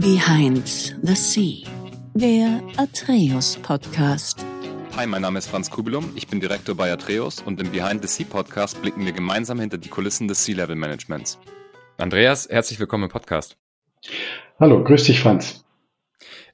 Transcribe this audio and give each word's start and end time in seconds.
Behind 0.00 0.66
the 1.02 1.14
Sea, 1.14 1.62
der 2.14 2.60
Atreus 2.76 3.56
Podcast. 3.62 4.44
Hi, 4.96 5.06
mein 5.06 5.22
Name 5.22 5.38
ist 5.38 5.46
Franz 5.46 5.70
Kubilum, 5.70 6.10
ich 6.16 6.26
bin 6.26 6.40
Direktor 6.40 6.74
bei 6.74 6.92
Atreus 6.92 7.40
und 7.40 7.60
im 7.60 7.70
Behind 7.70 8.02
the 8.02 8.08
Sea 8.08 8.26
Podcast 8.28 8.82
blicken 8.82 9.04
wir 9.06 9.12
gemeinsam 9.12 9.60
hinter 9.60 9.78
die 9.78 9.88
Kulissen 9.88 10.26
des 10.26 10.44
Sea-Level 10.44 10.74
Managements. 10.74 11.38
Andreas, 11.96 12.48
herzlich 12.48 12.80
willkommen 12.80 13.04
im 13.04 13.10
Podcast. 13.10 13.56
Hallo, 14.58 14.82
grüß 14.82 15.04
dich, 15.04 15.20
Franz. 15.20 15.64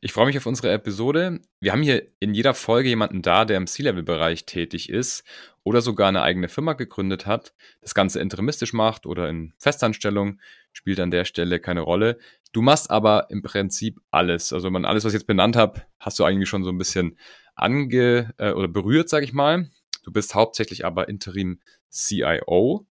Ich 0.02 0.14
freue 0.14 0.26
mich 0.26 0.38
auf 0.38 0.46
unsere 0.46 0.72
Episode. 0.72 1.40
Wir 1.60 1.72
haben 1.72 1.82
hier 1.82 2.08
in 2.20 2.32
jeder 2.32 2.54
Folge 2.54 2.88
jemanden 2.88 3.20
da, 3.20 3.44
der 3.44 3.58
im 3.58 3.66
C-Level-Bereich 3.66 4.46
tätig 4.46 4.88
ist 4.88 5.24
oder 5.62 5.82
sogar 5.82 6.08
eine 6.08 6.22
eigene 6.22 6.48
Firma 6.48 6.72
gegründet 6.72 7.26
hat, 7.26 7.52
das 7.82 7.94
Ganze 7.94 8.18
interimistisch 8.18 8.72
macht 8.72 9.04
oder 9.04 9.28
in 9.28 9.52
Festanstellung, 9.58 10.40
spielt 10.72 11.00
an 11.00 11.10
der 11.10 11.26
Stelle 11.26 11.60
keine 11.60 11.82
Rolle. 11.82 12.18
Du 12.52 12.62
machst 12.62 12.90
aber 12.90 13.30
im 13.30 13.42
Prinzip 13.42 14.00
alles. 14.10 14.52
Also 14.52 14.70
man 14.70 14.84
alles, 14.84 15.04
was 15.04 15.12
ich 15.12 15.20
jetzt 15.20 15.26
benannt 15.26 15.56
habe, 15.56 15.82
hast 15.98 16.18
du 16.18 16.24
eigentlich 16.24 16.48
schon 16.48 16.64
so 16.64 16.70
ein 16.70 16.78
bisschen 16.78 17.16
ange 17.54 18.32
äh, 18.38 18.52
oder 18.52 18.68
berührt, 18.68 19.08
sage 19.08 19.24
ich 19.24 19.32
mal. 19.32 19.68
Du 20.02 20.12
bist 20.12 20.34
hauptsächlich 20.34 20.84
aber 20.84 21.08
Interim 21.08 21.60
CIO. 21.90 22.86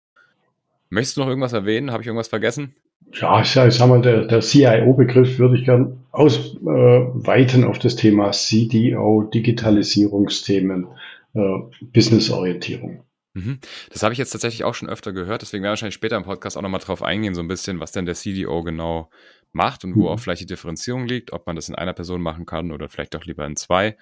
Möchtest 0.91 1.17
du 1.17 1.21
noch 1.23 1.29
irgendwas 1.29 1.53
erwähnen? 1.53 1.91
Habe 1.91 2.03
ich 2.03 2.07
irgendwas 2.07 2.29
vergessen? 2.29 2.75
Ja, 3.13 3.41
ich 3.41 3.51
sage 3.51 3.87
mal, 3.87 4.03
der, 4.03 4.25
der 4.25 4.41
CIO-Begriff 4.41 5.39
würde 5.39 5.57
ich 5.57 5.65
gern 5.65 6.05
ausweiten 6.11 7.63
äh, 7.63 7.67
auf 7.67 7.79
das 7.79 7.97
Thema 7.97 8.33
CDO, 8.33 9.23
Digitalisierungsthemen, 9.33 10.89
äh, 11.35 11.59
Businessorientierung. 11.93 13.05
Mhm. 13.35 13.59
Das 13.93 14.03
habe 14.03 14.13
ich 14.13 14.19
jetzt 14.19 14.31
tatsächlich 14.31 14.65
auch 14.65 14.75
schon 14.75 14.89
öfter 14.89 15.13
gehört, 15.13 15.43
deswegen 15.43 15.63
werden 15.63 15.69
wir 15.69 15.73
wahrscheinlich 15.73 15.95
später 15.95 16.17
im 16.17 16.25
Podcast 16.25 16.57
auch 16.57 16.63
nochmal 16.63 16.81
drauf 16.81 17.03
eingehen, 17.03 17.35
so 17.35 17.43
ein 17.43 17.49
bisschen, 17.49 17.81
was 17.81 17.93
denn 17.93 18.07
der 18.07 18.15
CDO 18.15 18.63
genau 18.63 19.11
macht 19.53 19.85
und 19.85 19.95
wo 19.97 20.03
mhm. 20.03 20.09
auch 20.09 20.21
vielleicht 20.21 20.43
die 20.43 20.47
Differenzierung 20.47 21.07
liegt, 21.07 21.33
ob 21.33 21.47
man 21.47 21.57
das 21.57 21.69
in 21.69 21.75
einer 21.75 21.93
Person 21.93 22.21
machen 22.21 22.47
kann 22.47 22.73
oder 22.73 22.89
vielleicht 22.89 23.17
auch 23.17 23.25
lieber 23.25 23.47
in 23.47 23.57
zwei. 23.57 23.97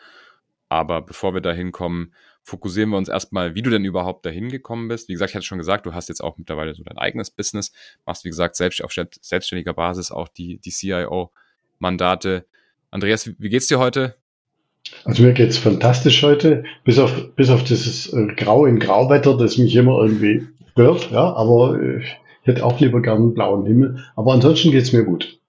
Aber 0.69 1.03
bevor 1.03 1.35
wir 1.35 1.41
da 1.41 1.53
hinkommen, 1.53 2.13
fokussieren 2.43 2.91
wir 2.91 2.99
uns 2.99 3.09
erstmal, 3.09 3.55
wie 3.55 3.63
du 3.63 3.71
denn 3.71 3.85
überhaupt 3.85 4.27
dahin 4.27 4.51
gekommen 4.51 4.89
bist. 4.89 5.09
Wie 5.09 5.13
gesagt, 5.13 5.31
ich 5.31 5.35
hatte 5.37 5.47
schon 5.47 5.59
gesagt, 5.59 5.87
du 5.87 5.95
hast 5.95 6.09
jetzt 6.09 6.23
auch 6.23 6.37
mittlerweile 6.37 6.75
so 6.75 6.83
dein 6.83 6.99
eigenes 6.99 7.31
Business, 7.31 7.73
machst, 8.05 8.25
wie 8.25 8.29
gesagt, 8.29 8.57
selbst 8.57 8.83
auf 8.85 8.93
selbstständiger 8.93 9.73
Basis 9.73 10.11
auch 10.11 10.29
die, 10.29 10.59
die 10.59 10.71
CIO-Mandate. 10.71 12.45
Andreas, 12.91 13.31
wie 13.39 13.49
geht's 13.49 13.69
dir 13.69 13.79
heute? 13.79 14.17
Also 15.05 15.23
mir 15.23 15.33
geht's 15.33 15.57
fantastisch 15.57 16.23
heute, 16.23 16.65
bis 16.85 16.99
auf, 16.99 17.35
bis 17.37 17.49
auf 17.49 17.65
dieses 17.65 18.13
äh, 18.13 18.27
Grau 18.37 18.67
in 18.67 18.79
Grauwetter, 18.79 19.37
das 19.37 19.57
mich 19.57 19.75
immer 19.75 20.03
irgendwie 20.03 20.47
stört, 20.73 21.11
ja, 21.11 21.33
aber 21.35 21.81
äh, 21.81 22.05
ich 22.45 22.49
hätte 22.49 22.65
auch 22.65 22.79
lieber 22.79 23.01
gern 23.01 23.17
einen 23.17 23.35
blauen 23.35 23.65
Himmel. 23.65 24.05
Aber 24.17 24.35
ansonsten 24.35 24.71
geht's 24.71 24.93
mir 24.93 25.03
gut. 25.03 25.41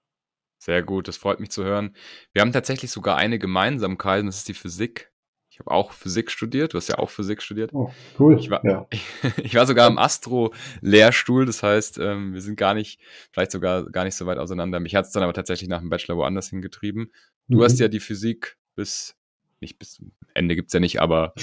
Sehr 0.58 0.82
gut, 0.82 1.08
das 1.08 1.18
freut 1.18 1.40
mich 1.40 1.50
zu 1.50 1.62
hören. 1.62 1.94
Wir 2.32 2.40
haben 2.40 2.52
tatsächlich 2.52 2.90
sogar 2.90 3.18
eine 3.18 3.38
Gemeinsamkeit, 3.38 4.26
das 4.26 4.38
ist 4.38 4.48
die 4.48 4.54
Physik. 4.54 5.12
Ich 5.50 5.60
habe 5.60 5.70
auch 5.70 5.92
Physik 5.92 6.30
studiert. 6.30 6.72
Du 6.72 6.78
hast 6.78 6.88
ja 6.88 6.98
auch 6.98 7.10
Physik 7.10 7.42
studiert. 7.42 7.72
Oh, 7.74 7.90
cool. 8.18 8.38
Ich 8.38 8.50
war, 8.50 8.64
ja. 8.64 8.86
ich, 9.42 9.54
war 9.54 9.66
sogar 9.66 9.88
im 9.88 9.98
Astro-Lehrstuhl. 9.98 11.44
Das 11.44 11.62
heißt, 11.62 11.98
ähm, 11.98 12.32
wir 12.32 12.40
sind 12.40 12.56
gar 12.56 12.72
nicht, 12.72 12.98
vielleicht 13.30 13.52
sogar 13.52 13.84
gar 13.84 14.04
nicht 14.04 14.16
so 14.16 14.24
weit 14.24 14.38
auseinander. 14.38 14.80
Mich 14.80 14.94
hat 14.94 15.04
es 15.04 15.12
dann 15.12 15.22
aber 15.22 15.34
tatsächlich 15.34 15.68
nach 15.68 15.80
dem 15.80 15.90
Bachelor 15.90 16.16
woanders 16.16 16.48
hingetrieben. 16.48 17.12
Du 17.48 17.58
mhm. 17.58 17.62
hast 17.62 17.78
ja 17.78 17.88
die 17.88 18.00
Physik 18.00 18.56
bis, 18.74 19.16
nicht 19.60 19.78
bis 19.78 20.02
Ende 20.34 20.54
gibt's 20.54 20.72
ja 20.72 20.80
nicht, 20.80 21.00
aber. 21.00 21.34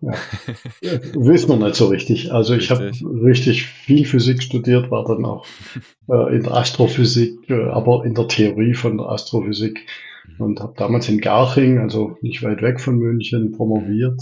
Ja. 0.00 0.12
Wissen 1.14 1.48
wir 1.48 1.56
nicht 1.56 1.76
so 1.76 1.86
richtig. 1.86 2.32
Also 2.32 2.54
ich 2.54 2.70
habe 2.70 2.90
richtig 3.22 3.66
viel 3.66 4.04
Physik 4.04 4.42
studiert, 4.42 4.90
war 4.90 5.04
dann 5.04 5.24
auch 5.24 5.46
äh, 6.08 6.36
in 6.36 6.42
der 6.42 6.54
Astrophysik, 6.54 7.48
äh, 7.48 7.64
aber 7.70 8.04
in 8.04 8.14
der 8.14 8.28
Theorie 8.28 8.74
von 8.74 8.98
der 8.98 9.08
Astrophysik 9.08 9.86
Mhm. 10.26 10.40
und 10.40 10.60
habe 10.60 10.74
damals 10.76 11.08
in 11.08 11.20
Garching, 11.20 11.78
also 11.78 12.16
nicht 12.20 12.42
weit 12.42 12.62
weg 12.62 12.80
von 12.80 12.98
München, 12.98 13.52
promoviert. 13.52 14.20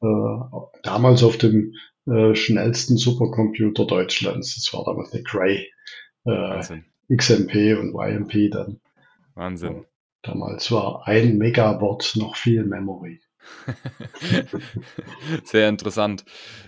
Mhm. 0.00 0.08
Äh, 0.08 0.58
damals 0.82 1.22
auf 1.22 1.36
dem 1.36 1.74
äh, 2.06 2.34
schnellsten 2.34 2.96
Supercomputer 2.96 3.86
Deutschlands. 3.86 4.54
Das 4.54 4.72
war 4.72 4.84
damals 4.84 5.12
eine 5.12 5.22
Cray. 5.22 5.68
Äh, 6.24 6.58
XMP 7.14 7.74
und 7.78 7.94
YMP 7.94 8.50
dann. 8.50 8.80
Wahnsinn. 9.34 9.84
Damals 10.26 10.70
war 10.72 11.06
ein 11.06 11.38
Megawatt 11.38 12.12
noch 12.16 12.36
viel 12.36 12.64
Memory. 12.64 13.20
Sehr 15.44 15.68
interessant. 15.68 16.24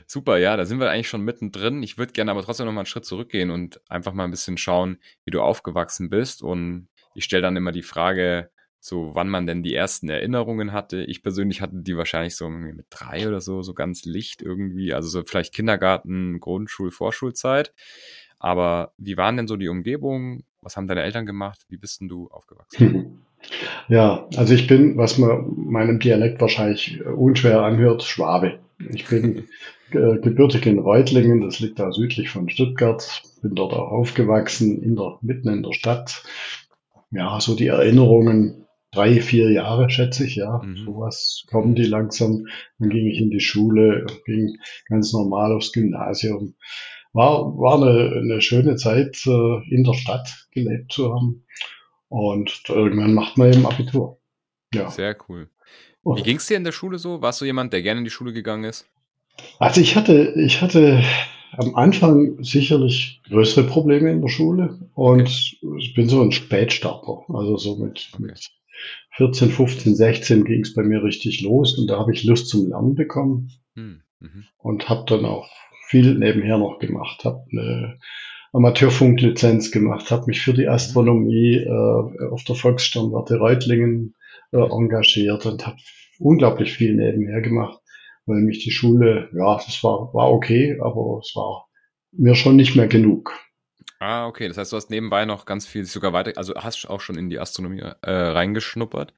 Super, 0.07 0.39
ja, 0.39 0.57
da 0.57 0.65
sind 0.65 0.79
wir 0.79 0.91
eigentlich 0.91 1.09
schon 1.09 1.23
mittendrin. 1.23 1.83
Ich 1.83 1.99
würde 1.99 2.13
gerne 2.13 2.31
aber 2.31 2.43
trotzdem 2.43 2.67
noch 2.67 2.73
mal 2.73 2.81
einen 2.81 2.87
Schritt 2.87 3.05
zurückgehen 3.05 3.51
und 3.51 3.81
einfach 3.91 4.13
mal 4.13 4.25
ein 4.25 4.31
bisschen 4.31 4.59
schauen, 4.59 4.99
wie 5.25 5.33
du 5.33 5.43
aufgewachsen 5.43 6.09
bist. 6.09 6.43
Und 6.43 6.89
ich 7.15 7.25
stelle 7.25 7.43
dann 7.43 7.57
immer 7.57 7.73
die 7.73 7.83
Frage, 7.83 8.51
so 8.81 9.11
wann 9.15 9.29
man 9.29 9.47
denn 9.47 9.63
die 9.63 9.75
ersten 9.75 10.09
Erinnerungen 10.09 10.73
hatte. 10.73 11.03
Ich 11.03 11.23
persönlich 11.23 11.61
hatte 11.61 11.77
die 11.77 11.97
wahrscheinlich 11.97 12.37
so 12.37 12.49
mit 12.49 12.87
drei 12.91 13.27
oder 13.27 13.41
so, 13.41 13.63
so 13.63 13.75
ganz 13.75 14.05
licht 14.05 14.41
irgendwie, 14.41 14.95
also 14.95 15.09
so 15.09 15.25
vielleicht 15.25 15.53
Kindergarten, 15.53 16.39
Grundschul, 16.39 16.93
Vorschulzeit. 16.93 17.75
Aber 18.39 18.93
wie 18.99 19.17
waren 19.17 19.37
denn 19.37 19.49
so 19.49 19.57
die 19.57 19.69
Umgebungen? 19.69 20.45
Was 20.63 20.77
haben 20.77 20.87
deine 20.87 21.03
Eltern 21.03 21.27
gemacht? 21.27 21.65
Wie 21.69 21.77
bist 21.77 22.01
denn 22.01 22.09
du 22.09 22.29
aufgewachsen? 22.29 23.25
Ja, 23.88 24.28
also 24.37 24.54
ich 24.54 24.66
bin, 24.66 24.97
was 24.97 25.19
man 25.19 25.53
meinem 25.56 25.99
Dialekt 25.99 26.41
wahrscheinlich 26.41 27.04
unschwer 27.04 27.62
anhört, 27.62 28.03
Schwabe. 28.03 28.59
Ich 28.93 29.06
bin 29.06 29.44
äh, 29.91 30.19
gebürtig 30.19 30.66
in 30.66 30.78
Reutlingen, 30.78 31.41
das 31.41 31.60
liegt 31.60 31.78
da 31.78 31.93
südlich 31.93 32.31
von 32.31 32.49
Stuttgart, 32.49 33.22
bin 33.43 33.54
dort 33.54 33.72
auch 33.72 33.91
aufgewachsen, 33.91 34.82
in 34.82 34.97
der, 34.97 35.19
mitten 35.22 35.49
in 35.49 35.62
der 35.62 35.72
Stadt. 35.72 36.22
Ja, 37.10 37.41
so 37.41 37.54
die 37.54 37.69
Erinnerungen 37.69 38.66
drei, 38.91 39.21
vier 39.21 39.50
Jahre, 39.50 39.91
schätze 39.91 40.26
ich, 40.26 40.37
ja. 40.37 40.62
Mhm. 40.62 40.76
Sowas 40.76 41.44
kommen 41.50 41.75
die 41.75 41.84
langsam. 41.84 42.47
Dann 42.78 42.91
ging 42.91 43.06
ich 43.06 43.19
in 43.19 43.31
die 43.31 43.41
Schule, 43.41 44.06
ging 44.26 44.59
ganz 44.88 45.12
normal 45.12 45.53
aufs 45.53 45.72
Gymnasium. 45.72 46.55
War, 47.12 47.56
war 47.59 47.76
eine, 47.82 48.16
eine 48.16 48.41
schöne 48.41 48.76
Zeit, 48.76 49.22
äh, 49.26 49.75
in 49.75 49.84
der 49.84 49.94
Stadt 49.94 50.47
gelebt 50.53 50.93
zu 50.93 51.15
haben. 51.15 51.44
Und 52.09 52.63
irgendwann 52.69 53.15
macht 53.15 53.37
man 53.37 53.53
eben 53.53 53.67
Abitur. 53.67 54.19
Ja. 54.73 54.91
Sehr 54.91 55.17
cool. 55.29 55.49
Wie 56.05 56.23
ging 56.23 56.37
es 56.37 56.47
dir 56.47 56.57
in 56.57 56.65
der 56.65 56.73
Schule 56.73 56.99
so? 56.99 57.21
Warst 57.21 57.41
du 57.41 57.45
jemand, 57.45 57.73
der 57.73 57.83
gerne 57.83 57.99
in 57.99 58.05
die 58.05 58.11
Schule 58.11 58.33
gegangen 58.33 58.65
ist? 58.65 58.87
Also 59.59 59.81
ich 59.81 59.95
hatte, 59.95 60.33
ich 60.37 60.63
hatte 60.63 61.03
am 61.53 61.75
Anfang 61.75 62.43
sicherlich 62.43 63.21
größere 63.29 63.67
Probleme 63.67 64.11
in 64.11 64.21
der 64.21 64.29
Schule 64.29 64.79
und 64.95 65.23
okay. 65.23 65.79
ich 65.79 65.95
bin 65.95 66.09
so 66.09 66.23
ein 66.23 66.33
Spätstarter. 66.33 67.25
Also 67.29 67.57
so 67.57 67.77
mit, 67.77 68.09
okay. 68.15 68.23
mit 68.23 68.51
14, 69.17 69.51
15, 69.51 69.97
16 69.97 70.45
ging 70.45 70.61
es 70.63 70.75
bei 70.75 70.83
mir 70.83 71.03
richtig 71.03 71.41
los 71.43 71.77
und 71.79 71.89
da 71.89 71.99
habe 71.99 72.13
ich 72.13 72.25
Lust 72.25 72.49
zum 72.49 72.69
Lernen 72.69 72.95
bekommen 72.95 73.51
hm, 73.75 74.03
mhm. 74.21 74.45
und 74.59 74.89
habe 74.89 75.05
dann 75.07 75.25
auch 75.25 75.49
viel 75.89 76.15
nebenher 76.15 76.59
noch 76.59 76.79
gemacht, 76.79 77.25
habe 77.25 77.45
eine 77.51 77.99
Amateurfunklizenz 78.53 79.71
gemacht, 79.71 80.11
habe 80.11 80.27
mich 80.27 80.41
für 80.41 80.55
die 80.55 80.69
Astronomie 80.69 81.57
äh, 81.57 82.29
auf 82.31 82.45
der 82.45 82.55
Volkssternwarte 82.55 83.39
Reutlingen 83.39 84.15
äh, 84.53 84.59
engagiert 84.59 85.45
und 85.47 85.67
habe 85.67 85.77
unglaublich 86.19 86.75
viel 86.75 86.95
nebenher 86.95 87.43
gemacht, 87.43 87.79
weil 88.27 88.41
mich 88.41 88.65
die 88.65 88.71
Schule, 88.71 89.29
ja, 89.35 89.57
das 89.57 89.83
war, 89.85 90.13
war 90.15 90.31
okay, 90.33 90.79
aber 90.81 91.21
es 91.23 91.35
war 91.35 91.67
mir 92.13 92.35
schon 92.35 92.57
nicht 92.57 92.75
mehr 92.75 92.89
genug. 92.89 93.33
Ah, 94.01 94.27
okay. 94.27 94.49
Das 94.49 94.59
heißt, 94.59 94.73
du 94.73 94.77
hast 94.77 94.91
nebenbei 94.91 95.25
noch 95.25 95.45
ganz 95.45 95.67
viel 95.67 95.85
sogar 95.85 96.13
weiter, 96.13 96.33
also 96.37 96.55
hast 96.55 96.85
du 96.85 96.89
auch 96.89 97.01
schon 97.01 97.19
in 97.19 97.31
die 97.31 97.39
Astronomie 97.39 97.81
äh, 97.81 98.11
reingeschnuppert? 98.11 99.13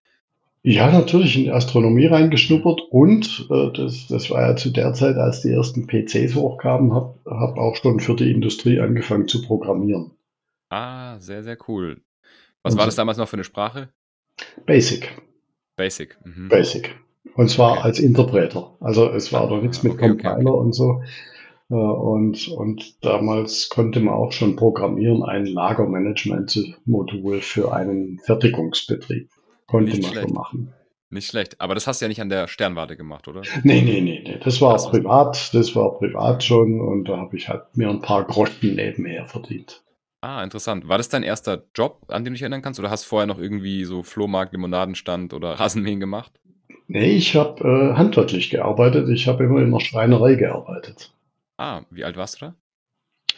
Ja, 0.63 0.91
natürlich 0.93 1.37
in 1.39 1.45
die 1.45 1.51
Astronomie 1.51 2.07
reingeschnuppert 2.07 2.83
und 2.91 3.49
äh, 3.51 3.73
das, 3.73 4.09
das 4.09 4.31
war 4.31 4.43
ja 4.43 4.57
zu 4.57 4.71
der 4.71 4.93
Zeit, 4.93 5.17
als 5.17 5.41
die 5.41 5.51
ersten 5.51 5.87
PCs 5.87 6.35
hochkamen, 6.35 6.93
habe 6.93 7.19
hab 7.25 7.57
auch 7.57 7.77
schon 7.77 7.99
für 7.99 8.15
die 8.15 8.31
Industrie 8.31 8.79
angefangen 8.79 9.27
zu 9.27 9.41
programmieren. 9.41 10.11
Ah, 10.69 11.19
sehr, 11.19 11.43
sehr 11.43 11.57
cool. 11.67 12.03
Was 12.63 12.75
und 12.75 12.79
war 12.79 12.87
das 12.87 12.97
damals 12.97 13.17
noch 13.17 13.29
für 13.29 13.37
eine 13.37 13.45
Sprache? 13.45 13.89
Basic. 14.67 15.09
Basic. 15.77 16.19
Mhm. 16.25 16.49
Basic. 16.49 16.95
Und 17.35 17.49
zwar 17.49 17.73
okay. 17.73 17.81
als 17.83 17.99
Interpreter. 17.99 18.77
Also 18.81 19.09
es 19.11 19.33
war 19.33 19.49
doch 19.49 19.63
nichts 19.63 19.83
mit 19.83 19.95
okay, 19.95 20.09
Compiler 20.09 20.53
okay, 20.53 20.61
und 20.61 20.75
so. 20.75 21.03
Äh, 21.71 21.75
und, 21.75 22.49
und 22.49 23.03
damals 23.03 23.71
konnte 23.71 24.01
man 24.01 24.13
auch 24.13 24.33
schon 24.33 24.57
programmieren, 24.57 25.23
ein 25.23 25.47
Lagermanagement-Modul 25.47 27.41
für 27.41 27.73
einen 27.73 28.19
Fertigungsbetrieb. 28.19 29.31
Konnte 29.71 29.93
nicht 29.93 30.03
man 30.03 30.13
schlecht. 30.13 30.29
schon 30.29 30.37
machen. 30.37 30.75
Nicht 31.11 31.27
schlecht. 31.29 31.61
Aber 31.61 31.75
das 31.75 31.87
hast 31.87 32.01
du 32.01 32.05
ja 32.05 32.09
nicht 32.09 32.21
an 32.21 32.29
der 32.29 32.47
Sternwarte 32.47 32.97
gemacht, 32.97 33.27
oder? 33.29 33.43
Nee, 33.65 33.83
nee, 33.83 34.01
nee, 34.01 34.23
nee. 34.25 34.39
Das 34.43 34.61
war 34.61 34.75
das 34.75 34.91
privat, 34.91 35.53
das 35.55 35.75
war 35.75 35.99
privat 35.99 36.45
schon 36.45 36.81
und 36.81 37.05
da 37.05 37.17
habe 37.17 37.37
ich 37.37 37.49
halt 37.49 37.77
mir 37.77 37.89
ein 37.89 38.01
paar 38.01 38.25
Groschen 38.25 38.75
nebenher 38.77 39.27
verdient. 39.27 39.83
Ah, 40.23 40.43
interessant. 40.45 40.87
War 40.87 40.99
das 40.99 41.09
dein 41.09 41.23
erster 41.23 41.65
Job, 41.75 42.05
an 42.09 42.25
den 42.25 42.33
du 42.33 42.35
dich 42.35 42.43
erinnern 42.43 42.63
kannst? 42.63 42.79
Oder 42.79 42.91
hast 42.91 43.05
du 43.05 43.09
vorher 43.09 43.27
noch 43.27 43.39
irgendwie 43.39 43.85
so 43.85 44.03
Flohmarkt, 44.03 44.53
Limonadenstand 44.53 45.33
oder 45.33 45.53
Rasenmähen 45.61 45.99
gemacht? 45.99 46.33
Nee, 46.87 47.13
ich 47.13 47.37
habe 47.37 47.65
äh, 47.65 47.97
handwerklich 47.97 48.51
gearbeitet. 48.51 49.09
Ich 49.09 49.29
habe 49.29 49.45
immer 49.45 49.63
in 49.63 49.71
der 49.71 49.81
Schreinerei 49.81 50.35
gearbeitet. 50.35 51.15
Ah, 51.57 51.83
wie 51.91 52.05
alt 52.05 52.17
warst 52.17 52.41
du 52.41 52.47
da? 52.47 52.55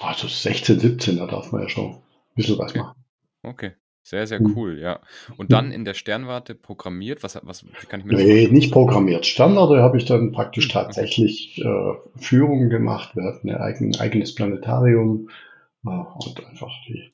Also 0.00 0.26
16, 0.26 0.81
17, 0.81 1.19
da 1.19 1.26
darf 1.26 1.52
man 1.52 1.62
ja 1.62 1.69
schon 1.69 1.93
ein 1.93 2.02
bisschen 2.35 2.58
was 2.58 2.70
okay. 2.73 2.81
machen. 2.81 3.05
Okay. 3.43 3.73
Sehr, 4.02 4.26
sehr 4.26 4.40
Hm. 4.40 4.54
cool, 4.56 4.78
ja. 4.81 5.00
Und 5.37 5.52
dann 5.52 5.70
in 5.70 5.84
der 5.84 5.94
Sternwarte 5.94 6.54
programmiert? 6.54 7.22
Was, 7.22 7.38
was 7.43 7.64
kann 7.88 8.00
ich 8.00 8.06
mir 8.06 8.14
Nee, 8.16 8.49
nicht 8.49 8.72
programmiert. 8.72 9.26
Sternwarte 9.26 9.81
habe 9.81 9.96
ich 9.96 10.04
dann 10.04 10.32
praktisch 10.32 10.64
Hm, 10.64 10.70
okay. 10.70 10.84
tatsächlich 10.87 11.62
äh, 11.64 11.93
Führungen 12.16 12.69
gemacht. 12.69 13.14
Wir 13.14 13.25
hatten 13.25 13.49
ein 13.50 13.56
eigen, 13.56 13.96
eigenes 13.96 14.34
Planetarium 14.34 15.28
äh, 15.87 15.90
und 15.90 16.44
einfach 16.46 16.72
die, 16.88 17.12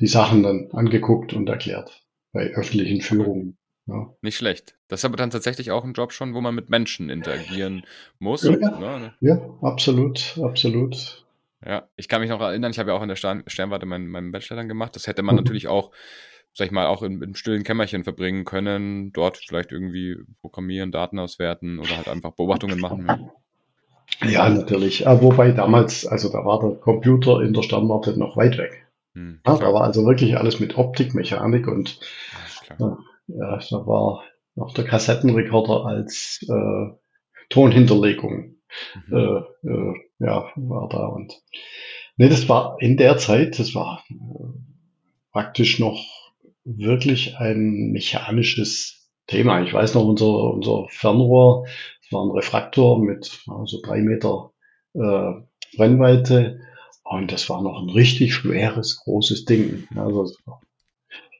die 0.00 0.08
Sachen 0.08 0.42
dann 0.42 0.68
angeguckt 0.72 1.32
und 1.32 1.48
erklärt 1.48 2.04
bei 2.32 2.48
öffentlichen 2.48 3.00
Führungen. 3.02 3.56
Ja. 3.86 4.12
Nicht 4.20 4.36
schlecht. 4.36 4.74
Das 4.88 5.00
ist 5.00 5.04
aber 5.04 5.16
dann 5.16 5.30
tatsächlich 5.30 5.70
auch 5.70 5.84
ein 5.84 5.92
Job 5.92 6.12
schon, 6.12 6.34
wo 6.34 6.40
man 6.40 6.56
mit 6.56 6.70
Menschen 6.70 7.08
interagieren 7.08 7.84
muss. 8.18 8.42
Ja. 8.42 8.56
Ne? 8.56 9.14
ja, 9.20 9.40
absolut, 9.62 10.38
absolut. 10.42 11.24
Ja, 11.64 11.88
ich 11.96 12.08
kann 12.08 12.20
mich 12.20 12.30
noch 12.30 12.40
erinnern, 12.40 12.70
ich 12.70 12.78
habe 12.78 12.90
ja 12.90 12.96
auch 12.96 13.02
in 13.02 13.08
der 13.08 13.16
Stern 13.16 13.42
Sternwarte 13.46 13.86
meinen, 13.86 14.08
meinen 14.08 14.32
Bachelor 14.32 14.56
dann 14.56 14.68
gemacht. 14.68 14.94
Das 14.94 15.06
hätte 15.06 15.22
man 15.22 15.34
Mhm. 15.34 15.40
natürlich 15.40 15.68
auch, 15.68 15.90
sag 16.52 16.66
ich 16.66 16.72
mal, 16.72 16.86
auch 16.86 17.02
in, 17.02 17.22
im 17.22 17.34
stillen 17.34 17.64
Kämmerchen 17.64 18.04
verbringen 18.04 18.44
können. 18.44 19.12
Dort 19.12 19.38
vielleicht 19.38 19.72
irgendwie 19.72 20.16
programmieren, 20.42 20.92
Daten 20.92 21.18
auswerten 21.18 21.78
oder 21.78 21.96
halt 21.96 22.08
einfach 22.08 22.32
Beobachtungen 22.32 22.78
machen. 22.78 23.06
Ja. 23.06 24.30
Ja, 24.30 24.48
natürlich. 24.48 25.06
Aber 25.06 25.22
wobei 25.22 25.52
damals, 25.52 26.06
also 26.06 26.30
da 26.30 26.44
war 26.44 26.60
der 26.60 26.76
Computer 26.78 27.42
in 27.42 27.52
der 27.52 27.62
Sternwarte 27.62 28.18
noch 28.18 28.36
weit 28.36 28.56
weg. 28.56 28.86
Hm, 29.14 29.40
Ja, 29.46 29.56
da 29.56 29.72
war 29.72 29.82
also 29.82 30.06
wirklich 30.06 30.36
alles 30.36 30.60
mit 30.60 30.76
Optik, 30.78 31.14
Mechanik 31.14 31.66
und 31.68 32.00
Ja, 32.78 32.98
ja, 33.28 33.58
da 33.70 33.86
war 33.86 34.24
noch 34.54 34.72
der 34.74 34.84
Kassettenrekorder 34.84 35.84
als 35.86 36.40
äh, 36.48 36.92
Tonhinterlegung 37.50 38.56
Mhm. 38.94 39.42
äh, 39.64 39.68
äh, 39.68 39.94
ja, 40.18 40.50
war 40.56 40.88
da. 40.88 41.06
Und 41.06 41.42
nee, 42.16 42.28
das 42.28 42.48
war 42.48 42.76
in 42.80 42.96
der 42.96 43.18
Zeit, 43.18 43.58
das 43.58 43.74
war 43.74 44.04
äh, 44.10 44.14
praktisch 45.32 45.78
noch 45.78 46.04
wirklich 46.64 47.36
ein 47.36 47.92
mechanisches 47.92 49.10
Thema. 49.26 49.62
Ich 49.62 49.72
weiß 49.72 49.94
noch, 49.94 50.04
unser, 50.04 50.26
unser 50.26 50.86
Fernrohr, 50.88 51.66
das 52.02 52.12
war 52.12 52.24
ein 52.24 52.30
Refraktor 52.30 53.02
mit 53.02 53.40
also 53.48 53.80
drei 53.82 54.00
Meter 54.00 54.52
äh, 54.94 55.32
Brennweite. 55.76 56.60
Und 57.04 57.30
das 57.30 57.48
war 57.48 57.62
noch 57.62 57.80
ein 57.80 57.90
richtig 57.90 58.34
schweres, 58.34 59.00
großes 59.04 59.44
Ding. 59.44 59.86
Also, 59.94 60.32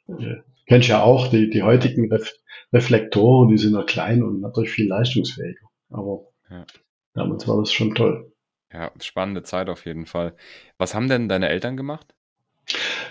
äh, 0.08 0.37
kennst 0.67 0.88
ja 0.88 1.02
auch, 1.02 1.29
die, 1.29 1.50
die 1.50 1.62
heutigen 1.62 2.11
Ref 2.12 2.32
Reflektoren, 2.72 3.49
die 3.49 3.58
sind 3.58 3.75
ja 3.75 3.84
klein 3.84 4.25
und 4.25 4.40
natürlich 4.40 4.70
viel 4.70 4.88
leistungsfähiger. 4.88 5.69
Aber 5.88 6.26
Ja. 6.50 6.67
damals 7.14 7.46
war 7.46 7.58
das 7.58 7.72
schon 7.72 7.94
toll. 7.94 8.32
Ja, 8.72 8.90
spannende 9.00 9.42
Zeit 9.42 9.68
auf 9.68 9.86
jeden 9.86 10.06
Fall. 10.06 10.34
Was 10.78 10.94
haben 10.94 11.08
denn 11.08 11.28
deine 11.28 11.48
Eltern 11.48 11.76
gemacht? 11.76 12.14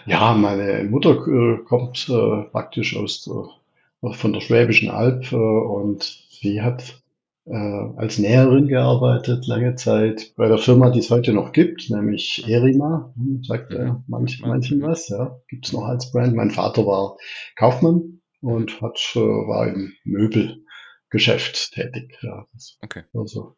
Ja, 0.05 0.33
meine 0.33 0.83
Mutter 0.83 1.11
äh, 1.27 1.57
kommt 1.63 2.07
äh, 2.09 2.43
praktisch 2.51 2.95
aus 2.95 3.23
der, 3.23 4.13
von 4.13 4.33
der 4.33 4.41
Schwäbischen 4.41 4.89
Alb 4.89 5.31
äh, 5.31 5.35
und 5.35 6.03
sie 6.29 6.61
hat 6.61 7.01
äh, 7.45 7.55
als 7.55 8.17
Näherin 8.17 8.67
gearbeitet 8.67 9.47
lange 9.47 9.75
Zeit 9.75 10.33
bei 10.35 10.47
der 10.47 10.57
Firma, 10.57 10.89
die 10.89 10.99
es 10.99 11.09
heute 11.11 11.33
noch 11.33 11.51
gibt, 11.53 11.89
nämlich 11.89 12.45
Erima. 12.47 13.13
Hm, 13.15 13.43
Sagt 13.43 13.73
äh, 13.73 13.85
Mhm. 13.85 14.03
manch, 14.07 14.41
Man- 14.41 14.49
manchen 14.51 14.81
was, 14.81 15.09
ja. 15.09 15.39
Gibt's 15.47 15.71
noch 15.73 15.83
als 15.85 16.11
Brand. 16.11 16.35
Mein 16.35 16.51
Vater 16.51 16.85
war 16.85 17.17
Kaufmann 17.55 18.21
und 18.41 18.81
hat, 18.81 18.99
äh, 19.15 19.19
war 19.19 19.67
im 19.67 19.93
Möbelgeschäft 20.03 21.71
tätig. 21.73 22.17
Ja, 22.21 22.45
Okay. 22.83 23.03
war 23.13 23.27
so. 23.27 23.55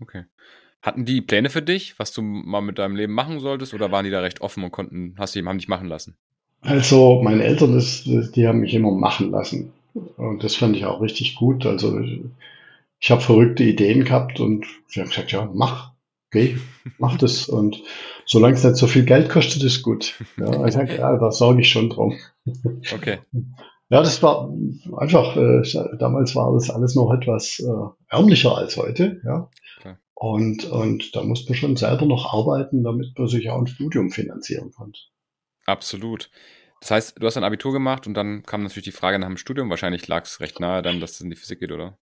Okay. 0.00 0.24
Hatten 0.86 1.04
die 1.04 1.20
Pläne 1.20 1.50
für 1.50 1.62
dich, 1.62 1.98
was 1.98 2.12
du 2.12 2.22
mal 2.22 2.60
mit 2.60 2.78
deinem 2.78 2.94
Leben 2.94 3.12
machen 3.12 3.40
solltest, 3.40 3.74
oder 3.74 3.90
waren 3.90 4.04
die 4.04 4.12
da 4.12 4.20
recht 4.20 4.40
offen 4.40 4.62
und 4.62 4.70
konnten, 4.70 5.16
hast 5.18 5.34
du 5.34 5.44
haben 5.44 5.58
dich 5.58 5.66
machen 5.66 5.88
lassen? 5.88 6.16
Also 6.60 7.20
meine 7.24 7.42
Eltern, 7.42 7.74
das, 7.74 8.04
die 8.04 8.46
haben 8.46 8.60
mich 8.60 8.72
immer 8.72 8.92
machen 8.92 9.32
lassen. 9.32 9.72
Und 10.16 10.44
das 10.44 10.54
fand 10.54 10.76
ich 10.76 10.84
auch 10.84 11.00
richtig 11.00 11.34
gut. 11.34 11.66
Also 11.66 12.00
ich 13.00 13.10
habe 13.10 13.20
verrückte 13.20 13.64
Ideen 13.64 14.04
gehabt 14.04 14.38
und 14.38 14.64
sie 14.86 15.00
haben 15.00 15.08
gesagt, 15.08 15.32
ja, 15.32 15.50
mach, 15.52 15.90
geh, 16.30 16.56
mach 16.98 17.16
das. 17.18 17.48
Und 17.48 17.82
solange 18.24 18.54
es 18.54 18.62
nicht 18.62 18.76
so 18.76 18.86
viel 18.86 19.04
Geld 19.04 19.28
kostet, 19.28 19.64
ist 19.64 19.82
gut. 19.82 20.14
Ja, 20.36 20.64
ich 20.66 20.74
sag, 20.74 20.96
ja, 20.96 21.16
da 21.16 21.32
sorge 21.32 21.62
ich 21.62 21.68
schon 21.68 21.90
drum. 21.90 22.16
Okay. 22.94 23.18
Ja, 23.88 24.02
das 24.02 24.22
war 24.22 24.52
einfach, 24.96 25.36
äh, 25.36 25.62
damals 25.98 26.36
war 26.36 26.52
das 26.54 26.70
alles 26.70 26.94
noch 26.94 27.12
etwas 27.12 27.58
äh, 27.58 28.14
ärmlicher 28.14 28.56
als 28.56 28.76
heute. 28.76 29.20
Ja. 29.24 29.50
Und, 30.18 30.64
und 30.64 31.14
da 31.14 31.22
musste 31.22 31.50
man 31.50 31.58
schon 31.58 31.76
selber 31.76 32.06
noch 32.06 32.32
arbeiten, 32.32 32.82
damit 32.82 33.18
man 33.18 33.28
sich 33.28 33.50
auch 33.50 33.58
ein 33.58 33.66
Studium 33.66 34.10
finanzieren 34.10 34.72
konnte. 34.72 34.98
Absolut. 35.66 36.30
Das 36.80 36.90
heißt, 36.90 37.20
du 37.20 37.26
hast 37.26 37.36
ein 37.36 37.44
Abitur 37.44 37.72
gemacht 37.72 38.06
und 38.06 38.14
dann 38.14 38.42
kam 38.42 38.62
natürlich 38.62 38.84
die 38.84 38.92
Frage 38.92 39.18
nach 39.18 39.28
dem 39.28 39.36
Studium. 39.36 39.68
Wahrscheinlich 39.68 40.08
lag 40.08 40.24
es 40.24 40.40
recht 40.40 40.58
nahe 40.58 40.80
dann, 40.80 41.00
dass 41.00 41.12
es 41.12 41.20
in 41.20 41.28
die 41.28 41.36
Physik 41.36 41.60
geht, 41.60 41.70
oder? 41.70 41.98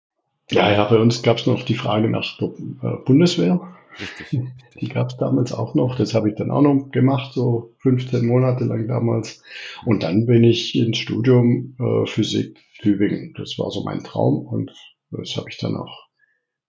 Ja, 0.51 0.71
ja, 0.71 0.85
bei 0.85 0.97
uns 0.97 1.23
gab 1.23 1.37
es 1.37 1.47
noch 1.47 1.63
die 1.63 1.73
Frage 1.73 2.07
nach 2.07 2.37
der 2.37 2.49
äh, 2.49 2.97
Bundeswehr. 3.03 3.59
Richtig. 3.99 4.41
Die 4.81 4.89
gab 4.89 5.09
es 5.09 5.17
damals 5.17 5.53
auch 5.53 5.75
noch. 5.75 5.95
Das 5.95 6.13
habe 6.13 6.29
ich 6.29 6.35
dann 6.35 6.51
auch 6.51 6.61
noch 6.61 6.89
gemacht, 6.91 7.33
so 7.33 7.75
15 7.79 8.25
Monate 8.25 8.65
lang 8.65 8.87
damals. 8.87 9.43
Und 9.85 10.03
dann 10.03 10.25
bin 10.25 10.43
ich 10.43 10.75
ins 10.75 10.97
Studium 10.97 11.75
äh, 11.79 12.07
Physik 12.07 12.59
Tübingen. 12.79 13.33
Das 13.37 13.57
war 13.59 13.69
so 13.71 13.83
mein 13.83 14.03
Traum 14.03 14.45
und 14.45 14.71
das 15.11 15.37
habe 15.37 15.49
ich 15.49 15.57
dann 15.57 15.75
auch 15.75 16.07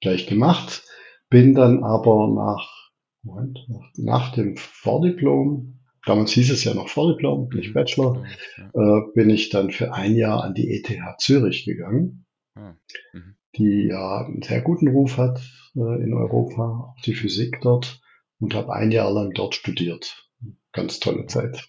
gleich 0.00 0.26
gemacht. 0.26 0.84
Bin 1.34 1.52
dann 1.52 1.82
aber 1.82 2.28
nach, 2.28 2.90
Moment, 3.24 3.58
nach, 3.96 4.32
dem 4.36 4.56
Vordiplom, 4.56 5.80
damals 6.06 6.30
hieß 6.30 6.52
es 6.52 6.62
ja 6.62 6.74
noch 6.74 6.88
Vordiplom, 6.88 7.48
nicht 7.48 7.74
Bachelor, 7.74 8.24
Ja. 8.56 8.68
äh, 8.98 9.00
bin 9.14 9.30
ich 9.30 9.48
dann 9.48 9.72
für 9.72 9.92
ein 9.92 10.14
Jahr 10.14 10.44
an 10.44 10.54
die 10.54 10.70
ETH 10.70 10.92
Zürich 11.18 11.64
gegangen 11.64 12.24
Ah. 12.54 12.76
Mhm. 13.12 13.34
die 13.56 13.88
ja 13.88 14.24
einen 14.26 14.42
sehr 14.42 14.60
guten 14.60 14.86
Ruf 14.86 15.16
hat 15.16 15.40
äh, 15.74 16.02
in 16.04 16.14
Europa, 16.14 16.94
auch 16.94 17.02
die 17.04 17.14
Physik 17.14 17.58
dort 17.62 18.00
und 18.38 18.54
habe 18.54 18.72
ein 18.72 18.92
Jahr 18.92 19.10
lang 19.10 19.32
dort 19.32 19.56
studiert. 19.56 20.28
Ganz 20.72 21.00
tolle 21.00 21.26
Zeit. 21.26 21.68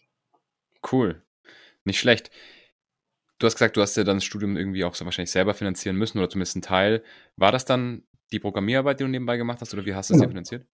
Cool. 0.91 1.23
Nicht 1.85 1.99
schlecht. 1.99 2.29
Du 3.39 3.47
hast 3.47 3.55
gesagt, 3.55 3.77
du 3.77 3.81
hast 3.81 3.97
ja 3.97 4.03
dann 4.03 4.17
das 4.17 4.25
Studium 4.25 4.57
irgendwie 4.57 4.83
auch 4.83 4.93
so 4.93 5.05
wahrscheinlich 5.05 5.31
selber 5.31 5.55
finanzieren 5.55 5.95
müssen 5.95 6.19
oder 6.19 6.29
zumindest 6.29 6.55
einen 6.55 6.61
Teil. 6.61 7.03
War 7.35 7.51
das 7.51 7.65
dann 7.65 8.03
die 8.31 8.39
Programmierarbeit, 8.39 8.99
die 8.99 9.03
du 9.03 9.09
nebenbei 9.09 9.37
gemacht 9.37 9.59
hast 9.61 9.73
oder 9.73 9.85
wie 9.85 9.93
hast 9.93 10.09
du 10.09 10.13
es 10.13 10.19
Genau. 10.19 10.29
finanziert? 10.29 10.65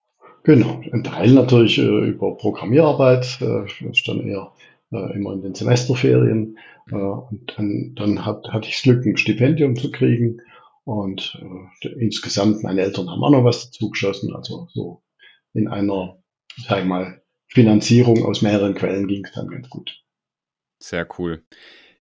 Genau, 0.43 0.81
ein 0.91 1.03
Teil 1.03 1.31
natürlich 1.33 1.77
äh, 1.77 1.83
über 2.09 2.35
Programmierarbeit, 2.35 3.37
äh, 3.41 3.63
das 3.63 3.73
ist 3.81 4.07
dann 4.07 4.21
eher 4.27 4.51
äh, 4.91 5.15
immer 5.15 5.33
in 5.33 5.41
den 5.43 5.53
Semesterferien. 5.53 6.57
Äh, 6.89 6.95
und 6.95 7.53
dann, 7.55 7.93
dann 7.95 8.25
hat, 8.25 8.47
hatte 8.49 8.67
ich 8.67 8.75
das 8.75 8.83
Glück, 8.83 9.05
ein 9.05 9.17
Stipendium 9.17 9.75
zu 9.75 9.91
kriegen. 9.91 10.41
Und 10.83 11.39
äh, 11.83 11.89
insgesamt, 11.89 12.63
meine 12.63 12.81
Eltern 12.81 13.09
haben 13.09 13.23
auch 13.23 13.29
noch 13.29 13.43
was 13.43 13.65
dazu 13.65 13.91
geschossen. 13.91 14.35
Also 14.35 14.67
so 14.73 15.03
in 15.53 15.67
einer, 15.67 16.23
sag 16.67 16.79
ich 16.79 16.85
mal, 16.85 17.21
Finanzierung 17.47 18.25
aus 18.25 18.41
mehreren 18.41 18.73
Quellen 18.73 19.07
ging 19.07 19.23
es 19.25 19.33
dann 19.33 19.47
ganz 19.47 19.69
gut. 19.69 20.03
Sehr 20.79 21.07
cool. 21.19 21.43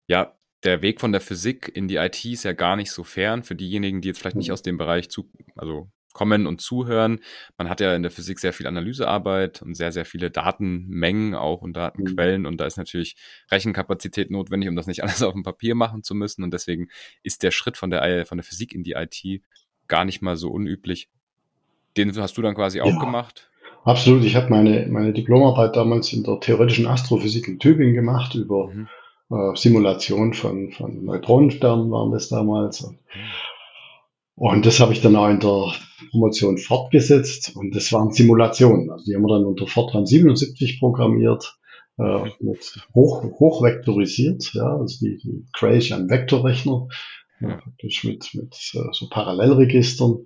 Ja, 0.08 0.36
der 0.64 0.82
Weg 0.82 1.00
von 1.00 1.12
der 1.12 1.20
Physik 1.20 1.70
in 1.74 1.88
die 1.88 1.96
IT 1.96 2.24
ist 2.24 2.44
ja 2.44 2.52
gar 2.52 2.76
nicht 2.76 2.90
so 2.90 3.04
fern 3.04 3.42
für 3.42 3.54
diejenigen, 3.54 4.00
die 4.00 4.08
jetzt 4.08 4.18
vielleicht 4.20 4.36
nicht 4.36 4.48
Mhm. 4.48 4.52
aus 4.54 4.62
dem 4.62 4.78
Bereich 4.78 5.10
zu, 5.10 5.30
also 5.56 5.90
kommen 6.14 6.46
und 6.46 6.60
zuhören. 6.60 7.18
Man 7.58 7.68
hat 7.68 7.80
ja 7.80 7.94
in 7.94 8.02
der 8.02 8.10
Physik 8.12 8.38
sehr 8.38 8.52
viel 8.52 8.68
Analysearbeit 8.68 9.62
und 9.62 9.74
sehr, 9.74 9.90
sehr 9.90 10.04
viele 10.04 10.30
Datenmengen 10.30 11.34
auch 11.34 11.60
und 11.60 11.76
Datenquellen 11.76 12.46
und 12.46 12.58
da 12.58 12.66
ist 12.66 12.76
natürlich 12.78 13.16
Rechenkapazität 13.50 14.30
notwendig, 14.30 14.68
um 14.68 14.76
das 14.76 14.86
nicht 14.86 15.02
alles 15.04 15.22
auf 15.22 15.32
dem 15.32 15.42
Papier 15.42 15.74
machen 15.74 16.02
zu 16.04 16.14
müssen 16.14 16.44
und 16.44 16.52
deswegen 16.54 16.88
ist 17.24 17.42
der 17.42 17.50
Schritt 17.50 17.76
von 17.76 17.90
der, 17.90 18.26
von 18.26 18.38
der 18.38 18.44
Physik 18.44 18.74
in 18.74 18.84
die 18.84 18.92
IT 18.92 19.42
gar 19.88 20.04
nicht 20.04 20.22
mal 20.22 20.36
so 20.36 20.50
unüblich. 20.50 21.08
Den 21.96 22.16
hast 22.16 22.36
du 22.38 22.42
dann 22.42 22.54
quasi 22.54 22.80
auch 22.80 22.86
Ja. 22.86 22.98
gemacht. 23.04 23.50
Absolut. 23.84 24.24
Ich 24.24 24.34
habe 24.36 24.48
meine, 24.50 24.86
meine 24.88 25.12
Diplomarbeit 25.12 25.76
damals 25.76 26.12
in 26.12 26.22
der 26.22 26.40
theoretischen 26.40 26.86
Astrophysik 26.86 27.48
in 27.48 27.58
Tübingen 27.58 27.94
gemacht 27.94 28.34
über 28.34 28.68
Mhm. 28.68 28.88
Äh, 29.34 29.56
Simulation 29.56 30.32
von, 30.32 30.70
von 30.70 31.04
Neutronensternen 31.04 31.90
waren 31.90 32.12
das 32.12 32.28
damals. 32.28 32.82
Und, 32.82 32.98
und 34.36 34.66
das 34.66 34.80
habe 34.80 34.92
ich 34.92 35.00
dann 35.00 35.16
auch 35.16 35.28
in 35.28 35.40
der 35.40 35.72
Promotion 36.10 36.58
fortgesetzt 36.58 37.56
und 37.56 37.74
das 37.74 37.92
waren 37.92 38.12
Simulationen. 38.12 38.90
Also 38.90 39.04
die 39.04 39.14
haben 39.14 39.22
wir 39.22 39.34
dann 39.34 39.44
unter 39.44 39.66
Fortran 39.66 40.06
77 40.06 40.78
programmiert, 40.78 41.58
äh, 41.98 42.30
mit 42.40 42.86
hoch, 42.94 43.22
hochvektorisiert, 43.22 44.52
ja, 44.54 44.76
also 44.76 44.98
die, 45.00 45.18
die 45.18 45.44
ja 45.88 45.96
ein 45.96 46.10
Vektorrechner, 46.10 46.88
ja. 47.40 47.48
Ja. 47.48 47.56
praktisch 47.56 48.04
mit, 48.04 48.30
mit 48.34 48.54
äh, 48.74 48.92
so 48.92 49.08
Parallelregistern. 49.08 50.24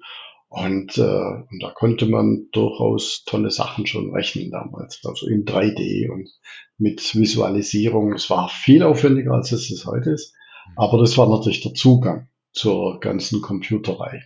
Und, 0.48 0.96
äh, 0.96 1.02
und 1.02 1.62
da 1.62 1.70
konnte 1.74 2.06
man 2.06 2.48
durchaus 2.52 3.24
tolle 3.24 3.50
Sachen 3.50 3.86
schon 3.86 4.14
rechnen 4.14 4.50
damals, 4.50 5.00
also 5.04 5.26
in 5.26 5.44
3D 5.44 6.10
und 6.10 6.30
mit 6.78 7.14
Visualisierung. 7.14 8.14
Es 8.14 8.30
war 8.30 8.48
viel 8.48 8.82
aufwendiger, 8.82 9.32
als 9.32 9.52
es 9.52 9.70
es 9.70 9.84
heute 9.84 10.10
ist, 10.10 10.34
aber 10.76 10.98
das 10.98 11.18
war 11.18 11.28
natürlich 11.28 11.60
der 11.60 11.74
Zugang 11.74 12.28
zur 12.52 12.98
ganzen 13.00 13.42
Computerei. 13.42 14.22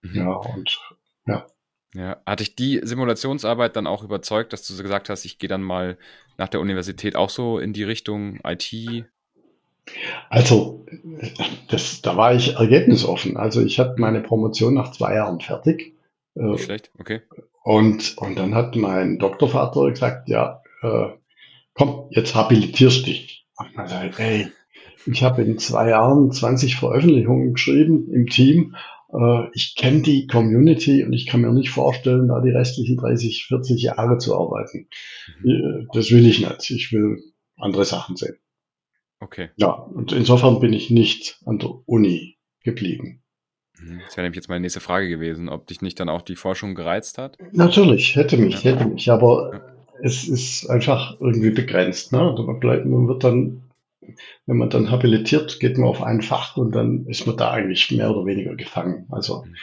Mhm. 0.00 0.16
Ja, 0.16 0.32
und 0.32 0.80
ja. 1.26 1.46
Ja, 1.92 2.22
hatte 2.24 2.44
ich 2.44 2.54
die 2.54 2.80
Simulationsarbeit 2.82 3.74
dann 3.74 3.88
auch 3.88 4.04
überzeugt, 4.04 4.52
dass 4.52 4.66
du 4.66 4.74
so 4.74 4.82
gesagt 4.82 5.08
hast, 5.08 5.24
ich 5.24 5.38
gehe 5.38 5.48
dann 5.48 5.62
mal 5.62 5.98
nach 6.38 6.48
der 6.48 6.60
Universität 6.60 7.16
auch 7.16 7.30
so 7.30 7.58
in 7.58 7.72
die 7.72 7.82
Richtung 7.82 8.38
IT? 8.44 8.72
Also, 10.28 10.86
das, 11.68 12.02
da 12.02 12.16
war 12.16 12.34
ich 12.34 12.56
ergebnisoffen. 12.56 13.36
Also 13.36 13.60
ich 13.60 13.78
hatte 13.78 14.00
meine 14.00 14.20
Promotion 14.20 14.74
nach 14.74 14.92
zwei 14.92 15.14
Jahren 15.14 15.40
fertig. 15.40 15.94
Nicht 16.34 16.64
schlecht, 16.64 16.90
okay. 16.98 17.20
Und, 17.62 18.16
und 18.18 18.38
dann 18.38 18.54
hat 18.54 18.76
mein 18.76 19.18
Doktorvater 19.18 19.90
gesagt, 19.90 20.28
ja, 20.28 20.62
äh, 20.82 21.08
komm, 21.74 22.08
jetzt 22.10 22.34
habilitierst 22.34 23.06
dich. 23.06 23.46
Und 23.56 23.76
man 23.76 23.88
sagt, 23.88 24.18
ey, 24.18 24.48
ich 25.06 25.22
habe 25.22 25.42
in 25.42 25.58
zwei 25.58 25.90
Jahren 25.90 26.30
20 26.30 26.76
Veröffentlichungen 26.76 27.54
geschrieben 27.54 28.10
im 28.12 28.26
Team. 28.26 28.76
Äh, 29.12 29.48
ich 29.52 29.74
kenne 29.76 30.02
die 30.02 30.26
Community 30.26 31.04
und 31.04 31.12
ich 31.12 31.26
kann 31.26 31.42
mir 31.42 31.52
nicht 31.52 31.70
vorstellen, 31.70 32.28
da 32.28 32.40
die 32.40 32.50
restlichen 32.50 32.96
30, 32.96 33.46
40 33.46 33.82
Jahre 33.82 34.18
zu 34.18 34.34
arbeiten. 34.36 34.88
Mhm. 35.42 35.88
Das 35.92 36.10
will 36.10 36.26
ich 36.26 36.40
nicht. 36.40 36.70
Ich 36.70 36.92
will 36.92 37.22
andere 37.56 37.84
Sachen 37.84 38.16
sehen. 38.16 38.36
Okay. 39.20 39.50
Ja, 39.56 39.70
und 39.70 40.12
insofern 40.12 40.60
bin 40.60 40.72
ich 40.72 40.90
nicht 40.90 41.38
an 41.44 41.58
der 41.58 41.70
Uni 41.86 42.38
geblieben. 42.64 43.22
Mhm. 43.78 44.00
Das 44.04 44.16
wäre 44.16 44.24
nämlich 44.24 44.36
jetzt 44.36 44.48
meine 44.48 44.60
nächste 44.60 44.80
Frage 44.80 45.08
gewesen, 45.08 45.48
ob 45.48 45.66
dich 45.66 45.82
nicht 45.82 46.00
dann 46.00 46.08
auch 46.08 46.22
die 46.22 46.36
Forschung 46.36 46.74
gereizt 46.74 47.18
hat? 47.18 47.36
Natürlich, 47.52 48.16
hätte 48.16 48.36
mich, 48.36 48.62
ja. 48.62 48.72
hätte 48.72 48.86
mich, 48.86 49.10
aber 49.10 49.50
ja. 49.52 49.60
es 50.02 50.26
ist 50.26 50.68
einfach 50.68 51.20
irgendwie 51.20 51.50
begrenzt. 51.50 52.12
Ne? 52.12 52.34
Man, 52.46 52.60
bleibt, 52.60 52.86
man 52.86 53.08
wird 53.08 53.24
dann 53.24 53.70
wenn 54.46 54.56
man 54.56 54.70
dann 54.70 54.90
habilitiert, 54.90 55.60
geht 55.60 55.78
man 55.78 55.88
auf 55.88 56.02
ein 56.02 56.22
Fach 56.22 56.56
und 56.56 56.74
dann 56.74 57.06
ist 57.06 57.26
man 57.26 57.36
da 57.36 57.50
eigentlich 57.50 57.90
mehr 57.90 58.10
oder 58.10 58.26
weniger 58.26 58.54
gefangen. 58.56 59.06
Also, 59.10 59.44
mhm. 59.44 59.54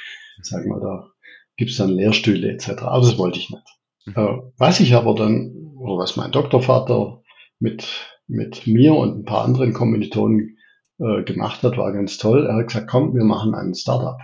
sag 0.41 0.65
mal, 0.65 0.79
da 0.79 1.09
gibt's 1.55 1.77
dann 1.77 1.89
Lehrstühle 1.89 2.51
etc. 2.51 2.83
Aber 2.83 3.05
das 3.05 3.17
wollte 3.17 3.39
ich 3.39 3.49
nicht. 3.49 3.63
Mhm. 4.05 4.13
Äh, 4.15 4.37
was 4.57 4.79
ich 4.79 4.93
aber 4.93 5.15
dann, 5.15 5.73
oder 5.77 5.97
was 5.97 6.15
mein 6.15 6.31
Doktorvater 6.31 7.21
mit, 7.59 8.16
mit 8.27 8.67
mir 8.67 8.93
und 8.93 9.19
ein 9.19 9.25
paar 9.25 9.45
anderen 9.45 9.73
Kommilitonen 9.73 10.57
äh, 10.99 11.23
gemacht 11.23 11.63
hat, 11.63 11.77
war 11.77 11.91
ganz 11.91 12.17
toll. 12.17 12.45
Er 12.45 12.55
hat 12.55 12.67
gesagt, 12.67 12.89
komm, 12.89 13.13
wir 13.15 13.23
machen 13.23 13.55
einen 13.55 13.75
Startup. 13.75 14.19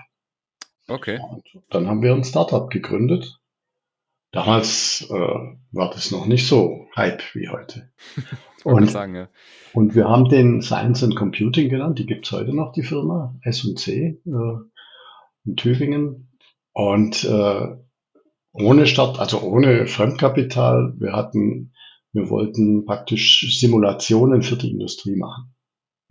Okay. 0.87 1.19
Und 1.29 1.43
dann 1.69 1.87
haben 1.87 2.01
wir 2.01 2.13
ein 2.13 2.23
Startup 2.23 2.69
gegründet. 2.69 3.39
Damals 4.31 5.07
äh, 5.09 5.13
war 5.71 5.91
das 5.91 6.11
noch 6.11 6.25
nicht 6.25 6.47
so 6.47 6.87
Hype 6.95 7.21
wie 7.33 7.49
heute. 7.49 7.91
Und, 8.63 8.89
sagen, 8.89 9.15
ja. 9.15 9.27
und 9.73 9.93
wir 9.93 10.07
haben 10.07 10.29
den 10.29 10.61
Science 10.61 11.03
and 11.03 11.17
Computing 11.17 11.67
genannt, 11.67 11.99
die 11.99 12.05
gibt's 12.05 12.31
heute 12.31 12.55
noch, 12.55 12.71
die 12.71 12.83
Firma 12.83 13.35
S&C 13.41 14.21
äh, 14.25 14.29
in 15.43 15.55
Tübingen. 15.57 16.29
Und 16.71 17.25
äh, 17.25 17.75
ohne 18.53 18.87
Start, 18.87 19.19
also 19.19 19.41
ohne 19.41 19.85
Fremdkapital, 19.85 20.93
wir 20.97 21.11
hatten, 21.11 21.73
wir 22.13 22.29
wollten 22.29 22.85
praktisch 22.85 23.59
Simulationen 23.59 24.43
für 24.43 24.55
die 24.55 24.71
Industrie 24.71 25.15
machen. 25.15 25.55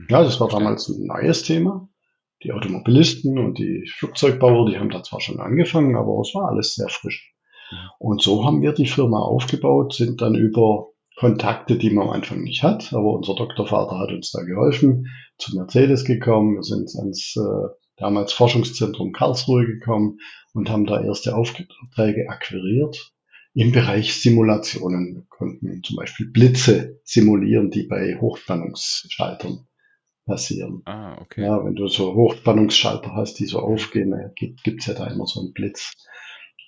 Ja, 0.08 0.22
das 0.22 0.40
war 0.40 0.48
damals 0.48 0.88
ein 0.88 1.06
neues 1.06 1.44
Thema. 1.44 1.88
Die 2.42 2.52
Automobilisten 2.52 3.38
und 3.38 3.58
die 3.58 3.88
Flugzeugbauer, 3.96 4.68
die 4.68 4.78
haben 4.78 4.90
da 4.90 5.04
zwar 5.04 5.20
schon 5.20 5.38
angefangen, 5.38 5.96
aber 5.96 6.20
es 6.20 6.34
war 6.34 6.50
alles 6.50 6.74
sehr 6.74 6.88
frisch. 6.88 7.32
Und 8.00 8.20
so 8.20 8.44
haben 8.44 8.62
wir 8.62 8.72
die 8.72 8.86
Firma 8.86 9.20
aufgebaut, 9.20 9.94
sind 9.94 10.20
dann 10.20 10.34
über 10.34 10.88
Kontakte, 11.16 11.78
die 11.78 11.90
man 11.90 12.08
am 12.08 12.14
Anfang 12.14 12.42
nicht 12.42 12.64
hat. 12.64 12.92
Aber 12.92 13.12
unser 13.12 13.36
Doktorvater 13.36 13.96
hat 13.98 14.10
uns 14.10 14.32
da 14.32 14.42
geholfen, 14.42 15.06
zu 15.38 15.56
Mercedes 15.56 16.04
gekommen. 16.04 16.56
Wir 16.56 16.62
sind 16.64 16.90
ans 16.98 17.36
äh, 17.36 17.68
damals 17.96 18.32
Forschungszentrum 18.32 19.12
Karlsruhe 19.12 19.66
gekommen 19.66 20.18
und 20.52 20.68
haben 20.68 20.84
da 20.84 21.00
erste 21.00 21.36
Aufträge 21.36 22.28
akquiriert 22.28 23.12
im 23.54 23.72
Bereich 23.72 24.14
Simulationen. 24.14 25.14
Wir 25.14 25.26
konnten 25.28 25.82
zum 25.82 25.96
Beispiel 25.96 26.30
Blitze 26.30 27.00
simulieren, 27.04 27.70
die 27.70 27.84
bei 27.84 28.18
Hochspannungsschaltern 28.20 29.66
passieren. 30.24 30.82
Ah, 30.84 31.20
okay. 31.20 31.42
Ja, 31.42 31.64
wenn 31.64 31.74
du 31.74 31.88
so 31.88 32.14
Hochspannungsschalter 32.14 33.14
hast, 33.14 33.38
die 33.38 33.46
so 33.46 33.58
aufgehen, 33.58 34.14
gibt, 34.36 34.62
gibt's 34.62 34.86
ja 34.86 34.94
da 34.94 35.06
immer 35.08 35.26
so 35.26 35.40
einen 35.40 35.52
Blitz. 35.52 35.92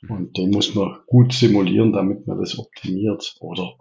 Und 0.09 0.37
den 0.37 0.50
muss 0.50 0.75
man 0.75 0.99
gut 1.07 1.33
simulieren, 1.33 1.93
damit 1.93 2.26
man 2.26 2.38
das 2.38 2.59
optimiert. 2.59 3.35
Oder 3.41 3.76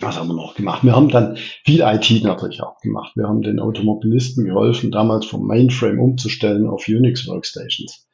was 0.00 0.16
haben 0.16 0.28
wir 0.28 0.34
noch 0.34 0.54
gemacht? 0.54 0.84
Wir 0.84 0.94
haben 0.94 1.08
dann 1.08 1.36
viel 1.36 1.80
IT 1.80 2.22
natürlich 2.22 2.62
auch 2.62 2.80
gemacht. 2.80 3.16
Wir 3.16 3.28
haben 3.28 3.42
den 3.42 3.60
Automobilisten 3.60 4.44
geholfen, 4.44 4.90
damals 4.90 5.26
vom 5.26 5.46
Mainframe 5.46 5.98
umzustellen 5.98 6.66
auf 6.66 6.88
Unix 6.88 7.26
Workstations. 7.26 8.08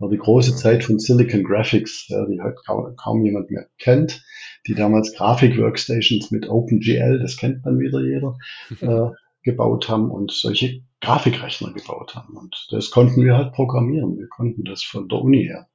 War 0.00 0.08
die 0.08 0.16
große 0.16 0.56
Zeit 0.56 0.82
von 0.82 0.98
Silicon 0.98 1.44
Graphics, 1.44 2.08
ja, 2.08 2.24
die 2.26 2.40
heute 2.40 2.56
kaum, 2.66 2.96
kaum 2.96 3.24
jemand 3.24 3.50
mehr 3.50 3.68
kennt. 3.78 4.24
Die 4.66 4.74
damals 4.74 5.14
Grafik-Workstations 5.14 6.30
mit 6.30 6.48
OpenGL, 6.48 7.18
das 7.20 7.36
kennt 7.36 7.64
dann 7.66 7.78
wieder 7.78 8.00
jeder, 8.00 8.38
äh, 8.80 9.14
gebaut 9.42 9.88
haben 9.88 10.10
und 10.10 10.32
solche 10.32 10.82
Grafikrechner 11.02 11.72
gebaut 11.72 12.14
haben. 12.14 12.36
Und 12.36 12.68
das 12.70 12.90
konnten 12.90 13.22
wir 13.22 13.36
halt 13.36 13.52
programmieren. 13.52 14.16
Wir 14.18 14.28
konnten 14.28 14.64
das 14.64 14.82
von 14.82 15.08
der 15.08 15.20
Uni 15.20 15.44
her. 15.44 15.68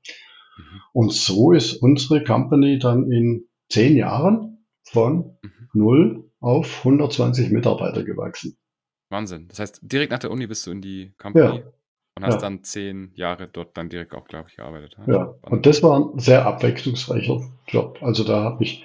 Mhm. 0.57 0.81
Und 0.93 1.13
so 1.13 1.51
ist 1.51 1.73
unsere 1.73 2.23
Company 2.23 2.79
dann 2.79 3.11
in 3.11 3.47
zehn 3.69 3.95
Jahren 3.95 4.65
von 4.83 5.37
mhm. 5.41 5.51
0 5.73 6.31
auf 6.39 6.79
120 6.79 7.51
Mitarbeiter 7.51 8.03
gewachsen. 8.03 8.57
Wahnsinn. 9.09 9.47
Das 9.49 9.59
heißt, 9.59 9.79
direkt 9.83 10.11
nach 10.11 10.19
der 10.19 10.31
Uni 10.31 10.47
bist 10.47 10.65
du 10.65 10.71
in 10.71 10.81
die 10.81 11.13
Company 11.17 11.59
ja. 11.59 11.63
Und 12.15 12.25
hast 12.25 12.35
ja. 12.35 12.41
dann 12.41 12.63
zehn 12.63 13.11
Jahre 13.15 13.47
dort 13.51 13.75
dann 13.77 13.89
direkt 13.89 14.13
auch, 14.13 14.27
glaube 14.27 14.47
ich, 14.49 14.55
gearbeitet. 14.55 14.97
Ja, 15.05 15.35
und 15.41 15.65
das 15.65 15.83
war 15.83 15.99
ein 15.99 16.19
sehr 16.19 16.45
abwechslungsreicher 16.45 17.41
Job. 17.67 17.99
Also 18.01 18.23
da 18.23 18.43
habe 18.43 18.63
ich, 18.63 18.83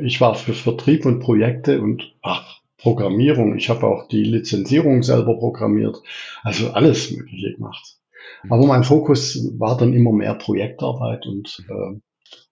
ich 0.00 0.20
war 0.20 0.34
für 0.34 0.52
Vertrieb 0.52 1.06
und 1.06 1.20
Projekte 1.20 1.80
und 1.80 2.14
ach, 2.22 2.60
Programmierung. 2.76 3.56
Ich 3.56 3.70
habe 3.70 3.86
auch 3.86 4.06
die 4.08 4.22
Lizenzierung 4.22 5.02
selber 5.02 5.36
programmiert. 5.38 6.00
Also 6.42 6.70
alles 6.70 7.10
Mögliche 7.10 7.54
gemacht. 7.54 7.96
Mhm. 8.44 8.52
Aber 8.52 8.66
mein 8.66 8.84
Fokus 8.84 9.50
war 9.58 9.76
dann 9.76 9.94
immer 9.94 10.12
mehr 10.12 10.34
Projektarbeit 10.34 11.26
und, 11.26 11.64
mhm. 11.68 11.74
äh, 11.74 12.00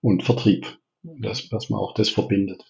und 0.01 0.23
Vertrieb. 0.23 0.67
Dass, 1.21 1.49
dass 1.51 1.71
man 1.71 1.79
auch 1.79 1.95
das 1.95 2.09
verbindet. 2.09 2.65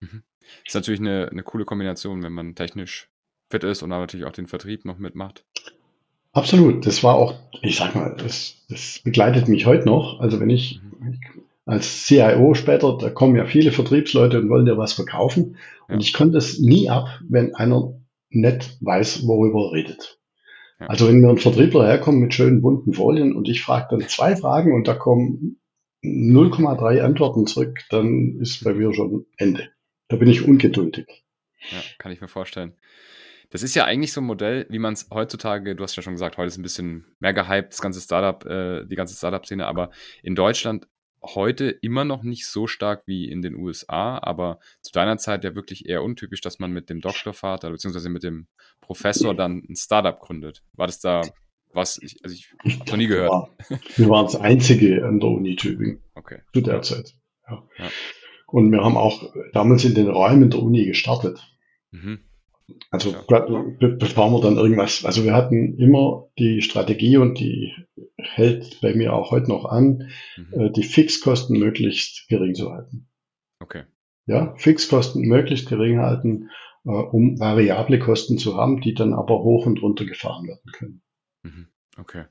Mhm. 0.00 0.24
Ist 0.66 0.74
natürlich 0.74 0.98
eine, 0.98 1.28
eine 1.30 1.44
coole 1.44 1.64
Kombination, 1.64 2.24
wenn 2.24 2.32
man 2.32 2.56
technisch 2.56 3.08
fit 3.48 3.62
ist 3.62 3.82
und 3.82 3.90
natürlich 3.90 4.26
auch 4.26 4.32
den 4.32 4.48
Vertrieb 4.48 4.84
noch 4.84 4.98
mitmacht. 4.98 5.45
Absolut. 6.36 6.84
Das 6.84 7.02
war 7.02 7.14
auch, 7.14 7.34
ich 7.62 7.76
sag 7.76 7.94
mal, 7.94 8.14
das, 8.14 8.66
das 8.68 9.00
begleitet 9.02 9.48
mich 9.48 9.64
heute 9.64 9.86
noch. 9.86 10.20
Also 10.20 10.38
wenn 10.38 10.50
ich, 10.50 10.80
als 11.64 12.04
CIO 12.04 12.52
später, 12.52 12.98
da 12.98 13.08
kommen 13.08 13.36
ja 13.36 13.46
viele 13.46 13.72
Vertriebsleute 13.72 14.38
und 14.38 14.50
wollen 14.50 14.66
dir 14.66 14.76
was 14.76 14.92
verkaufen. 14.92 15.56
Ja. 15.88 15.94
Und 15.94 16.02
ich 16.02 16.12
konnte 16.12 16.36
es 16.36 16.60
nie 16.60 16.90
ab, 16.90 17.08
wenn 17.26 17.54
einer 17.54 17.94
nicht 18.28 18.76
weiß, 18.82 19.26
worüber 19.26 19.70
er 19.70 19.72
redet. 19.72 20.18
Ja. 20.78 20.88
Also 20.88 21.08
wenn 21.08 21.20
mir 21.20 21.30
ein 21.30 21.38
Vertriebler 21.38 21.86
herkommt 21.86 22.18
mit 22.18 22.34
schönen 22.34 22.60
bunten 22.60 22.92
Folien 22.92 23.34
und 23.34 23.48
ich 23.48 23.62
frage 23.62 23.86
dann 23.90 24.06
zwei 24.06 24.36
Fragen 24.36 24.74
und 24.74 24.86
da 24.86 24.92
kommen 24.92 25.58
0,3 26.04 27.00
Antworten 27.00 27.46
zurück, 27.46 27.78
dann 27.88 28.36
ist 28.40 28.62
bei 28.62 28.74
mir 28.74 28.92
schon 28.92 29.24
Ende. 29.38 29.70
Da 30.08 30.16
bin 30.16 30.28
ich 30.28 30.46
ungeduldig. 30.46 31.24
Ja, 31.70 31.78
kann 31.96 32.12
ich 32.12 32.20
mir 32.20 32.28
vorstellen. 32.28 32.74
Das 33.50 33.62
ist 33.62 33.74
ja 33.74 33.84
eigentlich 33.84 34.12
so 34.12 34.20
ein 34.20 34.26
Modell, 34.26 34.66
wie 34.70 34.78
man 34.78 34.94
es 34.94 35.08
heutzutage, 35.12 35.76
du 35.76 35.82
hast 35.82 35.96
ja 35.96 36.02
schon 36.02 36.14
gesagt, 36.14 36.36
heute 36.36 36.48
ist 36.48 36.58
ein 36.58 36.62
bisschen 36.62 37.06
mehr 37.20 37.32
gehypt, 37.32 37.72
das 37.72 37.80
ganze 37.80 38.00
Startup, 38.00 38.44
äh, 38.44 38.84
die 38.86 38.96
ganze 38.96 39.14
Startup-Szene, 39.14 39.66
aber 39.66 39.90
in 40.22 40.34
Deutschland 40.34 40.86
heute 41.22 41.68
immer 41.68 42.04
noch 42.04 42.22
nicht 42.22 42.46
so 42.46 42.66
stark 42.66 43.02
wie 43.06 43.28
in 43.28 43.42
den 43.42 43.56
USA, 43.56 44.18
aber 44.18 44.58
zu 44.80 44.92
deiner 44.92 45.18
Zeit 45.18 45.44
ja 45.44 45.54
wirklich 45.54 45.88
eher 45.88 46.02
untypisch, 46.02 46.40
dass 46.40 46.58
man 46.58 46.72
mit 46.72 46.90
dem 46.90 47.00
Doktorvater 47.00 47.70
bzw. 47.70 48.08
mit 48.08 48.22
dem 48.22 48.46
Professor 48.80 49.34
dann 49.34 49.62
ein 49.68 49.76
Startup 49.76 50.18
gründet. 50.18 50.62
War 50.74 50.86
das 50.86 51.00
da 51.00 51.22
was? 51.72 52.00
Ich, 52.02 52.18
also 52.22 52.34
ich 52.34 52.78
habe 52.78 52.90
noch 52.90 52.96
nie 52.96 53.06
gehört. 53.06 53.48
Wir 53.96 54.08
waren 54.08 54.26
das 54.26 54.36
Einzige 54.36 55.04
an 55.04 55.20
der 55.20 55.28
Uni 55.30 55.56
Tübingen 55.56 56.02
okay. 56.14 56.40
zu 56.52 56.60
der 56.60 56.82
Zeit. 56.82 57.14
Ja. 57.48 57.62
ja. 57.78 57.88
Und 58.46 58.70
wir 58.70 58.82
haben 58.82 58.96
auch 58.96 59.32
damals 59.52 59.84
in 59.84 59.94
den 59.94 60.08
Räumen 60.08 60.50
der 60.50 60.62
Uni 60.62 60.86
gestartet. 60.86 61.40
Mhm. 61.90 62.20
Also 62.90 63.14
bevor 63.28 64.30
wir 64.30 64.40
dann 64.40 64.56
irgendwas, 64.56 65.04
also 65.04 65.24
wir 65.24 65.34
hatten 65.34 65.78
immer 65.78 66.28
die 66.38 66.62
Strategie 66.62 67.16
und 67.16 67.38
die 67.38 67.72
hält 68.18 68.80
bei 68.80 68.94
mir 68.94 69.12
auch 69.12 69.30
heute 69.30 69.48
noch 69.48 69.66
an, 69.66 70.10
mhm. 70.36 70.52
Äh, 70.52 70.70
die 70.72 70.82
Fixkosten 70.82 71.58
möglichst 71.58 72.28
gering 72.28 72.54
zu 72.54 72.72
halten. 72.72 73.08
Okay. 73.60 73.84
Ja, 74.26 74.54
Fixkosten 74.56 75.22
möglichst 75.22 75.68
gering 75.68 76.00
halten, 76.00 76.50
äh, 76.84 76.90
um 76.90 77.38
variable 77.38 77.98
Kosten 78.00 78.38
zu 78.38 78.56
haben, 78.56 78.80
die 78.80 78.94
dann 78.94 79.14
aber 79.14 79.42
hoch 79.42 79.66
und 79.66 79.80
runter 79.80 80.04
gefahren 80.04 80.46
werden 80.48 80.72
können. 80.72 81.02
Mhm. 81.44 81.68
Okay. 81.98 82.24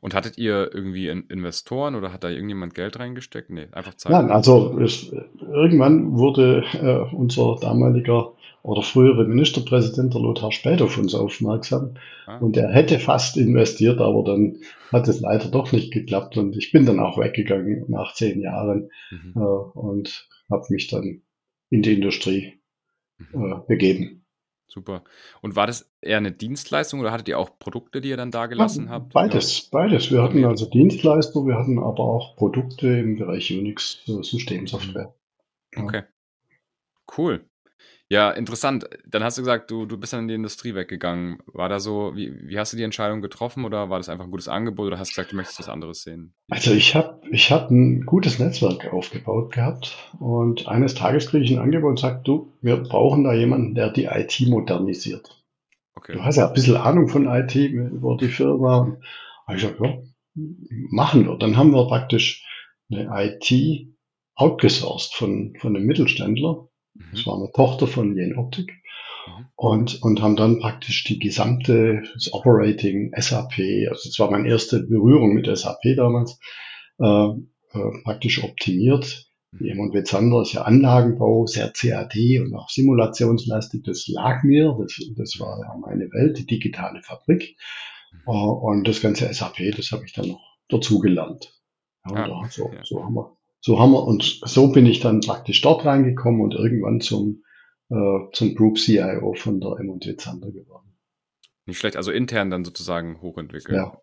Und 0.00 0.14
hattet 0.14 0.38
ihr 0.38 0.70
irgendwie 0.72 1.08
Investoren 1.08 1.94
oder 1.94 2.12
hat 2.12 2.24
da 2.24 2.30
irgendjemand 2.30 2.74
Geld 2.74 2.98
reingesteckt? 2.98 3.50
Nee, 3.50 3.68
einfach 3.72 3.94
Zeit. 3.94 4.12
Nein, 4.12 4.30
also 4.30 4.78
es, 4.80 5.12
irgendwann 5.40 6.16
wurde 6.16 6.64
äh, 6.72 7.14
unser 7.14 7.56
damaliger 7.60 8.32
oder 8.62 8.82
frühere 8.82 9.26
Ministerpräsident, 9.26 10.14
der 10.14 10.20
Lothar 10.20 10.52
Späth, 10.52 10.82
auf 10.82 10.98
uns 10.98 11.14
aufmerksam. 11.14 11.94
Ah. 12.26 12.38
Und 12.38 12.56
er 12.56 12.70
hätte 12.70 12.98
fast 12.98 13.36
investiert, 13.36 14.00
aber 14.00 14.24
dann 14.24 14.58
hat 14.92 15.08
es 15.08 15.20
leider 15.20 15.50
doch 15.50 15.72
nicht 15.72 15.92
geklappt. 15.92 16.36
Und 16.36 16.56
ich 16.56 16.72
bin 16.72 16.86
dann 16.86 17.00
auch 17.00 17.18
weggegangen 17.18 17.84
nach 17.88 18.14
zehn 18.14 18.40
Jahren 18.40 18.90
mhm. 19.10 19.32
äh, 19.36 19.40
und 19.40 20.28
habe 20.50 20.64
mich 20.70 20.88
dann 20.88 21.22
in 21.70 21.82
die 21.82 21.94
Industrie 21.94 22.54
mhm. 23.18 23.52
äh, 23.52 23.56
begeben. 23.66 24.19
Super. 24.70 25.02
Und 25.42 25.56
war 25.56 25.66
das 25.66 25.90
eher 26.00 26.18
eine 26.18 26.30
Dienstleistung 26.30 27.00
oder 27.00 27.10
hattet 27.10 27.28
ihr 27.28 27.38
auch 27.38 27.58
Produkte, 27.58 28.00
die 28.00 28.08
ihr 28.08 28.16
dann 28.16 28.30
da 28.30 28.46
gelassen 28.46 28.86
ja, 28.86 28.92
habt? 28.92 29.12
Beides, 29.12 29.62
beides. 29.62 30.12
Wir 30.12 30.22
hatten 30.22 30.44
also 30.44 30.64
Dienstleistung, 30.64 31.48
wir 31.48 31.58
hatten 31.58 31.80
aber 31.80 32.04
auch 32.04 32.36
Produkte 32.36 32.86
im 32.86 33.16
Bereich 33.16 33.50
Unix 33.50 34.04
Systemsoftware. 34.06 35.12
Ja. 35.74 35.82
Okay. 35.82 36.02
Cool. 37.18 37.49
Ja, 38.08 38.32
interessant. 38.32 38.88
Dann 39.06 39.22
hast 39.22 39.38
du 39.38 39.42
gesagt, 39.42 39.70
du, 39.70 39.86
du 39.86 39.96
bist 39.96 40.12
dann 40.12 40.22
in 40.22 40.28
die 40.28 40.34
Industrie 40.34 40.74
weggegangen. 40.74 41.38
War 41.46 41.68
da 41.68 41.78
so, 41.78 42.12
wie, 42.16 42.32
wie 42.48 42.58
hast 42.58 42.72
du 42.72 42.76
die 42.76 42.82
Entscheidung 42.82 43.20
getroffen 43.20 43.64
oder 43.64 43.88
war 43.88 43.98
das 43.98 44.08
einfach 44.08 44.24
ein 44.24 44.32
gutes 44.32 44.48
Angebot 44.48 44.88
oder 44.88 44.98
hast 44.98 45.10
du 45.10 45.14
gesagt, 45.14 45.30
du 45.30 45.36
möchtest 45.36 45.60
was 45.60 45.68
anderes 45.68 46.02
sehen? 46.02 46.34
Also 46.50 46.72
ich 46.72 46.96
habe 46.96 47.20
ich 47.30 47.52
hab 47.52 47.70
ein 47.70 48.04
gutes 48.04 48.40
Netzwerk 48.40 48.92
aufgebaut 48.92 49.52
gehabt 49.52 49.96
und 50.18 50.66
eines 50.66 50.94
Tages 50.94 51.28
kriege 51.28 51.44
ich 51.44 51.52
ein 51.52 51.60
Angebot 51.60 51.90
und 51.90 52.00
sage, 52.00 52.22
du, 52.24 52.52
wir 52.60 52.78
brauchen 52.78 53.22
da 53.22 53.32
jemanden, 53.32 53.76
der 53.76 53.90
die 53.90 54.06
IT 54.06 54.40
modernisiert. 54.48 55.40
Okay. 55.94 56.14
Du 56.14 56.24
hast 56.24 56.36
ja 56.36 56.48
ein 56.48 56.54
bisschen 56.54 56.76
Ahnung 56.76 57.08
von 57.08 57.26
IT 57.26 57.54
über 57.54 58.16
die 58.16 58.28
Firma. 58.28 58.98
Und 59.46 59.54
ich 59.54 59.62
sage, 59.62 59.76
ja, 59.84 59.98
machen 60.90 61.26
wir. 61.26 61.36
Dann 61.36 61.56
haben 61.56 61.72
wir 61.72 61.86
praktisch 61.86 62.44
eine 62.90 63.08
IT 63.12 63.88
outgesourced 64.34 65.14
von, 65.14 65.54
von 65.60 65.76
einem 65.76 65.86
Mittelständler 65.86 66.69
das 67.12 67.26
war 67.26 67.36
eine 67.36 67.50
Tochter 67.52 67.86
von 67.86 68.16
Jen 68.16 68.36
Optik. 68.36 68.72
Mhm. 69.26 69.46
Und, 69.56 70.02
und 70.02 70.22
haben 70.22 70.36
dann 70.36 70.58
praktisch 70.58 71.04
die 71.04 71.18
gesamte, 71.18 72.02
das 72.14 72.32
Operating, 72.32 73.12
SAP, 73.16 73.58
also 73.88 74.08
das 74.08 74.16
war 74.18 74.30
meine 74.30 74.48
erste 74.48 74.80
Berührung 74.82 75.34
mit 75.34 75.46
SAP 75.46 75.96
damals, 75.96 76.38
äh, 76.98 77.28
äh, 77.72 78.02
praktisch 78.04 78.42
optimiert. 78.42 79.26
Die 79.52 79.70
M&W 79.70 80.04
Zander 80.04 80.42
ist 80.42 80.52
ja 80.52 80.62
Anlagenbau, 80.62 81.44
sehr 81.46 81.72
CAD 81.72 82.38
und 82.38 82.54
auch 82.54 82.68
simulationslastig. 82.68 83.82
Das 83.82 84.06
lag 84.06 84.44
mir, 84.44 84.76
das, 84.78 85.00
das 85.16 85.40
war 85.40 85.58
ja 85.58 85.76
meine 85.76 86.04
Welt, 86.12 86.38
die 86.38 86.46
digitale 86.46 87.02
Fabrik. 87.02 87.56
Uh, 88.26 88.32
und 88.32 88.86
das 88.86 89.00
ganze 89.00 89.32
SAP, 89.32 89.72
das 89.76 89.90
habe 89.92 90.04
ich 90.04 90.12
dann 90.12 90.28
noch 90.28 90.56
dazu 90.68 90.98
gelernt. 90.98 91.52
Ja, 92.08 92.26
ah, 92.26 92.48
so, 92.48 92.70
ja. 92.72 92.80
so 92.84 93.04
haben 93.04 93.14
wir 93.14 93.36
so 93.60 93.78
haben 93.78 93.92
wir, 93.92 94.04
und 94.04 94.40
so 94.44 94.72
bin 94.72 94.86
ich 94.86 95.00
dann 95.00 95.20
praktisch 95.20 95.60
dort 95.60 95.84
reingekommen 95.84 96.40
und 96.40 96.54
irgendwann 96.54 97.00
zum, 97.00 97.44
äh, 97.90 98.18
zum 98.32 98.54
Group 98.54 98.78
CIO 98.78 99.34
von 99.34 99.60
der 99.60 99.76
M&W 99.78 100.16
Zander 100.16 100.50
geworden. 100.50 100.96
Nicht 101.66 101.78
schlecht, 101.78 101.96
also 101.96 102.10
intern 102.10 102.50
dann 102.50 102.64
sozusagen 102.64 103.20
hochentwickelt. 103.20 103.76
Ja. 103.76 104.00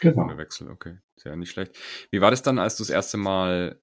Genau. 0.00 0.36
Wechsel, 0.36 0.70
okay. 0.70 0.98
Sehr 1.16 1.36
nicht 1.36 1.50
schlecht. 1.50 1.76
Wie 2.10 2.20
war 2.20 2.30
das 2.30 2.42
dann, 2.42 2.58
als 2.58 2.76
du 2.76 2.82
das 2.82 2.90
erste 2.90 3.16
Mal 3.18 3.80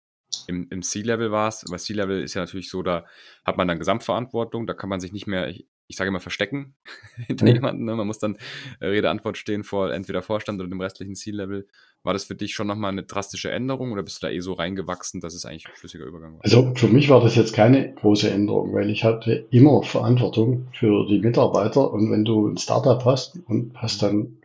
im, 0.48 0.68
im 0.72 0.82
C-Level 0.82 1.32
warst? 1.32 1.70
Weil 1.70 1.80
C-Level 1.80 2.22
ist 2.24 2.34
ja 2.34 2.42
natürlich 2.42 2.70
so, 2.70 2.82
da 2.82 3.06
hat 3.46 3.58
man 3.58 3.68
dann 3.68 3.80
Gesamtverantwortung, 3.80 4.66
da 4.66 4.74
kann 4.74 4.90
man 4.90 5.00
sich 5.00 5.14
nicht 5.14 5.28
mehr, 5.28 5.48
ich 5.50 5.68
sage 5.96 6.08
immer, 6.08 6.20
verstecken 6.20 6.76
hinter 7.28 7.48
ja. 7.48 7.54
jemanden. 7.54 7.86
Ne? 7.86 7.96
Man 7.96 8.08
muss 8.08 8.20
dann 8.20 8.38
äh, 8.80 8.88
Rede, 8.88 9.10
Antwort 9.10 9.38
stehen 9.38 9.64
vor 9.64 9.92
entweder 9.94 10.22
Vorstand 10.22 10.60
oder 10.60 10.70
dem 10.70 10.82
restlichen 10.82 11.16
C-Level. 11.16 11.68
War 12.04 12.12
das 12.12 12.26
für 12.26 12.36
dich 12.36 12.54
schon 12.54 12.68
nochmal 12.68 12.92
eine 12.92 13.04
drastische 13.04 13.50
Änderung 13.50 13.94
oder 13.94 14.04
bist 14.04 14.22
du 14.22 14.28
da 14.28 14.32
eh 14.32 14.42
so 14.42 14.54
reingewachsen, 14.54 15.22
dass 15.22 15.34
es 15.34 15.46
eigentlich 15.46 15.68
ein 15.68 15.76
flüssiger 15.76 16.06
Übergang 16.06 16.34
war? 16.34 16.44
Also 16.44 16.74
für 16.76 16.90
mich 16.90 17.10
war 17.10 17.22
das 17.22 17.36
jetzt 17.36 17.54
keine 17.54 17.94
große 17.94 18.30
Änderung, 18.30 18.74
weil 18.74 18.90
ich 18.90 19.06
hatte 19.06 19.48
immer 19.52 19.84
Verantwortung 19.84 20.68
für 20.74 21.08
die 21.08 21.20
Mitarbeiter 21.20 21.92
und 21.92 22.12
wenn 22.12 22.26
du 22.26 22.48
ein 22.48 22.58
Startup 22.58 23.04
hast 23.06 23.40
und 23.48 23.74
hast 23.76 24.04
dann 24.04 24.38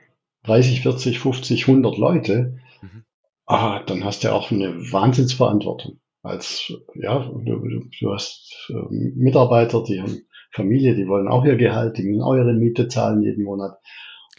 30, 0.44 0.82
40, 0.82 1.18
50, 1.18 1.66
100 1.66 1.98
Leute, 1.98 2.58
mhm. 2.80 3.02
ah, 3.46 3.82
dann 3.84 4.04
hast 4.04 4.22
du 4.22 4.32
auch 4.32 4.52
eine 4.52 4.92
Wahnsinnsverantwortung. 4.92 5.98
Als, 6.22 6.72
ja, 6.94 7.28
du, 7.28 7.88
du 8.00 8.12
hast 8.12 8.70
äh, 8.70 8.74
Mitarbeiter, 8.90 9.82
die 9.82 10.00
haben 10.00 10.22
Familie, 10.52 10.94
die 10.94 11.08
wollen 11.08 11.28
auch 11.28 11.44
ihr 11.44 11.56
Gehalt, 11.56 11.98
die 11.98 12.04
müssen 12.04 12.22
auch 12.22 12.34
ihre 12.34 12.52
Miete 12.52 12.86
zahlen 12.86 13.22
jeden 13.22 13.44
Monat. 13.44 13.78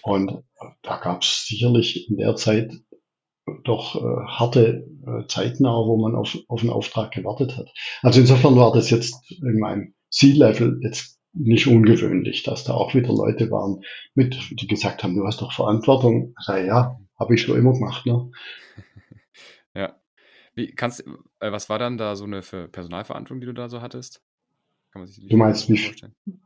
Und 0.04 0.44
da 0.82 0.98
gab 0.98 1.24
es 1.24 1.46
sicherlich 1.46 2.10
in 2.10 2.18
der 2.18 2.36
Zeit 2.36 2.74
doch 3.64 3.96
äh, 3.96 4.26
harte 4.28 4.88
äh, 5.06 5.28
Zeiten 5.28 5.66
auch, 5.66 5.88
wo 5.88 5.98
man 5.98 6.16
auf, 6.16 6.38
auf 6.48 6.62
einen 6.62 6.70
Auftrag 6.70 7.12
gewartet 7.12 7.58
hat. 7.58 7.72
Also 8.02 8.20
insofern 8.22 8.56
war 8.56 8.72
das 8.72 8.90
jetzt 8.90 9.32
in 9.32 9.60
meinem 9.60 9.94
C-Level 10.10 10.80
jetzt 10.84 11.20
nicht 11.34 11.68
ungewöhnlich, 11.68 12.44
dass 12.44 12.64
da 12.64 12.74
auch 12.74 12.94
wieder 12.96 13.14
Leute 13.14 13.52
waren, 13.52 13.82
mit, 14.16 14.38
die 14.52 14.68
gesagt 14.68 15.04
haben, 15.04 15.16
du 15.16 15.26
hast 15.26 15.42
doch 15.42 15.54
Verantwortung. 15.54 16.34
Ich 16.40 16.46
sage, 16.46 16.66
ja, 16.66 17.00
habe 17.18 17.36
ich 17.36 17.42
schon 17.42 17.58
immer 17.58 17.74
gemacht. 17.74 18.06
Ne? 18.06 18.32
Ja. 19.76 19.96
Wie 20.56 20.72
kannst 20.72 21.06
äh, 21.40 21.52
was 21.52 21.70
war 21.70 21.78
dann 21.78 22.00
da 22.00 22.16
so 22.16 22.26
eine 22.26 22.42
Personalverantwortung, 22.42 23.40
die 23.40 23.46
du 23.46 23.54
da 23.54 23.70
so 23.70 23.82
hattest? 23.82 24.24
Kann 24.92 25.04
man 25.04 25.08
sich 25.08 25.28
du 25.28 25.38
meinst, 25.38 25.70
wie, 25.70 25.80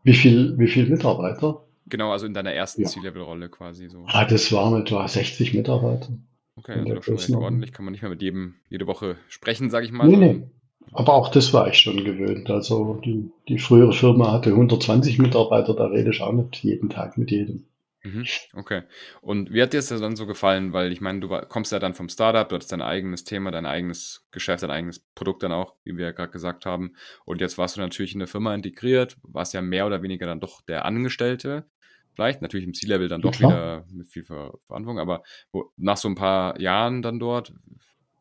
wie, 0.04 0.14
viel, 0.14 0.58
wie 0.60 0.68
viel 0.68 0.90
Mitarbeiter? 0.90 1.66
Genau, 1.86 2.12
also 2.12 2.26
in 2.26 2.34
deiner 2.34 2.52
ersten 2.52 2.82
ja. 2.82 2.88
C-Level-Rolle 2.90 3.50
quasi 3.50 3.88
so. 3.88 4.06
Ah, 4.08 4.26
das 4.26 4.52
waren 4.52 4.82
etwa 4.82 5.08
60 5.08 5.54
Mitarbeiter. 5.54 6.10
Okay, 6.56 6.74
also 6.74 6.96
doch 6.96 7.04
schon 7.04 7.18
recht 7.18 7.36
ordentlich. 7.36 7.74
Kann 7.74 7.86
man 7.86 7.94
nicht 7.94 8.02
mehr 8.02 8.12
mit 8.12 8.22
jedem 8.22 8.56
jede 8.70 8.88
Woche 8.88 9.18
sprechen, 9.28 9.70
sage 9.70 9.86
ich 9.86 9.92
mal. 9.92 10.08
Nee, 10.08 10.18
nee. 10.18 10.44
Aber 10.92 11.14
auch 11.14 11.30
das 11.30 11.54
war 11.54 11.68
ich 11.68 11.80
schon 11.80 12.04
gewöhnt. 12.04 12.50
Also 12.50 13.00
die, 13.04 13.32
die 13.48 13.58
frühere 13.58 13.94
Firma 13.94 14.32
hatte 14.32 14.52
120 14.52 15.18
Mitarbeiter, 15.18 15.76
da 15.76 15.88
rede 15.88 16.12
ich 16.12 16.22
auch 16.22 16.34
nicht 16.34 16.64
jeden 16.64 16.90
Tag 16.90 17.18
mit 17.18 17.32
jedem. 17.32 17.66
Mhm, 18.04 18.26
okay. 18.56 18.84
Und 19.22 19.54
wie 19.54 19.62
hat 19.62 19.72
dir 19.72 19.78
das 19.78 19.88
dann 19.88 20.18
so 20.18 20.28
gefallen? 20.28 20.74
Weil 20.74 20.92
ich 20.92 21.00
meine, 21.00 21.22
du 21.22 21.30
kommst 21.48 21.72
ja 21.72 21.80
dann 21.80 21.94
vom 21.94 22.10
Startup, 22.10 22.48
du 22.48 22.56
hattest 22.56 22.74
dein 22.74 22.82
eigenes 22.82 23.24
Thema, 23.24 23.50
dein 23.50 23.66
eigenes 23.66 24.28
Geschäft, 24.32 24.62
dein 24.62 24.72
eigenes 24.72 25.00
Produkt 25.16 25.42
dann 25.42 25.54
auch, 25.54 25.76
wie 25.86 25.96
wir 25.96 26.08
ja 26.08 26.12
gerade 26.12 26.32
gesagt 26.32 26.66
haben. 26.66 26.96
Und 27.26 27.40
jetzt 27.40 27.58
warst 27.58 27.78
du 27.78 27.82
natürlich 27.82 28.14
in 28.14 28.22
eine 28.22 28.28
Firma 28.28 28.54
integriert, 28.54 29.18
warst 29.24 29.54
ja 29.54 29.62
mehr 29.62 29.88
oder 29.88 30.04
weniger 30.04 30.26
dann 30.26 30.42
doch 30.42 30.62
der 30.62 30.84
Angestellte. 30.84 31.66
Vielleicht, 32.14 32.42
natürlich 32.42 32.66
im 32.68 32.74
C-Level 32.74 33.08
dann 33.08 33.22
doch 33.22 33.32
Klar. 33.32 33.52
wieder 33.52 33.86
mit 33.92 34.08
viel 34.08 34.24
Verantwortung, 34.24 35.00
aber 35.00 35.24
wo, 35.52 35.72
nach 35.78 35.98
so 35.98 36.08
ein 36.08 36.16
paar 36.16 36.60
Jahren 36.60 37.02
dann 37.02 37.20
dort, 37.20 37.54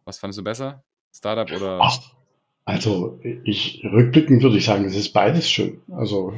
was 0.05 0.19
fandest 0.19 0.39
du 0.39 0.45
besser? 0.45 0.83
Startup 1.13 1.51
oder? 1.51 1.79
Ach, 1.83 1.99
also 2.65 3.19
ich 3.45 3.83
rückblickend 3.85 4.43
würde 4.43 4.57
ich 4.57 4.65
sagen, 4.65 4.85
es 4.85 4.95
ist 4.95 5.13
beides 5.13 5.51
schön. 5.51 5.81
Also 5.91 6.33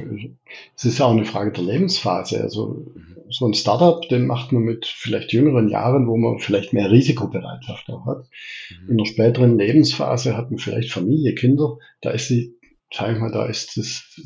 es 0.75 0.85
ist 0.85 0.97
ja 0.97 1.05
auch 1.05 1.11
eine 1.11 1.25
Frage 1.25 1.51
der 1.51 1.63
Lebensphase. 1.63 2.41
Also 2.41 2.85
mhm. 2.95 3.15
so 3.29 3.45
ein 3.45 3.53
Startup, 3.53 4.01
den 4.09 4.25
macht 4.25 4.51
man 4.51 4.63
mit 4.63 4.87
vielleicht 4.87 5.33
jüngeren 5.33 5.69
Jahren, 5.69 6.07
wo 6.07 6.17
man 6.17 6.39
vielleicht 6.39 6.73
mehr 6.73 6.89
Risikobereitschaft 6.89 7.89
auch 7.89 8.05
hat. 8.07 8.27
Mhm. 8.71 8.89
In 8.89 8.97
der 8.97 9.05
späteren 9.05 9.57
Lebensphase 9.57 10.35
hat 10.35 10.49
man 10.49 10.57
vielleicht 10.57 10.91
Familie, 10.91 11.35
Kinder. 11.35 11.77
Da 12.01 12.09
ist 12.09 12.29
die, 12.31 12.55
sag 12.91 13.13
ich 13.13 13.19
mal, 13.19 13.31
da 13.31 13.45
ist 13.45 13.77
es, 13.77 14.19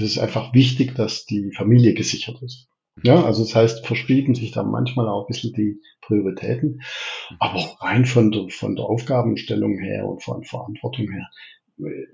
es 0.00 0.12
ist 0.12 0.18
einfach 0.18 0.54
wichtig, 0.54 0.94
dass 0.94 1.26
die 1.26 1.52
Familie 1.52 1.94
gesichert 1.94 2.42
ist. 2.42 2.68
Ja, 3.02 3.24
also 3.24 3.42
das 3.42 3.54
heißt, 3.54 3.86
verschieben 3.86 4.34
sich 4.34 4.50
da 4.50 4.62
manchmal 4.62 5.08
auch 5.08 5.24
ein 5.24 5.26
bisschen 5.28 5.52
die 5.54 5.80
Prioritäten. 6.02 6.82
Aber 7.38 7.76
rein 7.80 8.04
von 8.04 8.30
der, 8.30 8.48
von 8.50 8.76
der 8.76 8.84
Aufgabenstellung 8.84 9.78
her 9.78 10.06
und 10.06 10.22
von 10.22 10.44
Verantwortung 10.44 11.10
her 11.10 11.30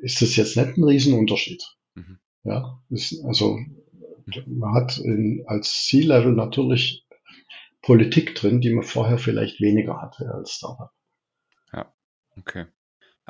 ist 0.00 0.22
das 0.22 0.36
jetzt 0.36 0.56
nicht 0.56 0.76
ein 0.76 0.84
Riesenunterschied. 0.84 1.64
Mhm. 1.94 2.18
Ja, 2.44 2.80
ist, 2.90 3.24
also 3.24 3.58
man 4.46 4.74
hat 4.74 4.98
in, 4.98 5.44
als 5.46 5.86
C-Level 5.86 6.32
natürlich 6.32 7.06
Politik 7.82 8.34
drin, 8.34 8.60
die 8.60 8.72
man 8.72 8.84
vorher 8.84 9.18
vielleicht 9.18 9.60
weniger 9.60 10.00
hatte 10.00 10.32
als 10.32 10.52
Startup. 10.52 10.90
Ja, 11.72 11.92
okay. 12.36 12.66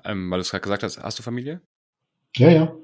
Ähm, 0.05 0.31
weil 0.31 0.39
du 0.39 0.43
es 0.43 0.51
gerade 0.51 0.63
gesagt 0.63 0.83
hast, 0.83 1.03
hast 1.03 1.19
du 1.19 1.23
Familie? 1.23 1.63
Ja, 2.37 2.51
ja. 2.51 2.77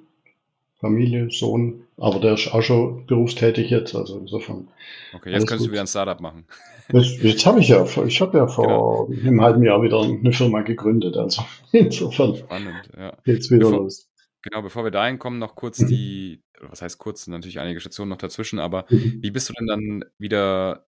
Familie, 0.83 1.31
Sohn, 1.31 1.85
aber 1.97 2.18
der 2.18 2.35
ist 2.35 2.53
auch 2.53 2.61
schon 2.61 3.07
berufstätig 3.07 3.71
jetzt, 3.71 3.95
also 3.95 4.18
insofern. 4.18 4.66
Okay, 5.14 5.31
jetzt 5.31 5.47
könntest 5.47 5.61
gut. 5.61 5.68
du 5.68 5.73
wieder 5.73 5.83
ein 5.83 5.87
Startup 5.87 6.21
machen. 6.21 6.45
Jetzt, 6.92 7.23
jetzt 7.23 7.47
habe 7.47 7.61
ich 7.61 7.68
ja, 7.68 7.87
ich 8.05 8.21
habe 8.21 8.37
ja 8.37 8.49
vor 8.49 9.07
genau. 9.07 9.29
einem 9.29 9.40
halben 9.40 9.62
Jahr 9.62 9.81
wieder 9.81 10.03
eine 10.03 10.33
Firma 10.33 10.62
gegründet, 10.62 11.16
also 11.16 11.45
insofern. 11.73 12.35
Spannend, 12.35 12.90
ja. 12.97 13.16
Jetzt 13.25 13.53
wieder 13.53 13.66
bevor, 13.66 13.85
los. 13.85 14.11
Genau, 14.42 14.61
bevor 14.61 14.83
wir 14.83 14.90
dahin 14.90 15.21
kommen, 15.21 15.38
noch 15.38 15.55
kurz 15.55 15.79
die, 15.79 16.42
was 16.61 16.83
heißt 16.83 16.99
kurz, 16.99 17.29
natürlich 17.29 17.61
einige 17.61 17.79
Stationen 17.79 18.09
noch 18.09 18.18
dazwischen, 18.18 18.59
aber 18.59 18.87
mhm. 18.90 19.18
wie 19.23 19.31
bist 19.31 19.49
du 19.49 19.53
denn 19.53 19.68
dann 19.68 20.05
wieder 20.18 20.85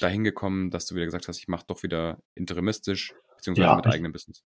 dahin 0.00 0.24
gekommen, 0.24 0.70
dass 0.70 0.86
du 0.86 0.94
wieder 0.94 1.04
gesagt 1.04 1.28
hast, 1.28 1.38
ich 1.38 1.48
mache 1.48 1.66
doch 1.66 1.82
wieder 1.82 2.22
interimistisch, 2.34 3.12
beziehungsweise 3.36 3.68
ja, 3.68 3.76
mit 3.76 3.86
eigenem 3.86 4.12
Business? 4.12 4.42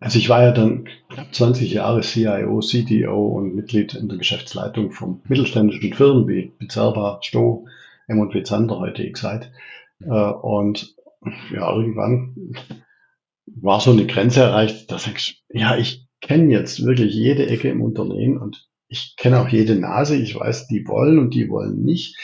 Also 0.00 0.18
ich 0.18 0.30
war 0.30 0.42
ja 0.42 0.52
dann 0.52 0.88
knapp 1.10 1.34
20 1.34 1.72
Jahre 1.72 2.00
CIO, 2.00 2.60
CDO 2.60 3.28
und 3.28 3.54
Mitglied 3.54 3.94
in 3.94 4.08
der 4.08 4.16
Geschäftsleitung 4.16 4.92
von 4.92 5.20
mittelständischen 5.28 5.92
Firmen 5.92 6.26
wie 6.26 6.52
Bizerba, 6.58 7.20
Sto, 7.22 7.66
M&W 8.08 8.42
Zander, 8.42 8.78
heute 8.78 9.02
Excite. 9.04 9.52
Äh, 10.00 10.08
und 10.08 10.94
ja, 11.52 11.70
irgendwann 11.70 12.54
war 13.46 13.80
so 13.80 13.90
eine 13.90 14.06
Grenze 14.06 14.40
erreicht, 14.40 14.90
dass 14.90 15.06
ich, 15.06 15.44
ja, 15.50 15.76
ich 15.76 16.06
kenne 16.22 16.50
jetzt 16.50 16.84
wirklich 16.84 17.14
jede 17.14 17.46
Ecke 17.46 17.68
im 17.68 17.82
Unternehmen 17.82 18.38
und 18.38 18.68
ich 18.88 19.14
kenne 19.16 19.40
auch 19.40 19.48
jede 19.48 19.76
Nase. 19.76 20.16
Ich 20.16 20.34
weiß, 20.34 20.66
die 20.66 20.86
wollen 20.88 21.18
und 21.18 21.34
die 21.34 21.48
wollen 21.48 21.82
nicht. 21.84 22.16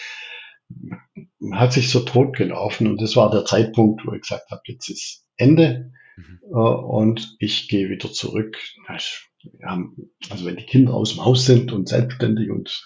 Hat 1.52 1.72
sich 1.72 1.90
so 1.90 2.00
totgelaufen 2.00 2.88
und 2.88 3.00
das 3.00 3.16
war 3.16 3.30
der 3.30 3.44
Zeitpunkt, 3.44 4.04
wo 4.06 4.12
ich 4.12 4.22
gesagt 4.22 4.50
habe, 4.50 4.62
jetzt 4.64 4.88
ist 4.88 5.24
Ende 5.36 5.92
mhm. 6.16 6.40
äh, 6.50 6.56
und 6.56 7.36
ich 7.38 7.68
gehe 7.68 7.88
wieder 7.88 8.12
zurück. 8.12 8.58
Also 8.86 10.44
wenn 10.44 10.56
die 10.56 10.66
Kinder 10.66 10.94
aus 10.94 11.14
dem 11.14 11.24
Haus 11.24 11.46
sind 11.46 11.72
und 11.72 11.88
selbstständig 11.88 12.50
und 12.50 12.84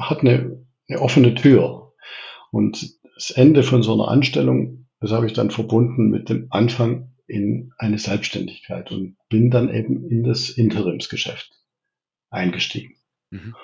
hat 0.00 0.20
eine, 0.20 0.64
eine 0.88 1.00
offene 1.00 1.34
Tür. 1.34 1.94
Und 2.50 2.98
das 3.14 3.30
Ende 3.30 3.62
von 3.62 3.82
so 3.82 3.94
einer 3.94 4.08
Anstellung, 4.08 4.86
das 5.00 5.12
habe 5.12 5.26
ich 5.26 5.32
dann 5.32 5.50
verbunden 5.50 6.10
mit 6.10 6.28
dem 6.28 6.48
Anfang 6.50 7.14
in 7.26 7.72
eine 7.76 7.98
Selbstständigkeit 7.98 8.90
und 8.90 9.16
bin 9.28 9.50
dann 9.50 9.72
eben 9.72 10.08
in 10.08 10.24
das 10.24 10.48
Interimsgeschäft 10.48 11.52
eingestiegen. 12.30 12.96
Mhm. 13.30 13.54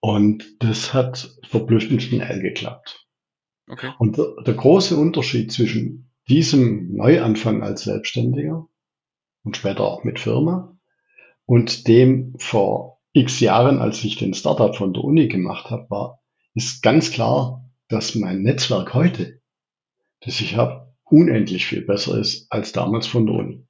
Und 0.00 0.62
das 0.64 0.94
hat 0.94 1.36
verblüffend 1.46 2.02
schnell 2.02 2.40
geklappt. 2.40 3.06
Okay. 3.68 3.92
Und 3.98 4.16
der, 4.16 4.34
der 4.44 4.54
große 4.54 4.96
Unterschied 4.96 5.52
zwischen 5.52 6.09
diesem 6.30 6.94
Neuanfang 6.94 7.62
als 7.62 7.82
Selbstständiger 7.82 8.68
und 9.42 9.56
später 9.56 9.84
auch 9.84 10.04
mit 10.04 10.20
Firma 10.20 10.76
und 11.44 11.88
dem 11.88 12.34
vor 12.38 13.00
x 13.12 13.40
Jahren, 13.40 13.80
als 13.80 14.04
ich 14.04 14.16
den 14.16 14.34
Startup 14.34 14.74
von 14.74 14.92
der 14.92 15.02
Uni 15.02 15.26
gemacht 15.26 15.70
habe, 15.70 15.90
war, 15.90 16.20
ist 16.54 16.82
ganz 16.82 17.10
klar, 17.10 17.68
dass 17.88 18.14
mein 18.14 18.42
Netzwerk 18.42 18.94
heute, 18.94 19.40
das 20.20 20.40
ich 20.40 20.56
habe, 20.56 20.94
unendlich 21.04 21.66
viel 21.66 21.82
besser 21.82 22.16
ist 22.18 22.46
als 22.52 22.70
damals 22.70 23.08
von 23.08 23.26
der 23.26 23.34
Uni. 23.34 23.66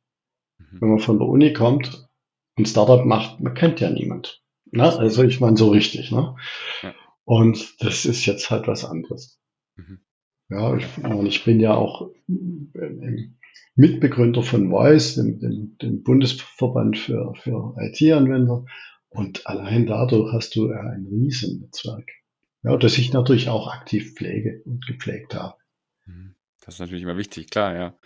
Mhm. 0.58 0.78
Wenn 0.80 0.88
man 0.90 0.98
von 0.98 1.18
der 1.18 1.28
Uni 1.28 1.54
kommt, 1.54 2.06
ein 2.58 2.66
Startup 2.66 3.06
macht, 3.06 3.40
man 3.40 3.54
kennt 3.54 3.80
ja 3.80 3.88
niemand. 3.88 4.42
Ne? 4.70 4.84
Also 4.84 5.24
ich 5.24 5.40
meine 5.40 5.56
so 5.56 5.70
richtig. 5.70 6.10
Ne? 6.10 6.36
Ja. 6.82 6.94
Und 7.24 7.82
das 7.82 8.04
ist 8.04 8.26
jetzt 8.26 8.50
halt 8.50 8.66
was 8.66 8.84
anderes. 8.84 9.40
Ja, 10.50 10.76
ich, 10.76 10.86
und 11.04 11.26
ich 11.26 11.44
bin 11.44 11.60
ja 11.60 11.74
auch 11.74 12.10
Mitbegründer 13.76 14.42
von 14.42 14.70
Voice, 14.70 15.14
dem, 15.14 15.38
dem, 15.38 15.78
dem 15.78 16.02
Bundesverband 16.02 16.98
für, 16.98 17.32
für 17.36 17.74
IT-Anwender. 17.78 18.64
Und 19.08 19.46
allein 19.46 19.86
dadurch 19.86 20.32
hast 20.32 20.54
du 20.56 20.70
ein 20.70 21.06
Riesennetzwerk. 21.10 22.08
Ja, 22.62 22.76
das 22.76 22.98
ich 22.98 23.12
natürlich 23.12 23.48
auch 23.48 23.72
aktiv 23.72 24.14
pflege 24.14 24.62
und 24.64 24.86
gepflegt 24.86 25.34
habe. 25.34 25.54
Mhm. 26.04 26.34
Das 26.64 26.74
ist 26.74 26.80
natürlich 26.80 27.04
immer 27.04 27.16
wichtig, 27.16 27.50
klar, 27.50 27.74
ja. 27.74 27.98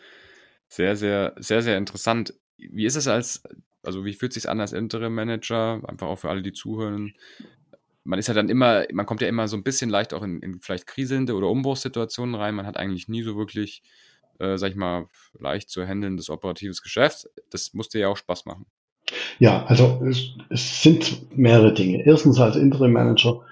Sehr, 0.68 0.96
sehr, 0.96 1.34
sehr, 1.36 1.62
sehr 1.62 1.76
interessant. 1.76 2.34
Wie 2.56 2.86
ist 2.86 2.96
es 2.96 3.08
als, 3.08 3.42
also 3.82 4.04
wie 4.04 4.12
fühlt 4.12 4.30
es 4.32 4.42
sich 4.42 4.50
an 4.50 4.60
als 4.60 4.72
Interim 4.72 5.14
Manager, 5.14 5.82
einfach 5.86 6.06
auch 6.06 6.18
für 6.18 6.30
alle, 6.30 6.42
die 6.42 6.52
zuhören? 6.52 7.14
Man 8.04 8.18
ist 8.18 8.28
ja 8.28 8.34
dann 8.34 8.48
immer, 8.48 8.84
man 8.92 9.06
kommt 9.06 9.22
ja 9.22 9.28
immer 9.28 9.48
so 9.48 9.56
ein 9.56 9.62
bisschen 9.62 9.90
leicht 9.90 10.12
auch 10.12 10.22
in, 10.22 10.40
in 10.40 10.60
vielleicht 10.60 10.86
kriselnde 10.86 11.34
oder 11.34 11.48
Umbruchssituationen 11.48 12.34
rein. 12.34 12.54
Man 12.54 12.66
hat 12.66 12.76
eigentlich 12.76 13.08
nie 13.08 13.22
so 13.22 13.36
wirklich, 13.36 13.82
äh, 14.38 14.58
sag 14.58 14.70
ich 14.70 14.76
mal, 14.76 15.08
leicht 15.38 15.70
zu 15.70 15.86
handelndes 15.86 16.30
operatives 16.30 16.82
Geschäft. 16.82 17.28
Das 17.50 17.72
musste 17.72 17.98
ja 17.98 18.08
auch 18.08 18.16
Spaß 18.16 18.44
machen. 18.44 18.66
Ja, 19.38 19.64
also 19.66 20.02
es, 20.08 20.30
es 20.50 20.82
sind 20.82 21.36
mehrere 21.36 21.72
Dinge. 21.72 22.04
Erstens 22.06 22.38
als 22.38 22.56
Interim 22.56 22.92
Manager 22.92 23.42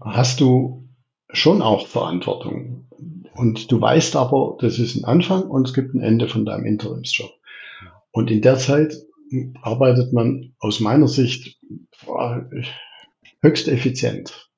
hast 0.00 0.40
du 0.40 0.88
schon 1.32 1.62
auch 1.62 1.86
Verantwortung. 1.86 2.86
Und 3.34 3.70
du 3.70 3.80
weißt 3.80 4.16
aber, 4.16 4.56
das 4.60 4.78
ist 4.78 4.96
ein 4.96 5.04
Anfang 5.04 5.44
und 5.44 5.68
es 5.68 5.74
gibt 5.74 5.94
ein 5.94 6.00
Ende 6.00 6.28
von 6.28 6.44
deinem 6.44 6.66
Interimsjob. 6.66 7.30
Und 8.12 8.30
in 8.30 8.42
der 8.42 8.56
Zeit 8.58 8.94
arbeitet 9.62 10.12
man 10.12 10.54
aus 10.58 10.80
meiner 10.80 11.08
Sicht 11.08 11.58
höchst 13.42 13.68
effizient. 13.68 14.50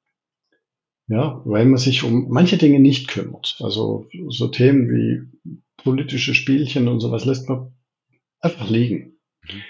Ja, 1.08 1.42
weil 1.44 1.66
man 1.66 1.78
sich 1.78 2.04
um 2.04 2.28
manche 2.30 2.56
Dinge 2.56 2.80
nicht 2.80 3.08
kümmert. 3.08 3.56
Also 3.60 4.06
so 4.28 4.48
Themen 4.48 4.88
wie 4.88 5.58
politische 5.76 6.34
Spielchen 6.34 6.88
und 6.88 7.00
sowas 7.00 7.24
lässt 7.24 7.48
man 7.48 7.74
einfach 8.40 8.70
liegen. 8.70 9.18
Mhm. 9.42 9.62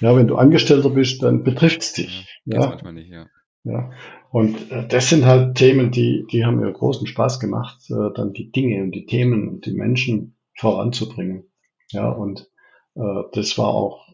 Ja, 0.00 0.14
wenn 0.16 0.28
du 0.28 0.36
Angestellter 0.36 0.90
bist, 0.90 1.22
dann 1.22 1.42
betrifft 1.42 1.80
es 1.80 1.92
dich. 1.94 2.40
Ja, 2.44 2.78
ja. 2.82 2.92
nicht, 2.92 3.10
ja. 3.10 3.26
Ja, 3.64 3.90
und 4.30 4.70
äh, 4.70 4.86
das 4.86 5.08
sind 5.08 5.24
halt 5.24 5.56
Themen, 5.56 5.90
die, 5.90 6.24
die 6.30 6.44
haben 6.44 6.60
mir 6.60 6.72
großen 6.72 7.06
Spaß 7.08 7.40
gemacht, 7.40 7.80
äh, 7.90 8.12
dann 8.14 8.32
die 8.32 8.52
Dinge 8.52 8.80
und 8.84 8.92
die 8.92 9.06
Themen 9.06 9.48
und 9.48 9.66
die 9.66 9.72
Menschen 9.72 10.36
voranzubringen. 10.56 11.50
Ja, 11.90 12.08
und 12.10 12.48
äh, 12.94 13.22
das 13.32 13.58
war 13.58 13.68
auch 13.68 14.06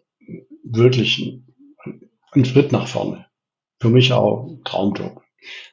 wirklich 0.64 1.18
ein, 1.18 2.06
ein 2.32 2.44
Schritt 2.46 2.72
nach 2.72 2.86
vorne. 2.86 3.26
Für 3.82 3.90
mich 3.90 4.12
auch 4.12 4.48
Traumjob. 4.62 5.22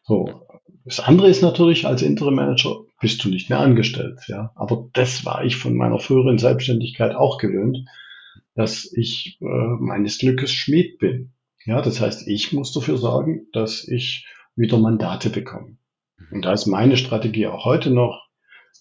So. 0.01 0.47
Das 0.83 0.99
andere 0.99 1.29
ist 1.29 1.43
natürlich, 1.43 1.85
als 1.85 2.01
Interim 2.01 2.33
Manager 2.33 2.85
bist 2.99 3.23
du 3.23 3.29
nicht 3.29 3.51
mehr 3.51 3.59
angestellt, 3.59 4.21
ja. 4.27 4.51
Aber 4.55 4.89
das 4.93 5.25
war 5.25 5.45
ich 5.45 5.57
von 5.57 5.75
meiner 5.75 5.99
früheren 5.99 6.39
Selbstständigkeit 6.39 7.13
auch 7.13 7.37
gewöhnt, 7.37 7.85
dass 8.55 8.91
ich 8.95 9.37
äh, 9.41 9.45
meines 9.45 10.17
Glückes 10.17 10.51
Schmied 10.51 10.97
bin. 10.97 11.33
Ja, 11.65 11.83
das 11.83 12.01
heißt, 12.01 12.27
ich 12.27 12.51
muss 12.51 12.73
dafür 12.73 12.97
sorgen, 12.97 13.45
dass 13.53 13.87
ich 13.87 14.25
wieder 14.55 14.79
Mandate 14.79 15.29
bekomme. 15.29 15.77
Und 16.31 16.45
da 16.45 16.53
ist 16.53 16.65
meine 16.65 16.97
Strategie 16.97 17.45
auch 17.45 17.63
heute 17.63 17.91
noch, 17.91 18.27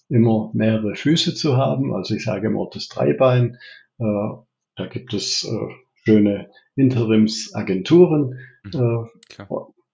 immer 0.07 0.49
mehrere 0.55 0.95
Füße 0.95 1.35
zu 1.35 1.55
haben. 1.55 1.93
Also 1.93 2.15
ich 2.15 2.23
sage 2.23 2.47
immer 2.47 2.67
das 2.73 2.87
Dreibein. 2.87 3.59
Äh, 3.99 4.03
da 4.75 4.87
gibt 4.91 5.13
es 5.13 5.43
äh, 5.43 5.73
schöne 6.03 6.49
Interimsagenturen. 6.75 8.39
Mhm, 8.63 9.07
äh, 9.39 9.45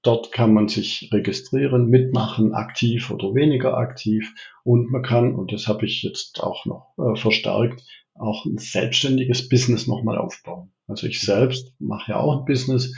dort 0.01 0.31
kann 0.31 0.53
man 0.53 0.67
sich 0.67 1.09
registrieren, 1.11 1.89
mitmachen, 1.89 2.53
aktiv 2.53 3.11
oder 3.11 3.33
weniger 3.33 3.77
aktiv. 3.77 4.33
Und 4.63 4.91
man 4.91 5.01
kann, 5.01 5.35
und 5.35 5.51
das 5.51 5.67
habe 5.67 5.85
ich 5.85 6.03
jetzt 6.03 6.41
auch 6.43 6.65
noch 6.65 6.93
äh, 6.97 7.15
verstärkt, 7.19 7.83
auch 8.13 8.45
ein 8.45 8.57
selbstständiges 8.57 9.49
Business 9.49 9.87
nochmal 9.87 10.17
aufbauen. 10.17 10.71
Also 10.87 11.07
ich 11.07 11.21
selbst 11.21 11.73
mache 11.79 12.11
ja 12.11 12.19
auch 12.19 12.39
ein 12.39 12.45
Business, 12.45 12.95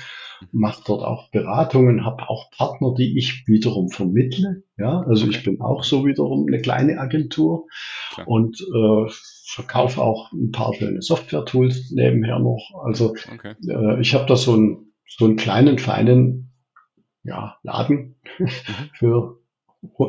mache 0.52 0.84
dort 0.86 1.04
auch 1.04 1.32
Beratungen, 1.32 2.06
habe 2.06 2.30
auch 2.30 2.52
Partner, 2.52 2.94
die 2.96 3.18
ich 3.18 3.48
wiederum 3.48 3.90
vermittle. 3.90 4.64
Ja, 4.78 5.02
also 5.02 5.26
okay. 5.26 5.38
ich 5.38 5.44
bin 5.44 5.62
auch 5.62 5.84
so 5.84 6.06
wiederum 6.06 6.46
eine 6.48 6.62
kleine 6.62 7.00
Agentur 7.00 7.66
Klar. 8.14 8.28
und 8.28 8.62
äh, 8.62 9.12
verkaufe 9.46 10.02
auch 10.02 10.32
ein 10.34 10.52
paar 10.52 10.74
schöne 10.74 11.02
Software-Tools 11.02 11.92
nebenher 11.92 12.40
noch. 12.40 12.84
Also 12.84 13.16
okay. 13.34 13.56
äh, 13.68 14.00
ich 14.02 14.14
habe 14.14 14.26
da 14.28 14.36
so, 14.36 14.56
ein, 14.56 14.87
so 15.08 15.26
einen 15.26 15.36
kleinen, 15.36 15.80
feinen 15.80 16.54
ja, 17.24 17.58
Laden 17.64 18.16
mhm. 18.38 18.50
für 18.94 19.40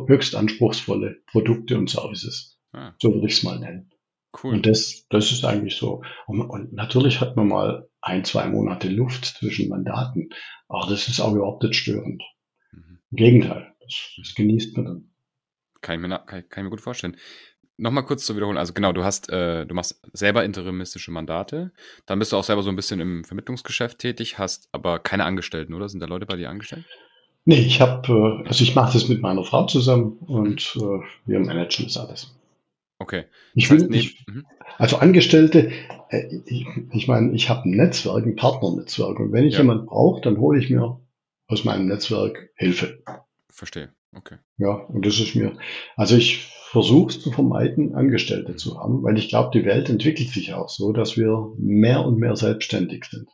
höchst 0.06 0.34
anspruchsvolle 0.34 1.22
Produkte 1.26 1.76
und 1.76 1.90
Services. 1.90 2.58
Ah. 2.72 2.94
So 3.00 3.14
würde 3.14 3.26
ich 3.26 3.34
es 3.34 3.42
mal 3.42 3.58
nennen. 3.58 3.90
Cool. 4.42 4.54
Und 4.54 4.66
das, 4.66 5.06
das 5.08 5.32
ist 5.32 5.44
eigentlich 5.44 5.76
so. 5.76 6.02
Und, 6.26 6.42
und, 6.42 6.72
natürlich 6.72 7.20
hat 7.20 7.37
man 7.37 7.48
mal 7.48 7.88
ein, 8.00 8.24
zwei 8.24 8.46
Monate 8.48 8.88
Luft 8.88 9.24
zwischen 9.24 9.68
Mandaten, 9.68 10.30
aber 10.68 10.87
das 10.90 11.08
ist 11.08 11.20
auch 11.20 11.34
überhaupt 11.34 11.62
nicht 11.62 11.76
störend. 11.76 12.22
Mhm. 12.72 12.98
Im 13.11 13.16
Gegenteil, 13.16 13.74
das, 13.80 14.14
das, 14.16 14.34
genießt 14.34 14.76
man 14.76 14.84
dann. 14.84 15.11
Kann 15.80 15.94
ich 15.94 16.06
mir, 16.06 16.18
kann, 16.18 16.48
kann 16.48 16.62
ich 16.62 16.64
mir 16.64 16.70
gut 16.70 16.80
vorstellen. 16.80 17.16
Nochmal 17.80 18.04
kurz 18.04 18.26
zu 18.26 18.34
wiederholen. 18.34 18.58
Also 18.58 18.72
genau, 18.72 18.92
du 18.92 19.04
hast, 19.04 19.30
äh, 19.30 19.64
du 19.64 19.72
machst 19.72 20.00
selber 20.12 20.44
interimistische 20.44 21.12
Mandate. 21.12 21.70
Dann 22.06 22.18
bist 22.18 22.32
du 22.32 22.36
auch 22.36 22.42
selber 22.42 22.64
so 22.64 22.70
ein 22.70 22.76
bisschen 22.76 22.98
im 22.98 23.22
Vermittlungsgeschäft 23.22 24.00
tätig, 24.00 24.36
hast 24.36 24.68
aber 24.72 24.98
keine 24.98 25.24
Angestellten, 25.24 25.74
oder? 25.74 25.88
Sind 25.88 26.00
da 26.00 26.06
Leute 26.06 26.26
bei 26.26 26.34
dir 26.34 26.50
angestellt? 26.50 26.84
Nee, 27.44 27.60
ich 27.60 27.80
habe, 27.80 28.42
äh, 28.44 28.48
also 28.48 28.64
ich 28.64 28.74
mache 28.74 28.92
das 28.92 29.08
mit 29.08 29.22
meiner 29.22 29.44
Frau 29.44 29.64
zusammen 29.66 30.18
und 30.26 30.76
äh, 30.76 31.00
wir 31.24 31.38
managen 31.38 31.86
das 31.86 31.96
alles. 31.96 32.34
Okay. 32.98 33.26
Ich 33.54 33.70
will, 33.70 33.94
ich, 33.94 34.26
mhm. 34.26 34.44
also 34.76 34.96
Angestellte, 34.96 35.70
äh, 36.10 36.26
ich, 36.46 36.66
ich 36.92 37.06
meine, 37.06 37.32
ich 37.32 37.48
habe 37.48 37.68
ein 37.68 37.76
Netzwerk, 37.76 38.26
ein 38.26 38.34
Partnernetzwerk 38.34 39.20
und 39.20 39.32
wenn 39.32 39.44
ich 39.44 39.54
ja. 39.54 39.60
jemand 39.60 39.86
brauche, 39.86 40.20
dann 40.20 40.38
hole 40.38 40.58
ich 40.58 40.68
mir 40.68 41.00
aus 41.46 41.64
meinem 41.64 41.86
Netzwerk 41.86 42.50
Hilfe. 42.56 43.02
Verstehe, 43.48 43.90
okay. 44.14 44.38
Ja, 44.56 44.72
und 44.72 45.04
das 45.06 45.18
ist 45.20 45.34
mir, 45.34 45.56
also 45.96 46.16
ich 46.16 46.52
versuche 46.70 47.10
es 47.10 47.20
zu 47.20 47.30
vermeiden, 47.30 47.94
Angestellte 47.94 48.56
zu 48.56 48.78
haben, 48.78 49.02
weil 49.02 49.16
ich 49.18 49.28
glaube, 49.28 49.50
die 49.58 49.64
Welt 49.64 49.88
entwickelt 49.88 50.28
sich 50.28 50.52
auch 50.52 50.68
so, 50.68 50.92
dass 50.92 51.16
wir 51.16 51.52
mehr 51.58 52.04
und 52.04 52.18
mehr 52.18 52.36
selbstständig 52.36 53.06
sind. 53.06 53.28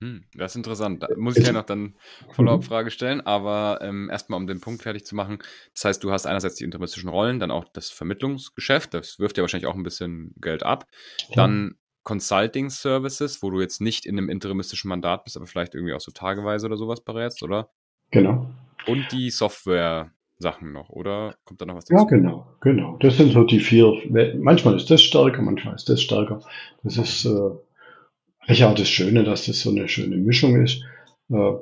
Hm, 0.00 0.24
das 0.34 0.52
ist 0.52 0.56
interessant. 0.56 1.02
Da 1.02 1.08
muss 1.16 1.36
ich 1.36 1.46
ja 1.46 1.52
noch 1.52 1.64
dann 1.64 1.96
Follow-up-Frage 2.30 2.90
stellen, 2.90 3.20
aber 3.20 3.80
ähm, 3.82 4.08
erstmal, 4.10 4.38
um 4.38 4.46
den 4.46 4.60
Punkt 4.60 4.82
fertig 4.82 5.04
zu 5.04 5.16
machen. 5.16 5.38
Das 5.74 5.84
heißt, 5.84 6.04
du 6.04 6.12
hast 6.12 6.24
einerseits 6.24 6.54
die 6.54 6.64
intermistischen 6.64 7.10
Rollen, 7.10 7.40
dann 7.40 7.50
auch 7.50 7.64
das 7.72 7.90
Vermittlungsgeschäft, 7.90 8.94
das 8.94 9.18
wirft 9.18 9.36
ja 9.36 9.42
wahrscheinlich 9.42 9.66
auch 9.66 9.74
ein 9.74 9.82
bisschen 9.82 10.34
Geld 10.40 10.62
ab. 10.62 10.86
Dann 11.34 11.78
Consulting 12.04 12.70
Services, 12.70 13.42
wo 13.42 13.50
du 13.50 13.60
jetzt 13.60 13.80
nicht 13.80 14.06
in 14.06 14.16
einem 14.16 14.30
interimistischen 14.30 14.88
Mandat 14.88 15.24
bist, 15.24 15.36
aber 15.36 15.46
vielleicht 15.46 15.74
irgendwie 15.74 15.94
auch 15.94 16.00
so 16.00 16.12
tageweise 16.12 16.66
oder 16.66 16.76
sowas 16.76 17.02
berätst, 17.02 17.42
oder? 17.42 17.70
Genau. 18.12 18.48
Und 18.86 19.08
die 19.10 19.30
Software 19.30 20.12
Sachen 20.38 20.72
noch, 20.72 20.90
oder 20.90 21.34
kommt 21.44 21.60
da 21.60 21.66
noch 21.66 21.74
was 21.74 21.86
dazu? 21.86 22.02
Ja, 22.02 22.08
genau, 22.08 22.46
genau. 22.60 22.96
Das 23.00 23.16
sind 23.16 23.32
so 23.32 23.44
die 23.44 23.60
vier. 23.60 23.92
Manchmal 24.38 24.76
ist 24.76 24.90
das 24.90 25.02
stärker, 25.02 25.42
manchmal 25.42 25.74
ist 25.74 25.88
das 25.88 26.00
stärker. 26.00 26.40
Das 26.84 26.96
ist 26.96 27.24
äh, 27.24 28.64
auch 28.64 28.74
das 28.74 28.88
Schöne, 28.88 29.24
dass 29.24 29.46
das 29.46 29.60
so 29.60 29.70
eine 29.70 29.88
schöne 29.88 30.16
Mischung 30.16 30.62
ist. 30.62 30.84
Äh, 31.30 31.54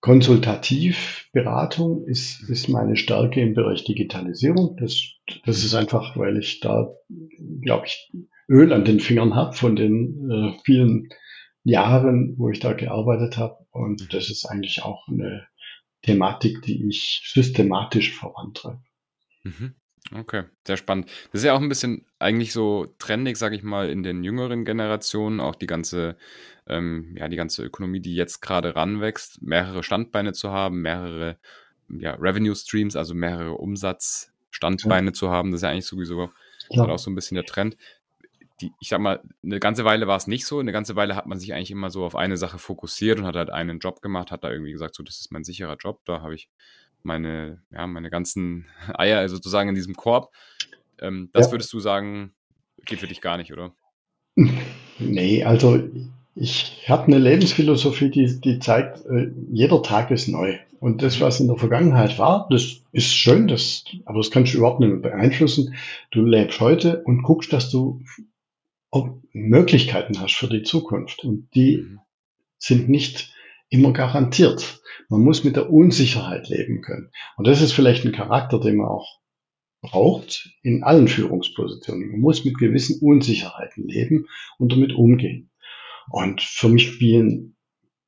Konsultativberatung 0.00 2.04
ist, 2.04 2.48
ist 2.48 2.68
meine 2.68 2.96
Stärke 2.96 3.40
im 3.40 3.54
Bereich 3.54 3.84
Digitalisierung. 3.84 4.76
Das, 4.76 5.02
das 5.44 5.64
ist 5.64 5.74
einfach, 5.74 6.16
weil 6.16 6.38
ich 6.38 6.60
da, 6.60 6.94
glaube 7.60 7.86
ich, 7.86 8.12
Öl 8.48 8.72
an 8.72 8.84
den 8.84 9.00
Fingern 9.00 9.34
habe 9.34 9.54
von 9.54 9.74
den 9.74 10.30
äh, 10.30 10.52
vielen 10.64 11.08
Jahren, 11.64 12.34
wo 12.38 12.50
ich 12.50 12.60
da 12.60 12.72
gearbeitet 12.72 13.36
habe. 13.36 13.66
Und 13.72 14.14
das 14.14 14.30
ist 14.30 14.44
eigentlich 14.44 14.84
auch 14.84 15.08
eine 15.08 15.48
Thematik, 16.06 16.62
die 16.62 16.88
ich 16.88 17.22
systematisch 17.26 18.14
vorantreibe. 18.14 18.80
Mhm. 19.42 19.74
Okay, 20.14 20.44
sehr 20.64 20.76
spannend. 20.76 21.08
Das 21.32 21.40
ist 21.40 21.44
ja 21.44 21.52
auch 21.52 21.60
ein 21.60 21.68
bisschen 21.68 22.06
eigentlich 22.20 22.52
so 22.52 22.94
trendig, 22.98 23.36
sage 23.36 23.56
ich 23.56 23.64
mal, 23.64 23.90
in 23.90 24.04
den 24.04 24.22
jüngeren 24.22 24.64
Generationen, 24.64 25.40
auch 25.40 25.56
die 25.56 25.66
ganze, 25.66 26.16
ähm, 26.68 27.16
ja, 27.18 27.26
die 27.26 27.36
ganze 27.36 27.64
Ökonomie, 27.64 27.98
die 27.98 28.14
jetzt 28.14 28.40
gerade 28.40 28.76
ranwächst, 28.76 29.42
mehrere 29.42 29.82
Standbeine 29.82 30.32
zu 30.32 30.50
haben, 30.50 30.80
mehrere 30.80 31.38
ja, 31.88 32.14
Revenue 32.14 32.54
Streams, 32.54 32.94
also 32.94 33.14
mehrere 33.14 33.54
Umsatzstandbeine 33.54 35.08
ja. 35.08 35.12
zu 35.12 35.30
haben. 35.30 35.50
Das 35.50 35.58
ist 35.58 35.62
ja 35.62 35.70
eigentlich 35.70 35.86
sowieso 35.86 36.30
ja. 36.70 36.84
auch 36.84 36.98
so 36.98 37.10
ein 37.10 37.16
bisschen 37.16 37.34
der 37.34 37.44
Trend 37.44 37.76
die, 38.60 38.72
ich 38.80 38.88
sag 38.88 39.00
mal, 39.00 39.20
eine 39.42 39.60
ganze 39.60 39.84
Weile 39.84 40.06
war 40.06 40.16
es 40.16 40.26
nicht 40.26 40.46
so. 40.46 40.58
Eine 40.58 40.72
ganze 40.72 40.96
Weile 40.96 41.16
hat 41.16 41.26
man 41.26 41.38
sich 41.38 41.52
eigentlich 41.52 41.70
immer 41.70 41.90
so 41.90 42.04
auf 42.04 42.16
eine 42.16 42.36
Sache 42.36 42.58
fokussiert 42.58 43.18
und 43.18 43.26
hat 43.26 43.36
halt 43.36 43.50
einen 43.50 43.78
Job 43.78 44.00
gemacht, 44.00 44.30
hat 44.30 44.44
da 44.44 44.50
irgendwie 44.50 44.72
gesagt, 44.72 44.94
so, 44.94 45.02
das 45.02 45.20
ist 45.20 45.32
mein 45.32 45.44
sicherer 45.44 45.76
Job, 45.76 46.00
da 46.04 46.22
habe 46.22 46.34
ich 46.34 46.48
meine, 47.02 47.62
ja, 47.70 47.86
meine 47.86 48.10
ganzen 48.10 48.66
Eier 48.94 49.28
sozusagen 49.28 49.68
in 49.68 49.74
diesem 49.74 49.94
Korb. 49.94 50.32
Ähm, 51.00 51.30
das 51.32 51.46
ja. 51.46 51.52
würdest 51.52 51.72
du 51.72 51.80
sagen, 51.80 52.32
geht 52.84 53.00
für 53.00 53.06
dich 53.06 53.20
gar 53.20 53.36
nicht, 53.36 53.52
oder? 53.52 53.72
Nee, 54.98 55.44
also 55.44 55.78
ich 56.34 56.86
habe 56.88 57.06
eine 57.08 57.18
Lebensphilosophie, 57.18 58.10
die, 58.10 58.40
die 58.40 58.58
zeigt, 58.60 59.04
äh, 59.04 59.30
jeder 59.50 59.82
Tag 59.82 60.10
ist 60.10 60.26
neu. 60.28 60.58
Und 60.80 61.02
das, 61.02 61.20
was 61.20 61.40
in 61.40 61.48
der 61.48 61.56
Vergangenheit 61.56 62.18
war, 62.18 62.46
das 62.50 62.82
ist 62.92 63.14
schön, 63.14 63.48
das, 63.48 63.84
aber 64.04 64.18
das 64.18 64.30
kannst 64.30 64.54
du 64.54 64.58
überhaupt 64.58 64.80
nicht 64.80 64.88
mehr 64.88 65.10
beeinflussen. 65.10 65.74
Du 66.10 66.22
lebst 66.22 66.60
heute 66.60 67.02
und 67.02 67.22
guckst, 67.22 67.52
dass 67.52 67.70
du 67.70 68.00
Möglichkeiten 69.32 70.20
hast 70.20 70.34
für 70.34 70.48
die 70.48 70.62
Zukunft. 70.62 71.24
Und 71.24 71.48
die 71.54 71.78
mhm. 71.78 72.00
sind 72.58 72.88
nicht 72.88 73.32
immer 73.68 73.92
garantiert. 73.92 74.80
Man 75.08 75.20
muss 75.20 75.44
mit 75.44 75.56
der 75.56 75.70
Unsicherheit 75.70 76.48
leben 76.48 76.82
können. 76.82 77.10
Und 77.36 77.46
das 77.46 77.62
ist 77.62 77.72
vielleicht 77.72 78.04
ein 78.04 78.12
Charakter, 78.12 78.60
den 78.60 78.76
man 78.76 78.88
auch 78.88 79.20
braucht 79.82 80.50
in 80.62 80.82
allen 80.82 81.08
Führungspositionen. 81.08 82.10
Man 82.10 82.20
muss 82.20 82.44
mit 82.44 82.58
gewissen 82.58 83.00
Unsicherheiten 83.00 83.86
leben 83.86 84.26
und 84.58 84.72
damit 84.72 84.94
umgehen. 84.94 85.50
Und 86.10 86.40
für 86.40 86.68
mich 86.68 86.88
spielen 86.88 87.56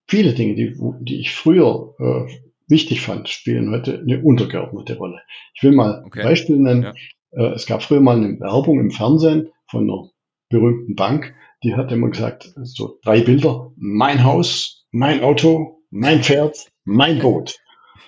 viele 0.06 0.34
Dinge, 0.34 0.54
die, 0.54 0.74
die 1.00 1.20
ich 1.20 1.32
früher 1.32 1.94
äh, 1.98 2.32
wichtig 2.68 3.00
fand, 3.00 3.28
spielen 3.28 3.70
heute 3.70 4.00
eine 4.00 4.22
untergeordnete 4.22 4.96
Rolle. 4.96 5.20
Ich 5.54 5.62
will 5.62 5.72
mal 5.72 6.02
okay. 6.04 6.20
ein 6.20 6.26
Beispiel 6.26 6.56
nennen. 6.56 6.82
Ja. 6.82 6.94
Äh, 7.32 7.54
es 7.54 7.66
gab 7.66 7.82
früher 7.82 8.00
mal 8.00 8.16
eine 8.16 8.38
Werbung 8.40 8.80
im 8.80 8.90
Fernsehen 8.90 9.48
von 9.68 9.84
einer 9.84 10.10
berühmten 10.48 10.94
Bank, 10.94 11.34
die 11.62 11.74
hat 11.74 11.92
immer 11.92 12.08
gesagt, 12.08 12.52
so 12.62 12.98
drei 13.02 13.20
Bilder, 13.20 13.72
mein 13.76 14.24
Haus, 14.24 14.86
mein 14.90 15.22
Auto, 15.22 15.82
mein 15.90 16.22
Pferd, 16.22 16.70
mein 16.84 17.18
Boot. 17.18 17.58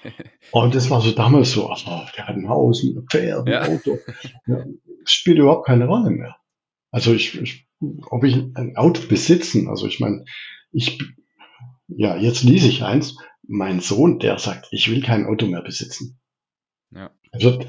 Und 0.52 0.74
das 0.74 0.90
war 0.90 1.00
so 1.00 1.12
damals 1.12 1.52
so, 1.52 1.70
ach, 1.70 2.12
der 2.12 2.26
hat 2.26 2.36
ein 2.36 2.48
Haus, 2.48 2.82
ein 2.82 3.06
Pferd, 3.10 3.46
ein 3.46 3.52
ja. 3.52 3.62
Auto. 3.62 3.98
Ja, 4.46 4.64
spielt 5.04 5.38
überhaupt 5.38 5.66
keine 5.66 5.86
Rolle 5.86 6.10
mehr. 6.10 6.36
Also 6.90 7.12
ich, 7.12 7.40
ich, 7.40 7.68
ob 8.10 8.24
ich 8.24 8.36
ein 8.54 8.76
Auto 8.76 9.02
besitzen, 9.08 9.68
also 9.68 9.86
ich 9.86 10.00
meine, 10.00 10.24
ich, 10.72 10.98
ja, 11.88 12.16
jetzt 12.16 12.42
lese 12.42 12.68
ich 12.68 12.82
eins, 12.82 13.16
mein 13.46 13.80
Sohn, 13.80 14.18
der 14.18 14.38
sagt, 14.38 14.68
ich 14.70 14.90
will 14.90 15.02
kein 15.02 15.26
Auto 15.26 15.46
mehr 15.46 15.62
besitzen. 15.62 16.20
Ja. 16.90 17.10
Also 17.32 17.60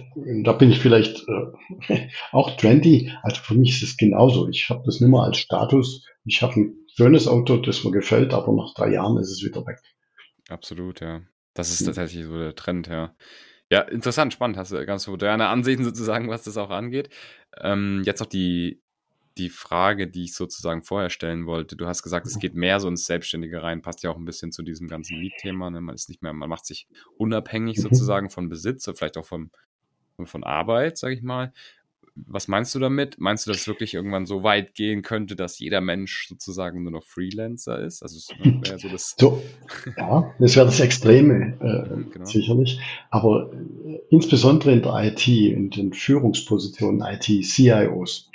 da 0.44 0.54
bin 0.54 0.72
ich 0.72 0.80
vielleicht 0.80 1.24
äh, 1.28 2.08
auch 2.32 2.58
trendy. 2.58 3.12
Also 3.24 3.42
für 3.42 3.54
mich 3.54 3.72
ist 3.72 3.84
es 3.84 3.98
genauso. 3.98 4.48
Ich 4.50 4.70
habe 4.70 4.84
das 4.86 5.00
nicht 5.00 5.10
mehr 5.10 5.22
als 5.22 5.38
Status. 5.38 6.06
Ich 6.26 6.42
habe 6.42 6.60
ein 6.60 6.76
schönes 6.96 7.28
Auto, 7.28 7.58
das 7.58 7.84
mir 7.84 7.92
gefällt, 7.92 8.34
aber 8.34 8.54
nach 8.54 8.74
drei 8.74 8.92
Jahren 8.92 9.18
ist 9.18 9.30
es 9.30 9.44
wieder 9.44 9.66
weg. 9.66 9.80
Absolut, 10.50 11.02
ja. 11.02 11.22
Das 11.54 11.70
ist 11.70 11.86
tatsächlich 11.86 12.26
so 12.26 12.38
der 12.38 12.56
Trend, 12.56 12.88
ja. 12.88 13.16
Ja, 13.70 13.82
interessant, 13.82 14.34
spannend. 14.34 14.58
Hast 14.58 14.72
du 14.72 14.86
ganz 14.86 15.08
moderne 15.08 15.48
Ansichten 15.48 15.84
sozusagen, 15.84 16.30
was 16.30 16.44
das 16.44 16.58
auch 16.58 16.72
angeht. 16.72 17.10
Ähm, 17.62 18.02
jetzt 18.06 18.20
noch 18.20 18.28
die 18.28 18.82
die 19.42 19.50
Frage, 19.50 20.08
die 20.08 20.26
ich 20.26 20.36
sozusagen 20.36 20.84
vorher 20.84 21.10
stellen 21.10 21.48
wollte. 21.48 21.76
Du 21.76 21.88
hast 21.88 22.04
gesagt, 22.04 22.28
es 22.28 22.38
geht 22.38 22.54
mehr 22.54 22.80
so 22.80 22.88
ins 22.88 23.06
Selbstständige 23.06 23.64
rein, 23.64 23.82
passt 23.82 24.04
ja 24.04 24.12
auch 24.12 24.18
ein 24.18 24.26
bisschen 24.26 24.52
zu 24.52 24.62
diesem 24.62 24.88
ganzen 24.88 25.18
Liedthema. 25.18 25.70
Ne? 25.70 25.82
Man 25.82 25.96
ist 25.96 26.10
nicht 26.10 26.22
mehr, 26.22 26.32
man 26.34 26.50
macht 26.50 26.66
sich 26.66 26.88
unabhängig 27.18 27.78
mhm. 27.78 27.82
sozusagen 27.82 28.30
von 28.30 28.50
Besitz 28.50 28.88
oder 28.88 28.98
vielleicht 28.98 29.18
auch 29.18 29.26
von, 29.26 29.50
von 30.24 30.44
Arbeit, 30.44 30.98
sag 30.98 31.12
ich 31.12 31.24
mal. 31.24 31.54
Was 32.16 32.50
meinst 32.50 32.76
du 32.76 32.80
damit? 32.80 33.20
Meinst 33.20 33.48
du, 33.48 33.52
dass 33.52 33.62
es 33.62 33.68
wirklich 33.68 33.94
irgendwann 33.94 34.26
so 34.26 34.44
weit 34.44 34.76
gehen 34.76 35.02
könnte, 35.02 35.36
dass 35.36 35.58
jeder 35.60 35.80
Mensch 35.80 36.28
sozusagen 36.28 36.84
nur 36.84 36.92
noch 36.92 37.06
Freelancer 37.06 37.80
ist? 37.80 38.04
Also 38.04 38.34
wäre 38.44 38.78
so 38.78 38.90
das. 38.90 39.16
So, 39.18 39.42
ja, 39.98 40.36
das 40.38 40.56
wäre 40.58 40.66
das 40.66 40.82
Extreme, 40.82 41.58
äh, 41.62 42.12
genau. 42.12 42.26
sicherlich. 42.26 42.82
Aber 43.10 43.52
äh, 43.54 44.02
insbesondere 44.10 44.74
in 44.74 44.82
der 44.82 44.94
IT, 45.06 45.26
in 45.26 45.70
den 45.70 45.94
Führungspositionen 45.94 47.02
IT, 47.02 47.46
CIOs, 47.46 48.30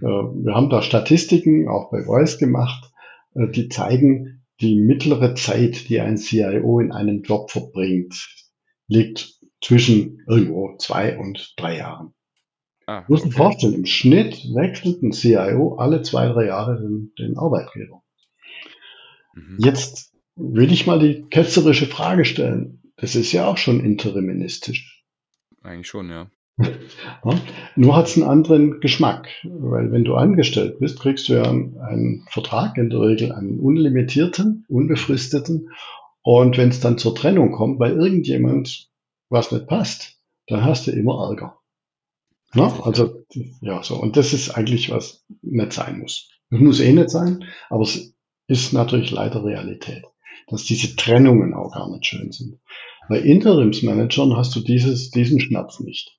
wir 0.00 0.54
haben 0.54 0.70
da 0.70 0.82
Statistiken 0.82 1.68
auch 1.68 1.90
bei 1.90 2.04
Voice 2.04 2.38
gemacht, 2.38 2.92
äh, 3.34 3.48
die 3.48 3.68
zeigen, 3.68 4.44
die 4.60 4.76
mittlere 4.76 5.34
Zeit, 5.34 5.88
die 5.88 6.00
ein 6.00 6.16
CIO 6.16 6.80
in 6.80 6.92
einem 6.92 7.22
Job 7.22 7.50
verbringt, 7.50 8.28
liegt 8.88 9.38
zwischen 9.62 10.22
irgendwo 10.26 10.76
zwei 10.78 11.18
und 11.18 11.54
drei 11.56 11.78
Jahren. 11.78 12.14
Ah, 12.86 12.98
okay. 12.98 13.06
Muss 13.08 13.22
man 13.24 13.32
vorstellen, 13.32 13.74
im 13.74 13.86
Schnitt 13.86 14.44
wechselt 14.54 15.02
ein 15.02 15.12
CIO 15.12 15.76
alle 15.76 16.02
zwei, 16.02 16.28
drei 16.28 16.46
Jahre 16.46 16.80
den, 16.80 17.12
den 17.18 17.36
Arbeitgeber. 17.36 18.02
Mhm. 19.34 19.56
Jetzt 19.58 20.14
will 20.36 20.72
ich 20.72 20.86
mal 20.86 20.98
die 20.98 21.22
ketzerische 21.28 21.86
Frage 21.86 22.24
stellen. 22.24 22.82
Das 22.96 23.14
ist 23.14 23.32
ja 23.32 23.46
auch 23.46 23.58
schon 23.58 23.80
interimistisch. 23.80 25.04
Eigentlich 25.62 25.88
schon, 25.88 26.08
ja. 26.08 26.30
Ja, 26.58 27.38
nur 27.76 27.96
hat 27.96 28.06
es 28.06 28.16
einen 28.16 28.28
anderen 28.28 28.80
Geschmack, 28.80 29.28
weil 29.44 29.92
wenn 29.92 30.04
du 30.04 30.14
angestellt 30.14 30.78
bist, 30.78 30.98
kriegst 30.98 31.28
du 31.28 31.34
ja 31.34 31.42
einen 31.42 32.24
Vertrag, 32.30 32.78
in 32.78 32.88
der 32.88 33.00
Regel 33.00 33.32
einen 33.32 33.60
unlimitierten, 33.60 34.64
unbefristeten. 34.68 35.70
Und 36.22 36.56
wenn 36.56 36.70
es 36.70 36.80
dann 36.80 36.98
zur 36.98 37.14
Trennung 37.14 37.52
kommt, 37.52 37.78
weil 37.78 37.92
irgendjemand 37.92 38.88
was 39.28 39.52
nicht 39.52 39.66
passt, 39.66 40.18
dann 40.46 40.64
hast 40.64 40.86
du 40.86 40.92
immer 40.92 41.28
Ärger. 41.28 41.58
Ja, 42.54 42.72
also, 42.82 43.22
ja, 43.60 43.82
so. 43.82 43.96
Und 43.96 44.16
das 44.16 44.32
ist 44.32 44.50
eigentlich, 44.50 44.90
was 44.90 45.24
nicht 45.42 45.72
sein 45.72 45.98
muss. 45.98 46.30
Es 46.50 46.60
muss 46.60 46.80
eh 46.80 46.92
nicht 46.92 47.10
sein, 47.10 47.44
aber 47.68 47.82
es 47.82 48.14
ist 48.46 48.72
natürlich 48.72 49.10
leider 49.10 49.44
Realität, 49.44 50.04
dass 50.46 50.64
diese 50.64 50.96
Trennungen 50.96 51.52
auch 51.52 51.74
gar 51.74 51.90
nicht 51.90 52.06
schön 52.06 52.32
sind. 52.32 52.60
Bei 53.08 53.18
Interimsmanagern 53.18 54.36
hast 54.36 54.54
du 54.56 54.60
dieses, 54.60 55.10
diesen 55.10 55.40
Schmerz 55.40 55.80
nicht 55.80 56.15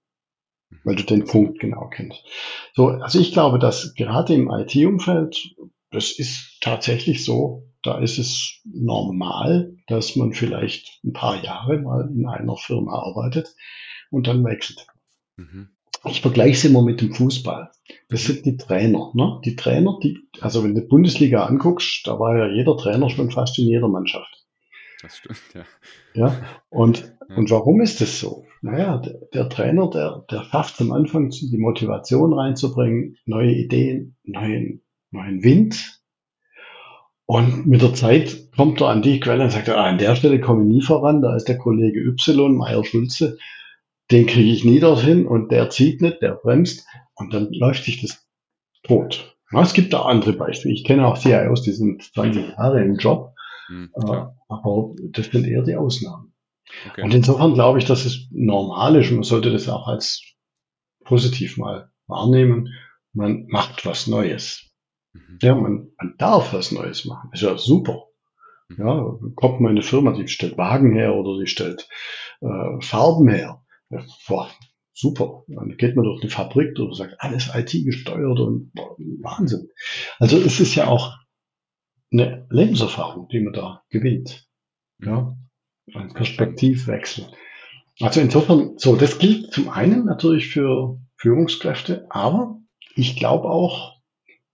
weil 0.83 0.95
du 0.95 1.03
den 1.03 1.25
Punkt 1.25 1.59
genau 1.59 1.89
kennst. 1.89 2.23
So, 2.73 2.87
also 2.87 3.19
ich 3.19 3.31
glaube, 3.31 3.59
dass 3.59 3.93
gerade 3.95 4.33
im 4.33 4.49
IT-Umfeld, 4.49 5.55
das 5.91 6.11
ist 6.11 6.59
tatsächlich 6.61 7.23
so, 7.23 7.67
da 7.83 7.99
ist 7.99 8.17
es 8.17 8.61
normal, 8.65 9.75
dass 9.87 10.15
man 10.15 10.33
vielleicht 10.33 10.99
ein 11.03 11.13
paar 11.13 11.43
Jahre 11.43 11.79
mal 11.79 12.09
in 12.09 12.27
einer 12.27 12.57
Firma 12.57 12.93
arbeitet 12.93 13.55
und 14.11 14.27
dann 14.27 14.43
wechselt. 14.43 14.85
Mhm. 15.37 15.69
Ich 16.05 16.21
vergleiche 16.21 16.57
es 16.57 16.65
immer 16.65 16.81
mit 16.81 17.01
dem 17.01 17.13
Fußball. 17.13 17.71
Das 18.09 18.25
sind 18.25 18.45
die 18.45 18.57
Trainer. 18.57 19.11
Ne? 19.13 19.41
Die 19.45 19.55
Trainer, 19.55 19.97
die, 20.01 20.17
also 20.41 20.63
wenn 20.63 20.75
du 20.75 20.81
die 20.81 20.87
Bundesliga 20.87 21.45
anguckst, 21.45 22.05
da 22.05 22.19
war 22.19 22.37
ja 22.37 22.47
jeder 22.53 22.77
Trainer 22.77 23.09
schon 23.09 23.31
fast 23.31 23.57
in 23.57 23.67
jeder 23.67 23.87
Mannschaft. 23.87 24.46
Das 25.01 25.17
stimmt, 25.17 25.41
ja. 25.53 25.65
Ja, 26.13 26.35
und, 26.69 27.13
ja. 27.29 27.35
und 27.35 27.51
warum 27.51 27.81
ist 27.81 28.01
das 28.01 28.19
so? 28.19 28.45
Naja, 28.61 28.97
der, 28.97 29.19
der 29.33 29.49
Trainer, 29.49 29.89
der, 29.89 30.25
der 30.31 30.43
schafft 30.43 30.81
am 30.81 30.91
Anfang 30.91 31.29
die 31.29 31.57
Motivation 31.57 32.33
reinzubringen, 32.33 33.17
neue 33.25 33.51
Ideen, 33.51 34.15
neuen, 34.23 34.81
neuen 35.11 35.43
Wind. 35.43 36.01
Und 37.25 37.67
mit 37.67 37.81
der 37.81 37.93
Zeit 37.93 38.51
kommt 38.55 38.81
er 38.81 38.87
an 38.87 39.01
die 39.01 39.19
Quelle 39.19 39.43
und 39.43 39.51
sagt, 39.51 39.69
ah, 39.69 39.83
an 39.83 39.97
der 39.97 40.15
Stelle 40.15 40.39
komme 40.39 40.63
ich 40.63 40.69
nie 40.69 40.81
voran, 40.81 41.21
da 41.21 41.35
ist 41.35 41.47
der 41.47 41.57
Kollege 41.57 41.99
Y, 41.99 42.55
Meier 42.55 42.83
Schulze, 42.83 43.37
den 44.09 44.25
kriege 44.25 44.51
ich 44.51 44.63
nie 44.63 44.79
dorthin 44.79 45.27
und 45.27 45.51
der 45.51 45.69
zieht 45.69 46.01
nicht, 46.01 46.21
der 46.21 46.31
bremst 46.31 46.87
und 47.15 47.33
dann 47.33 47.51
läuft 47.51 47.83
sich 47.83 48.01
das 48.01 48.25
tot. 48.83 49.37
Ja, 49.51 49.61
es 49.61 49.73
gibt 49.73 49.93
auch 49.93 50.05
andere 50.05 50.33
Beispiele. 50.33 50.73
Ich 50.73 50.85
kenne 50.85 51.05
auch 51.05 51.17
CIOs, 51.17 51.61
die 51.61 51.71
sind 51.71 52.03
20 52.03 52.57
Jahre 52.57 52.81
im 52.81 52.95
Job, 52.95 53.33
mhm, 53.69 53.91
aber 53.93 54.95
das 55.11 55.27
sind 55.27 55.45
eher 55.45 55.63
die 55.63 55.75
Ausnahmen. 55.75 56.33
Okay. 56.89 57.01
Und 57.03 57.13
insofern 57.13 57.53
glaube 57.53 57.79
ich, 57.79 57.85
dass 57.85 58.05
es 58.05 58.27
normal 58.31 58.97
ist 58.97 59.09
und 59.09 59.17
man 59.17 59.23
sollte 59.23 59.51
das 59.51 59.69
auch 59.69 59.87
als 59.87 60.21
positiv 61.05 61.57
mal 61.57 61.91
wahrnehmen. 62.07 62.73
Man 63.13 63.45
macht 63.47 63.85
was 63.85 64.07
Neues. 64.07 64.69
Mhm. 65.13 65.39
Ja, 65.41 65.55
man, 65.55 65.89
man 65.97 66.15
darf 66.17 66.53
was 66.53 66.71
Neues 66.71 67.05
machen. 67.05 67.29
ist 67.33 67.41
ja 67.41 67.57
super. 67.57 68.05
Mhm. 68.69 68.85
Ja, 68.85 69.19
kommt 69.35 69.61
mal 69.61 69.69
eine 69.69 69.81
Firma, 69.81 70.11
die 70.11 70.27
stellt 70.27 70.57
Wagen 70.57 70.93
her 70.93 71.15
oder 71.15 71.39
die 71.39 71.47
stellt 71.47 71.87
äh, 72.41 72.81
Farben 72.81 73.29
her. 73.29 73.63
Ja, 73.89 74.03
boah, 74.27 74.49
super. 74.93 75.43
Dann 75.47 75.77
geht 75.77 75.95
man 75.95 76.05
durch 76.05 76.21
die 76.21 76.29
Fabrik 76.29 76.77
und 76.79 76.95
sagt, 76.95 77.15
alles 77.19 77.49
IT 77.53 77.71
gesteuert 77.85 78.39
und 78.39 78.71
boah, 78.73 78.95
Wahnsinn. 78.97 79.69
Also 80.19 80.37
es 80.37 80.59
ist 80.59 80.75
ja 80.75 80.87
auch 80.87 81.17
eine 82.11 82.47
Lebenserfahrung, 82.49 83.27
die 83.29 83.41
man 83.41 83.53
da 83.53 83.83
gewinnt. 83.89 84.47
Ja, 84.99 85.35
mhm. 85.85 85.95
ein 85.95 86.13
Perspektivwechsel. 86.13 87.27
Also 87.99 88.21
insofern, 88.21 88.77
so, 88.77 88.95
das 88.95 89.17
gilt 89.17 89.51
zum 89.51 89.69
einen 89.69 90.05
natürlich 90.05 90.47
für 90.47 90.99
Führungskräfte, 91.15 92.05
aber 92.09 92.59
ich 92.95 93.15
glaube 93.15 93.49
auch, 93.49 93.97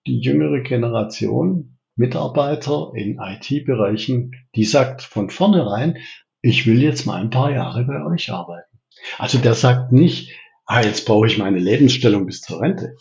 die 0.07 0.19
jüngere 0.19 0.61
Generation, 0.61 1.77
Mitarbeiter 1.95 2.91
in 2.95 3.19
IT-Bereichen, 3.19 4.31
die 4.55 4.65
sagt 4.65 5.01
von 5.01 5.29
vornherein, 5.29 5.97
ich 6.41 6.65
will 6.65 6.81
jetzt 6.81 7.05
mal 7.05 7.21
ein 7.21 7.29
paar 7.29 7.51
Jahre 7.51 7.85
bei 7.85 8.03
euch 8.05 8.31
arbeiten. 8.31 8.79
Also 9.17 9.37
der 9.37 9.53
sagt 9.53 9.91
nicht, 9.91 10.31
ah, 10.65 10.81
jetzt 10.81 11.05
brauche 11.05 11.27
ich 11.27 11.37
meine 11.37 11.59
Lebensstellung 11.59 12.25
bis 12.25 12.41
zur 12.41 12.61
Rente. 12.61 12.95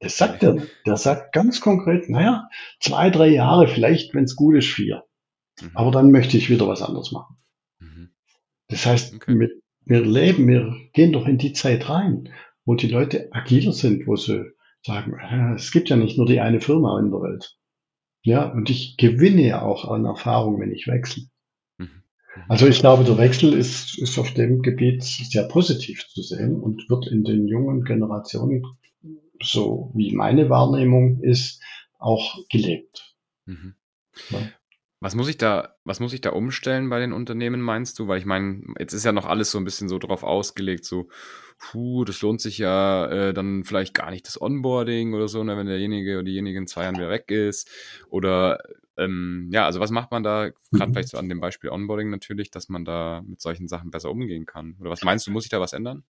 Das 0.00 0.16
sagt 0.16 0.42
er, 0.42 0.56
der 0.86 0.96
sagt 0.96 1.32
ganz 1.32 1.60
konkret, 1.60 2.08
naja, 2.08 2.48
zwei, 2.80 3.10
drei 3.10 3.28
Jahre, 3.28 3.68
vielleicht, 3.68 4.14
wenn 4.14 4.24
es 4.24 4.36
gut 4.36 4.56
ist, 4.56 4.68
vier. 4.68 5.04
Mhm. 5.60 5.70
Aber 5.74 5.90
dann 5.90 6.10
möchte 6.10 6.36
ich 6.36 6.50
wieder 6.50 6.66
was 6.66 6.82
anderes 6.82 7.12
machen. 7.12 7.36
Mhm. 7.78 8.10
Das 8.68 8.86
heißt, 8.86 9.14
okay. 9.14 9.38
wir, 9.38 9.50
wir 9.84 10.04
leben, 10.04 10.48
wir 10.48 10.74
gehen 10.92 11.12
doch 11.12 11.26
in 11.26 11.38
die 11.38 11.52
Zeit 11.52 11.88
rein, 11.88 12.28
wo 12.64 12.74
die 12.74 12.88
Leute 12.88 13.28
agiler 13.32 13.72
sind, 13.72 14.06
wo 14.06 14.16
sie 14.16 14.44
sagen, 14.84 15.14
äh, 15.18 15.54
es 15.54 15.70
gibt 15.70 15.88
ja 15.88 15.96
nicht 15.96 16.18
nur 16.18 16.26
die 16.26 16.40
eine 16.40 16.60
Firma 16.60 16.98
in 16.98 17.10
der 17.10 17.20
Welt. 17.20 17.56
Ja, 18.22 18.50
und 18.50 18.68
ich 18.70 18.96
gewinne 18.96 19.46
ja 19.46 19.62
auch 19.62 19.88
an 19.88 20.04
Erfahrung, 20.04 20.60
wenn 20.60 20.72
ich 20.72 20.86
wechsle. 20.86 21.24
Mhm. 21.78 21.84
Mhm. 21.86 22.42
Also 22.48 22.66
ich 22.66 22.80
glaube, 22.80 23.04
der 23.04 23.18
Wechsel 23.18 23.52
ist, 23.52 23.98
ist 23.98 24.18
auf 24.18 24.34
dem 24.34 24.62
Gebiet 24.62 25.02
sehr 25.02 25.44
positiv 25.44 26.06
zu 26.08 26.22
sehen 26.22 26.56
und 26.56 26.88
wird 26.90 27.06
in 27.06 27.24
den 27.24 27.46
jungen 27.46 27.84
Generationen, 27.84 28.64
so 29.42 29.90
wie 29.94 30.14
meine 30.14 30.50
Wahrnehmung 30.50 31.20
ist, 31.22 31.62
auch 31.98 32.36
gelebt. 32.48 33.14
Mhm. 33.46 33.74
Ja. 34.30 34.38
Was 35.00 35.14
muss 35.14 35.28
ich 35.28 35.38
da, 35.38 35.76
was 35.84 36.00
muss 36.00 36.12
ich 36.12 36.20
da 36.20 36.30
umstellen 36.30 36.90
bei 36.90 36.98
den 36.98 37.12
Unternehmen, 37.12 37.60
meinst 37.60 37.98
du? 38.00 38.08
Weil 38.08 38.18
ich 38.18 38.26
meine, 38.26 38.62
jetzt 38.80 38.92
ist 38.92 39.04
ja 39.04 39.12
noch 39.12 39.26
alles 39.26 39.52
so 39.52 39.58
ein 39.58 39.64
bisschen 39.64 39.88
so 39.88 39.98
drauf 39.98 40.24
ausgelegt, 40.24 40.84
so, 40.84 41.08
puh, 41.58 42.04
das 42.04 42.20
lohnt 42.20 42.40
sich 42.40 42.58
ja 42.58 43.06
äh, 43.06 43.32
dann 43.32 43.62
vielleicht 43.62 43.94
gar 43.94 44.10
nicht 44.10 44.26
das 44.26 44.40
Onboarding 44.40 45.14
oder 45.14 45.28
so, 45.28 45.44
ne, 45.44 45.56
wenn 45.56 45.66
derjenige 45.66 46.14
oder 46.14 46.24
diejenige 46.24 46.58
in 46.58 46.66
zwei 46.66 46.82
Jahren 46.82 46.96
wieder 46.96 47.10
weg 47.10 47.30
ist. 47.30 47.70
Oder 48.10 48.58
ähm, 48.96 49.48
ja, 49.52 49.66
also 49.66 49.78
was 49.78 49.92
macht 49.92 50.10
man 50.10 50.24
da, 50.24 50.50
gerade 50.72 50.88
mhm. 50.88 50.94
vielleicht 50.94 51.10
so 51.10 51.18
an 51.18 51.28
dem 51.28 51.38
Beispiel 51.40 51.70
Onboarding 51.70 52.10
natürlich, 52.10 52.50
dass 52.50 52.68
man 52.68 52.84
da 52.84 53.22
mit 53.24 53.40
solchen 53.40 53.68
Sachen 53.68 53.92
besser 53.92 54.10
umgehen 54.10 54.46
kann? 54.46 54.76
Oder 54.80 54.90
was 54.90 55.04
meinst 55.04 55.28
du, 55.28 55.30
muss 55.30 55.44
ich 55.44 55.50
da 55.50 55.60
was 55.60 55.72
ändern? 55.72 56.02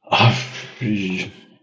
Ach, 0.00 0.34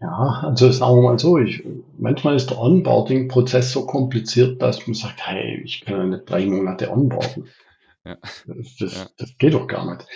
ja, 0.02 0.42
also 0.44 0.72
sagen 0.72 0.96
wir 0.98 1.04
mal 1.04 1.20
so, 1.20 1.38
ich, 1.38 1.64
manchmal 2.00 2.36
ist 2.36 2.50
der 2.50 2.60
Onboarding-Prozess 2.60 3.72
so 3.72 3.86
kompliziert, 3.86 4.62
dass 4.62 4.88
man 4.88 4.96
sagt, 4.96 5.28
hey, 5.28 5.62
ich 5.64 5.82
kann 5.82 5.98
ja 5.98 6.06
nicht 6.06 6.30
drei 6.30 6.46
Monate 6.48 6.92
onboarden. 6.92 7.48
Ja. 8.04 8.18
Das, 8.48 8.76
das, 8.80 8.96
ja. 8.96 9.06
das 9.18 9.38
geht 9.38 9.54
doch 9.54 9.68
gar 9.68 9.86
nicht. 9.94 10.08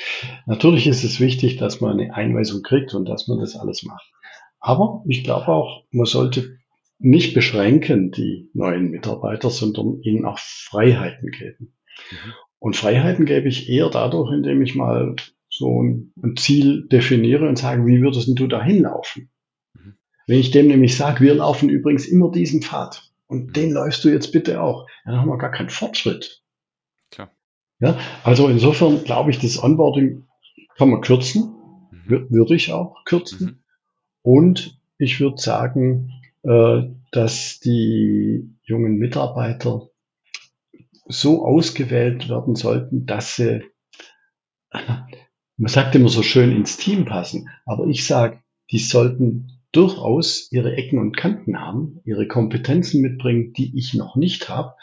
Natürlich 0.47 0.87
ist 0.87 1.03
es 1.03 1.19
wichtig, 1.19 1.57
dass 1.57 1.81
man 1.81 1.99
eine 1.99 2.15
Einweisung 2.15 2.63
kriegt 2.63 2.95
und 2.95 3.07
dass 3.07 3.27
man 3.27 3.39
das 3.39 3.55
alles 3.55 3.83
macht. 3.83 4.11
Aber 4.59 5.03
ich 5.07 5.23
glaube 5.23 5.49
auch, 5.49 5.83
man 5.91 6.07
sollte 6.07 6.57
nicht 6.97 7.35
beschränken 7.35 8.09
die 8.09 8.49
neuen 8.53 8.89
Mitarbeiter, 8.89 9.51
sondern 9.51 10.01
ihnen 10.01 10.25
auch 10.25 10.39
Freiheiten 10.39 11.29
geben. 11.29 11.75
Mhm. 12.09 12.33
Und 12.57 12.75
Freiheiten 12.75 13.25
gebe 13.25 13.47
ich 13.47 13.69
eher 13.69 13.91
dadurch, 13.91 14.33
indem 14.33 14.63
ich 14.63 14.73
mal 14.73 15.15
so 15.47 15.83
ein, 15.83 16.11
ein 16.23 16.35
Ziel 16.37 16.87
definiere 16.87 17.47
und 17.47 17.59
sage, 17.59 17.85
wie 17.85 18.01
würdest 18.01 18.31
du 18.33 18.47
da 18.47 18.63
hinlaufen? 18.63 19.29
Wenn 20.27 20.39
ich 20.39 20.51
dem 20.51 20.67
nämlich 20.67 20.97
sage, 20.97 21.23
wir 21.23 21.35
laufen 21.35 21.69
übrigens 21.69 22.05
immer 22.07 22.31
diesen 22.31 22.61
Pfad 22.61 23.11
und 23.27 23.55
den 23.55 23.71
läufst 23.71 24.03
du 24.03 24.09
jetzt 24.09 24.31
bitte 24.31 24.61
auch, 24.61 24.87
dann 25.05 25.17
haben 25.17 25.29
wir 25.29 25.37
gar 25.37 25.51
keinen 25.51 25.69
Fortschritt. 25.69 26.43
Klar. 27.11 27.31
Ja, 27.79 27.97
also 28.23 28.47
insofern 28.47 29.03
glaube 29.03 29.31
ich, 29.31 29.39
das 29.39 29.61
Onboarding 29.61 30.25
kann 30.77 30.89
man 30.89 31.01
kürzen, 31.01 31.55
mhm. 31.91 32.27
würde 32.29 32.55
ich 32.55 32.71
auch 32.71 33.03
kürzen. 33.05 33.45
Mhm. 33.45 33.59
Und 34.21 34.79
ich 34.97 35.19
würde 35.19 35.37
sagen, 35.37 36.11
äh, 36.43 36.83
dass 37.11 37.59
die 37.59 38.49
jungen 38.63 38.97
Mitarbeiter 38.97 39.89
so 41.07 41.45
ausgewählt 41.45 42.29
werden 42.29 42.55
sollten, 42.55 43.05
dass 43.05 43.35
sie, 43.35 43.63
man 44.71 45.69
sagt 45.69 45.93
immer 45.95 46.09
so 46.09 46.23
schön 46.23 46.51
ins 46.51 46.77
Team 46.77 47.05
passen, 47.05 47.49
aber 47.65 47.85
ich 47.85 48.07
sage, 48.07 48.41
die 48.71 48.79
sollten 48.79 49.54
durchaus 49.75 50.51
ihre 50.51 50.75
Ecken 50.75 50.99
und 50.99 51.17
Kanten 51.17 51.59
haben, 51.59 51.99
ihre 52.05 52.27
Kompetenzen 52.27 53.01
mitbringen, 53.01 53.53
die 53.53 53.77
ich 53.77 53.93
noch 53.93 54.15
nicht 54.15 54.49
habe, 54.49 54.75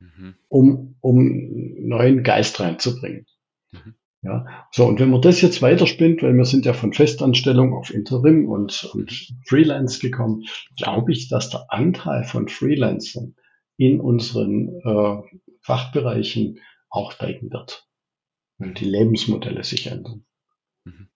mhm. 0.00 0.34
um, 0.48 0.96
um 1.00 1.86
neuen 1.86 2.22
Geist 2.22 2.60
reinzubringen. 2.60 3.26
Mhm. 3.72 3.94
Ja, 4.22 4.66
so, 4.70 4.86
und 4.86 5.00
wenn 5.00 5.10
man 5.10 5.22
das 5.22 5.40
jetzt 5.40 5.62
weiterspinnt, 5.62 6.22
weil 6.22 6.34
wir 6.34 6.44
sind 6.44 6.66
ja 6.66 6.74
von 6.74 6.92
Festanstellung 6.92 7.72
auf 7.72 7.92
Interim 7.92 8.48
und, 8.48 8.84
und 8.92 9.34
Freelance 9.46 9.98
gekommen, 9.98 10.44
glaube 10.76 11.12
ich, 11.12 11.28
dass 11.28 11.48
der 11.48 11.72
Anteil 11.72 12.24
von 12.24 12.48
Freelancern 12.48 13.34
in 13.78 13.98
unseren 13.98 14.68
äh, 14.84 15.22
Fachbereichen 15.62 16.60
auch 16.90 17.12
steigen 17.12 17.50
wird, 17.50 17.88
weil 18.58 18.74
die 18.74 18.84
Lebensmodelle 18.84 19.64
sich 19.64 19.86
ändern. 19.86 20.26
Mhm. 20.84 21.08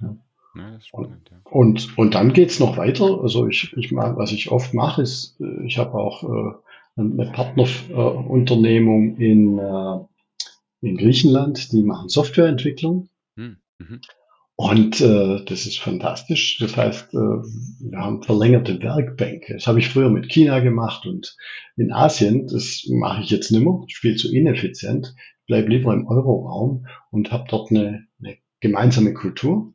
Ja. 0.00 0.23
Ja, 0.56 0.80
spannend, 0.80 1.30
ja. 1.30 1.40
Und, 1.50 1.98
und 1.98 2.14
dann 2.14 2.32
geht's 2.32 2.60
noch 2.60 2.76
weiter. 2.76 3.20
Also 3.20 3.46
ich, 3.48 3.72
ich 3.76 3.92
was 3.92 4.32
ich 4.32 4.50
oft 4.50 4.72
mache, 4.74 5.02
ist, 5.02 5.40
äh, 5.40 5.66
ich 5.66 5.78
habe 5.78 5.94
auch 5.94 6.22
äh, 6.22 6.52
eine 6.96 7.30
Partnerunternehmung 7.32 9.16
in, 9.16 9.58
äh, 9.58 9.98
in 10.80 10.96
Griechenland, 10.96 11.72
die 11.72 11.82
machen 11.82 12.08
Softwareentwicklung. 12.08 13.08
Hm, 13.36 13.56
mhm. 13.78 14.00
Und 14.56 15.00
äh, 15.00 15.44
das 15.44 15.66
ist 15.66 15.80
fantastisch. 15.80 16.58
Das 16.58 16.76
heißt, 16.76 17.12
äh, 17.12 17.16
wir 17.16 17.98
haben 17.98 18.22
verlängerte 18.22 18.80
Werkbänke. 18.80 19.54
Das 19.54 19.66
habe 19.66 19.80
ich 19.80 19.88
früher 19.88 20.10
mit 20.10 20.28
China 20.28 20.60
gemacht 20.60 21.06
und 21.06 21.36
in 21.76 21.92
Asien. 21.92 22.46
Das 22.46 22.86
mache 22.88 23.22
ich 23.22 23.30
jetzt 23.30 23.50
nicht 23.50 23.64
mehr. 23.64 23.82
Viel 23.88 24.14
zu 24.14 24.32
ineffizient. 24.32 25.14
Ich 25.40 25.46
bleibe 25.46 25.70
lieber 25.70 25.92
im 25.92 26.06
Euroraum 26.06 26.86
und 27.10 27.32
habe 27.32 27.46
dort 27.48 27.70
eine, 27.70 28.06
eine 28.20 28.36
gemeinsame 28.60 29.12
Kultur. 29.12 29.73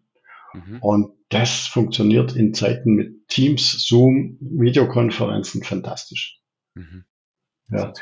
Mhm. 0.53 0.79
Und 0.81 1.13
das 1.29 1.67
funktioniert 1.67 2.35
in 2.35 2.53
Zeiten 2.53 2.93
mit 2.93 3.27
Teams, 3.27 3.85
Zoom, 3.85 4.37
Videokonferenzen 4.39 5.63
fantastisch. 5.63 6.41
Mhm. 6.75 7.05
Ja. 7.69 7.93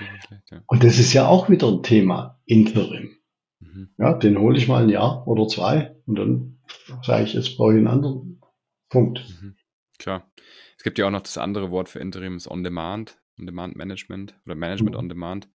Ja. 0.50 0.64
Und 0.68 0.84
das 0.84 0.98
ist 0.98 1.14
ja 1.14 1.28
auch 1.28 1.50
wieder 1.50 1.68
ein 1.68 1.84
Thema, 1.84 2.40
Interim. 2.46 3.18
Mhm. 3.60 3.90
Ja, 3.98 4.14
den 4.14 4.38
hole 4.38 4.58
ich 4.58 4.68
mal 4.68 4.84
ein 4.84 4.90
Jahr 4.90 5.28
oder 5.28 5.48
zwei 5.48 5.96
und 6.06 6.16
dann 6.16 6.60
sage 7.04 7.24
ich, 7.24 7.34
jetzt 7.34 7.58
brauche 7.58 7.74
ich 7.74 7.78
einen 7.78 7.88
anderen 7.88 8.42
Punkt. 8.90 9.26
Mhm. 9.42 9.56
Klar. 10.00 10.32
Es 10.78 10.84
gibt 10.84 11.00
ja 11.00 11.08
auch 11.08 11.12
noch 11.12 11.22
das 11.22 11.38
andere 11.38 11.72
Wort 11.72 11.90
für 11.90 12.00
Interim, 12.00 12.38
ist 12.38 12.48
On-Demand, 12.48 13.18
On-Demand-Management 13.40 14.40
oder 14.46 14.56
Management 14.56 14.96
mhm. 14.96 15.00
On-Demand. 15.00 15.50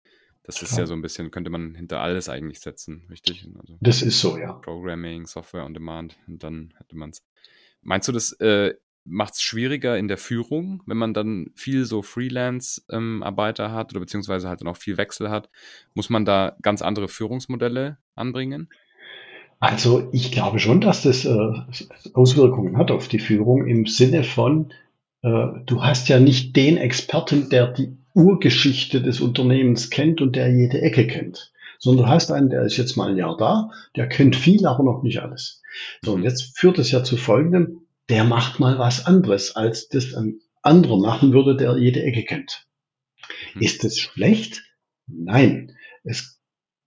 Das 0.43 0.62
ist 0.62 0.77
ja 0.77 0.88
so 0.88 0.93
ein 0.93 1.01
bisschen, 1.01 1.30
könnte 1.30 1.51
man 1.51 1.75
hinter 1.75 2.01
alles 2.01 2.27
eigentlich 2.27 2.60
setzen, 2.60 3.06
richtig? 3.10 3.47
Also 3.60 3.77
das 3.80 4.01
ist 4.01 4.19
so, 4.19 4.38
ja. 4.38 4.54
Programming, 4.54 5.27
Software 5.27 5.65
on 5.65 5.73
Demand 5.73 6.17
und 6.27 6.43
dann 6.43 6.73
hätte 6.77 6.95
man 6.97 7.12
es. 7.12 7.23
Meinst 7.84 8.08
du, 8.08 8.12
das 8.12 8.32
äh, 8.34 8.73
macht 9.04 9.36
es 9.36 9.41
schwieriger 9.41 9.97
in 9.97 10.08
der 10.08 10.17
Führung, 10.17 10.82
wenn 10.86 10.97
man 10.97 11.13
dann 11.13 11.51
viel 11.56 11.86
so 11.86 12.01
Freelance-Arbeiter 12.01 13.65
ähm, 13.65 13.71
hat 13.71 13.91
oder 13.91 13.99
beziehungsweise 13.99 14.47
halt 14.49 14.62
dann 14.62 14.67
auch 14.67 14.77
viel 14.77 14.97
Wechsel 14.97 15.30
hat? 15.30 15.49
Muss 15.93 16.10
man 16.10 16.25
da 16.25 16.56
ganz 16.62 16.82
andere 16.82 17.08
Führungsmodelle 17.08 17.97
anbringen? 18.15 18.69
Also 19.60 20.10
ich 20.12 20.32
glaube 20.32 20.60
schon, 20.60 20.82
dass 20.82 21.04
das 21.04 21.23
äh, 21.25 21.51
Auswirkungen 22.13 22.77
hat 22.77 22.89
auf 22.89 23.08
die 23.08 23.19
Führung 23.19 23.67
im 23.67 23.86
Sinne 23.86 24.23
von, 24.23 24.73
äh, 25.21 25.47
du 25.65 25.84
hast 25.84 26.10
ja 26.10 26.19
nicht 26.19 26.56
den 26.56 26.77
Experten, 26.77 27.49
der 27.49 27.67
die 27.67 27.95
Urgeschichte 28.13 29.02
des 29.02 29.21
Unternehmens 29.21 29.89
kennt 29.89 30.21
und 30.21 30.36
der 30.36 30.52
jede 30.52 30.82
Ecke 30.82 31.07
kennt. 31.07 31.51
Sondern 31.80 32.05
du 32.05 32.12
hast 32.12 32.32
einen, 32.32 32.49
der 32.49 32.64
ist 32.64 32.78
jetzt 32.78 32.95
mal 32.95 33.09
ein 33.09 33.18
Jahr 33.18 33.38
da, 33.38 33.72
der 33.95 34.07
kennt 34.07 34.36
viel, 34.36 34.66
aber 34.66 34.84
noch 34.84 35.01
nicht 35.03 35.20
alles. 35.22 35.62
So, 36.03 36.14
und 36.14 36.24
jetzt 36.24 36.57
führt 36.57 36.78
es 36.78 36.91
ja 36.91 37.03
zu 37.03 37.18
folgendem, 37.18 37.82
der 38.09 38.24
macht 38.24 38.59
mal 38.59 38.78
was 38.78 39.05
anderes, 39.05 39.55
als 39.55 39.88
das 39.88 40.14
ein 40.14 40.41
anderer 40.62 40.99
machen 40.99 41.34
würde, 41.34 41.55
der 41.55 41.78
jede 41.78 42.03
Ecke 42.03 42.24
kennt. 42.24 42.68
Mhm. 43.55 43.62
Ist 43.62 43.84
das 43.84 43.97
schlecht? 43.97 44.62
Nein. 45.07 45.76
Es 46.03 46.39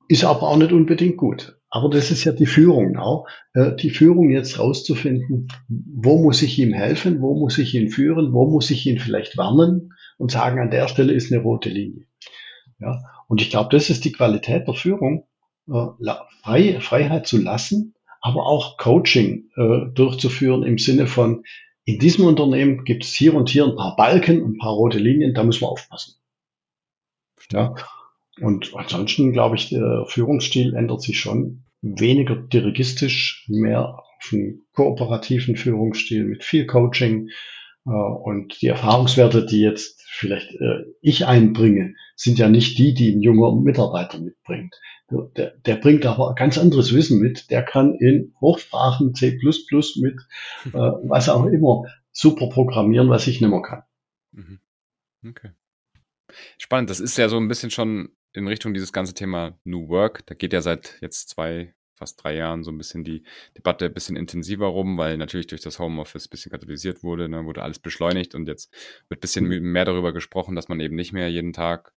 ist 0.09 0.25
aber 0.25 0.43
auch 0.43 0.57
nicht 0.57 0.73
unbedingt 0.73 1.17
gut. 1.17 1.59
aber 1.71 1.91
das 1.91 2.13
ist 2.13 2.23
ja 2.23 2.31
die 2.31 2.47
Führung 2.47 2.97
auch. 2.99 3.27
Äh, 3.53 3.75
die 3.75 3.91
Führung 3.91 4.31
jetzt 4.31 4.61
rauszufinden, 4.61 5.49
wo 5.69 6.23
muss 6.23 6.41
ich 6.43 6.57
ihm 6.59 6.73
helfen, 6.73 7.21
wo 7.21 7.35
muss 7.37 7.59
ich 7.59 7.75
ihn 7.75 7.89
führen, 7.91 8.33
wo 8.33 8.49
muss 8.49 8.71
ich 8.71 8.87
ihn 8.87 9.01
vielleicht 9.01 9.37
warnen 9.37 9.94
und 10.19 10.31
sagen, 10.31 10.61
an 10.61 10.71
der 10.71 10.89
Stelle 10.89 11.13
ist 11.13 11.33
eine 11.33 11.43
rote 11.43 11.69
Linie. 11.69 12.07
Ja, 12.79 13.03
und 13.29 13.41
ich 13.41 13.51
glaube, 13.51 13.69
das 13.71 13.91
ist 13.91 14.05
die 14.05 14.13
Qualität 14.13 14.67
der 14.67 14.75
Führung, 14.75 15.27
äh, 15.69 15.87
frei, 16.43 16.81
Freiheit 16.81 17.27
zu 17.27 17.41
lassen, 17.41 17.95
aber 18.21 18.47
auch 18.47 18.77
Coaching 18.77 19.51
äh, 19.57 19.93
durchzuführen 19.95 20.63
im 20.63 20.79
Sinne 20.79 21.07
von, 21.07 21.45
in 21.85 21.99
diesem 21.99 22.27
Unternehmen 22.27 22.85
gibt 22.85 23.05
es 23.05 23.15
hier 23.15 23.35
und 23.35 23.51
hier 23.51 23.65
ein 23.65 23.77
paar 23.77 23.97
Balken, 23.97 24.43
ein 24.43 24.59
paar 24.59 24.73
rote 24.73 24.99
Linien, 24.99 25.35
da 25.35 25.45
müssen 25.45 25.63
wir 25.63 25.69
aufpassen. 25.69 26.15
Ja. 27.53 27.75
Und 28.41 28.75
ansonsten 28.75 29.33
glaube 29.33 29.57
ich, 29.57 29.69
der 29.69 30.07
Führungsstil 30.09 30.75
ändert 30.75 31.03
sich 31.03 31.21
schon 31.21 31.65
weniger 31.83 32.37
dirigistisch, 32.37 33.45
mehr 33.49 33.99
auf 33.99 34.31
einen 34.33 34.63
kooperativen 34.73 35.57
Führungsstil 35.57 36.25
mit 36.25 36.43
viel 36.43 36.67
Coaching. 36.67 37.29
Äh, 37.87 37.91
und 37.91 38.61
die 38.63 38.69
Erfahrungswerte, 38.69 39.45
die 39.45 39.61
jetzt 39.61 40.04
vielleicht 40.15 40.53
äh, 40.55 40.85
ich 41.01 41.27
einbringe, 41.27 41.95
sind 42.17 42.39
ja 42.39 42.49
nicht 42.49 42.79
die, 42.79 42.95
die 42.95 43.13
ein 43.13 43.23
junger 43.23 43.55
Mitarbeiter 43.55 44.21
mitbringt. 44.21 44.75
Der, 45.37 45.51
der 45.51 45.77
bringt 45.77 46.07
aber 46.07 46.35
ganz 46.35 46.57
anderes 46.59 46.95
Wissen 46.95 47.21
mit. 47.21 47.51
Der 47.51 47.63
kann 47.63 47.95
in 47.95 48.35
Hochsprachen 48.41 49.15
C++ 49.15 49.39
mit 50.01 50.21
äh, 50.67 50.71
was 50.73 51.29
auch 51.29 51.47
immer 51.47 51.85
super 52.13 52.49
programmieren, 52.49 53.11
was 53.11 53.27
ich 53.27 53.41
nicht 53.41 53.51
mehr 53.51 53.63
kann. 53.63 53.83
Mhm. 54.33 54.61
Okay. 55.29 55.51
Spannend. 56.59 56.91
Das 56.91 57.01
ist 57.01 57.19
ja 57.19 57.29
so 57.29 57.37
ein 57.37 57.49
bisschen 57.49 57.71
schon 57.71 58.11
in 58.33 58.49
Richtung 58.49 58.75
dieses 58.75 58.93
ganze 58.93 59.15
Thema 59.15 59.59
New 59.65 59.89
Work. 59.89 60.27
Da 60.27 60.35
geht 60.35 60.53
ja 60.53 60.61
seit 60.61 60.99
jetzt 61.01 61.29
zwei, 61.29 61.75
fast 61.95 62.23
drei 62.23 62.35
Jahren 62.35 62.65
so 62.65 62.71
ein 62.71 62.79
bisschen 62.79 63.05
die 63.05 63.23
Debatte 63.57 63.87
ein 63.87 63.95
bisschen 63.95 64.17
intensiver 64.17 64.67
rum, 64.67 64.99
weil 64.99 65.17
natürlich 65.17 65.47
durch 65.47 65.63
das 65.63 65.79
Homeoffice 65.79 66.27
ein 66.27 66.31
bisschen 66.31 66.53
katalysiert 66.53 67.03
wurde, 67.03 67.29
ne, 67.29 67.45
wurde 67.45 67.63
alles 67.63 67.79
beschleunigt 67.79 68.35
und 68.35 68.47
jetzt 68.47 68.73
wird 69.09 69.19
ein 69.19 69.21
bisschen 69.21 69.47
mhm. 69.47 69.73
mehr 69.73 69.85
darüber 69.85 70.13
gesprochen, 70.13 70.55
dass 70.55 70.69
man 70.69 70.81
eben 70.81 70.97
nicht 70.97 71.13
mehr 71.13 71.29
jeden 71.29 71.53
Tag 71.53 71.93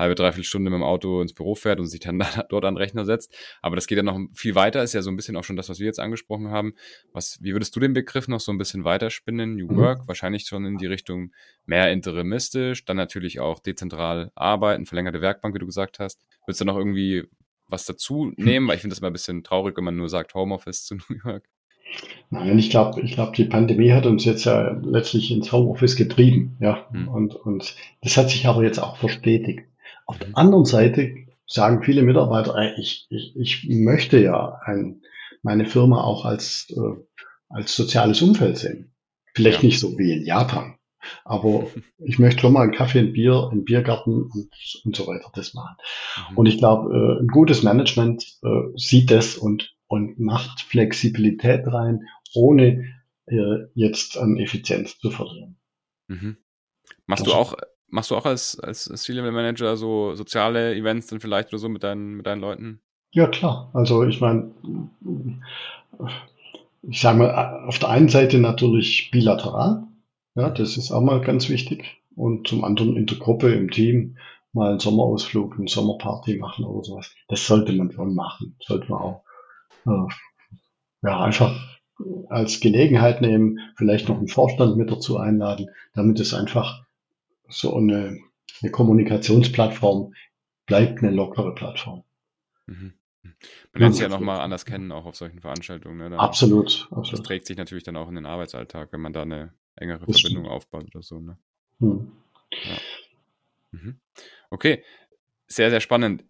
halbe, 0.00 0.14
dreiviertel 0.16 0.44
Stunde 0.44 0.70
mit 0.70 0.78
dem 0.78 0.82
Auto 0.82 1.20
ins 1.20 1.32
Büro 1.32 1.54
fährt 1.54 1.78
und 1.78 1.86
sich 1.86 2.00
dann 2.00 2.18
dort 2.48 2.64
an 2.64 2.74
den 2.74 2.78
Rechner 2.78 3.04
setzt. 3.04 3.32
Aber 3.62 3.76
das 3.76 3.86
geht 3.86 3.96
ja 3.96 4.02
noch 4.02 4.18
viel 4.34 4.56
weiter, 4.56 4.82
ist 4.82 4.94
ja 4.94 5.02
so 5.02 5.10
ein 5.10 5.16
bisschen 5.16 5.36
auch 5.36 5.44
schon 5.44 5.56
das, 5.56 5.68
was 5.68 5.78
wir 5.78 5.86
jetzt 5.86 6.00
angesprochen 6.00 6.48
haben. 6.48 6.74
Was, 7.12 7.38
wie 7.42 7.52
würdest 7.52 7.76
du 7.76 7.80
den 7.80 7.92
Begriff 7.92 8.26
noch 8.26 8.40
so 8.40 8.50
ein 8.50 8.58
bisschen 8.58 8.84
weiterspinnen? 8.84 9.54
New 9.54 9.70
mhm. 9.70 9.76
Work, 9.76 10.08
wahrscheinlich 10.08 10.46
schon 10.46 10.64
in 10.64 10.78
die 10.78 10.86
Richtung 10.86 11.32
mehr 11.66 11.92
interimistisch, 11.92 12.84
dann 12.84 12.96
natürlich 12.96 13.38
auch 13.38 13.60
dezentral 13.60 14.32
arbeiten, 14.34 14.86
verlängerte 14.86 15.20
Werkbank, 15.20 15.54
wie 15.54 15.60
du 15.60 15.66
gesagt 15.66 15.98
hast. 16.00 16.20
Würdest 16.46 16.60
du 16.60 16.64
noch 16.64 16.76
irgendwie 16.76 17.24
was 17.70 17.86
dazu 17.86 18.32
nehmen? 18.36 18.68
Weil 18.68 18.76
ich 18.76 18.80
finde 18.82 18.94
das 18.94 19.00
immer 19.00 19.10
ein 19.10 19.14
bisschen 19.14 19.44
traurig, 19.44 19.76
wenn 19.76 19.84
man 19.84 19.96
nur 19.96 20.08
sagt 20.08 20.34
Homeoffice 20.34 20.84
zu 20.84 20.94
New 21.08 21.16
York. 21.24 21.48
Nein, 22.30 22.58
ich 22.58 22.70
glaube, 22.70 23.00
ich 23.00 23.14
glaube, 23.14 23.32
die 23.34 23.44
Pandemie 23.44 23.92
hat 23.92 24.06
uns 24.06 24.24
jetzt 24.24 24.44
ja 24.44 24.80
letztlich 24.84 25.32
ins 25.32 25.50
Homeoffice 25.50 25.96
getrieben, 25.96 26.56
ja. 26.60 26.88
Hm. 26.92 27.08
Und, 27.08 27.34
und 27.34 27.74
das 28.02 28.16
hat 28.16 28.30
sich 28.30 28.46
aber 28.46 28.62
jetzt 28.62 28.78
auch 28.78 28.96
verstetigt. 28.96 29.64
Auf 30.06 30.18
der 30.18 30.36
anderen 30.36 30.64
Seite 30.64 31.14
sagen 31.46 31.82
viele 31.82 32.02
Mitarbeiter, 32.02 32.56
ich, 32.78 33.06
ich, 33.10 33.34
ich 33.36 33.68
möchte 33.68 34.20
ja 34.20 34.60
ein, 34.64 35.02
meine 35.42 35.66
Firma 35.66 36.02
auch 36.02 36.24
als, 36.24 36.68
äh, 36.70 37.00
als 37.48 37.74
soziales 37.74 38.22
Umfeld 38.22 38.58
sehen. 38.58 38.94
Vielleicht 39.34 39.62
ja. 39.62 39.66
nicht 39.66 39.80
so 39.80 39.98
wie 39.98 40.12
in 40.12 40.24
Japan, 40.24 40.76
aber 41.24 41.66
ich 41.98 42.18
möchte 42.18 42.40
schon 42.40 42.52
mal 42.52 42.62
einen 42.62 42.72
Kaffee, 42.72 43.00
ein 43.00 43.12
Bier, 43.12 43.48
einen 43.50 43.64
Biergarten 43.64 44.22
und, 44.22 44.50
und 44.84 44.96
so 44.96 45.06
weiter 45.06 45.30
das 45.34 45.54
machen. 45.54 45.76
Mhm. 46.30 46.38
Und 46.38 46.46
ich 46.46 46.58
glaube, 46.58 46.94
äh, 46.94 47.22
ein 47.22 47.28
gutes 47.28 47.62
Management 47.62 48.38
äh, 48.42 48.48
sieht 48.76 49.10
das 49.10 49.36
und, 49.36 49.74
und 49.86 50.18
macht 50.18 50.60
Flexibilität 50.60 51.66
rein, 51.66 52.00
ohne 52.34 52.84
äh, 53.26 53.66
jetzt 53.74 54.18
an 54.18 54.36
Effizienz 54.36 54.98
zu 54.98 55.10
verlieren. 55.10 55.56
Mhm. 56.08 56.36
Machst 57.06 57.26
das 57.26 57.32
du 57.32 57.38
auch 57.38 57.56
Machst 57.90 58.10
du 58.12 58.16
auch 58.16 58.24
als, 58.24 58.58
als 58.60 58.84
C-Level-Manager 58.84 59.76
so 59.76 60.14
soziale 60.14 60.74
Events 60.76 61.08
dann 61.08 61.20
vielleicht 61.20 61.48
oder 61.48 61.58
so 61.58 61.68
mit 61.68 61.82
deinen, 61.82 62.14
mit 62.14 62.26
deinen 62.26 62.40
Leuten? 62.40 62.80
Ja, 63.12 63.26
klar. 63.26 63.70
Also 63.74 64.04
ich 64.04 64.20
meine, 64.20 64.52
ich 66.82 67.00
sage 67.00 67.18
mal, 67.18 67.64
auf 67.66 67.80
der 67.80 67.88
einen 67.88 68.08
Seite 68.08 68.38
natürlich 68.38 69.10
bilateral. 69.10 69.88
Ja, 70.34 70.50
das 70.50 70.76
ist 70.76 70.90
auch 70.90 71.00
mal 71.00 71.20
ganz 71.20 71.48
wichtig. 71.48 72.02
Und 72.14 72.48
zum 72.48 72.64
anderen 72.64 72.96
in 72.96 73.06
der 73.06 73.18
Gruppe, 73.18 73.52
im 73.52 73.70
Team, 73.70 74.16
mal 74.52 74.70
einen 74.70 74.80
Sommerausflug, 74.80 75.58
eine 75.58 75.68
Sommerparty 75.68 76.36
machen 76.38 76.64
oder 76.64 76.84
sowas. 76.84 77.14
Das 77.28 77.46
sollte 77.46 77.72
man 77.72 77.92
schon 77.92 78.14
machen. 78.14 78.56
Sollte 78.60 78.90
man 78.90 79.00
auch 79.00 79.24
äh, 79.86 80.12
ja, 81.02 81.20
einfach 81.20 81.78
als 82.28 82.60
Gelegenheit 82.60 83.20
nehmen, 83.20 83.60
vielleicht 83.76 84.08
noch 84.08 84.18
einen 84.18 84.28
Vorstand 84.28 84.76
mit 84.76 84.90
dazu 84.90 85.18
einladen, 85.18 85.68
damit 85.94 86.18
es 86.20 86.34
einfach 86.34 86.84
so 87.48 87.74
eine, 87.76 88.18
eine 88.62 88.70
Kommunikationsplattform 88.70 90.14
bleibt 90.66 91.02
eine 91.02 91.10
lockere 91.10 91.54
Plattform. 91.54 92.04
Mhm. 92.66 92.94
Man 93.22 93.80
lernt 93.80 93.94
sich 93.96 94.02
ja 94.02 94.08
nochmal 94.08 94.40
anders 94.40 94.64
kennen, 94.64 94.92
auch 94.92 95.04
auf 95.04 95.16
solchen 95.16 95.40
Veranstaltungen. 95.40 96.10
Ne? 96.10 96.18
absolut, 96.18 96.88
absolut. 96.90 97.12
Das 97.12 97.22
trägt 97.22 97.46
sich 97.46 97.56
natürlich 97.56 97.84
dann 97.84 97.96
auch 97.96 98.08
in 98.08 98.14
den 98.14 98.26
Arbeitsalltag, 98.26 98.92
wenn 98.92 99.00
man 99.00 99.12
da 99.12 99.22
eine 99.22 99.52
engere 99.76 100.06
das 100.06 100.20
Verbindung 100.20 100.44
stimmt. 100.44 100.56
aufbaut 100.56 100.84
oder 100.94 101.02
so. 101.02 101.20
Ne? 101.20 101.38
Hm. 101.78 102.12
Ja. 102.52 102.78
Mhm. 103.72 104.00
Okay, 104.50 104.84
sehr, 105.46 105.70
sehr 105.70 105.80
spannend. 105.80 106.24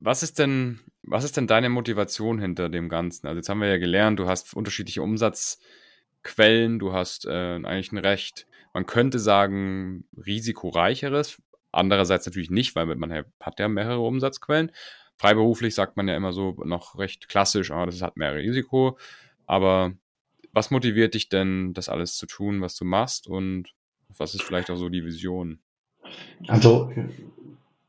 Was 0.00 0.22
ist 0.22 0.38
denn, 0.38 0.80
was 1.02 1.24
ist 1.24 1.36
denn 1.36 1.46
deine 1.46 1.68
Motivation 1.68 2.38
hinter 2.38 2.68
dem 2.68 2.88
Ganzen? 2.88 3.26
Also 3.26 3.38
jetzt 3.38 3.48
haben 3.48 3.60
wir 3.60 3.68
ja 3.68 3.78
gelernt, 3.78 4.18
du 4.18 4.26
hast 4.26 4.54
unterschiedliche 4.54 5.02
Umsatzquellen, 5.02 6.78
du 6.78 6.92
hast 6.92 7.26
äh, 7.26 7.30
eigentlich 7.30 7.92
ein 7.92 7.98
recht 7.98 8.48
man 8.72 8.86
könnte 8.86 9.18
sagen, 9.18 10.04
risikoreicheres. 10.16 11.42
Andererseits 11.72 12.26
natürlich 12.26 12.50
nicht, 12.50 12.76
weil 12.76 12.86
man 12.86 13.24
hat 13.40 13.58
ja 13.58 13.68
mehrere 13.68 14.00
Umsatzquellen. 14.00 14.72
Freiberuflich 15.16 15.74
sagt 15.74 15.96
man 15.96 16.08
ja 16.08 16.16
immer 16.16 16.32
so 16.32 16.54
noch 16.64 16.96
recht 16.98 17.28
klassisch, 17.28 17.70
ah, 17.70 17.86
das 17.86 18.02
hat 18.02 18.16
mehr 18.16 18.34
Risiko. 18.36 18.96
Aber 19.46 19.92
was 20.52 20.70
motiviert 20.70 21.14
dich 21.14 21.28
denn, 21.28 21.72
das 21.74 21.88
alles 21.88 22.16
zu 22.16 22.26
tun, 22.26 22.60
was 22.60 22.76
du 22.76 22.84
machst? 22.84 23.26
Und 23.26 23.68
was 24.16 24.34
ist 24.34 24.42
vielleicht 24.42 24.70
auch 24.70 24.76
so 24.76 24.88
die 24.88 25.04
Vision? 25.04 25.58
Also, 26.46 26.92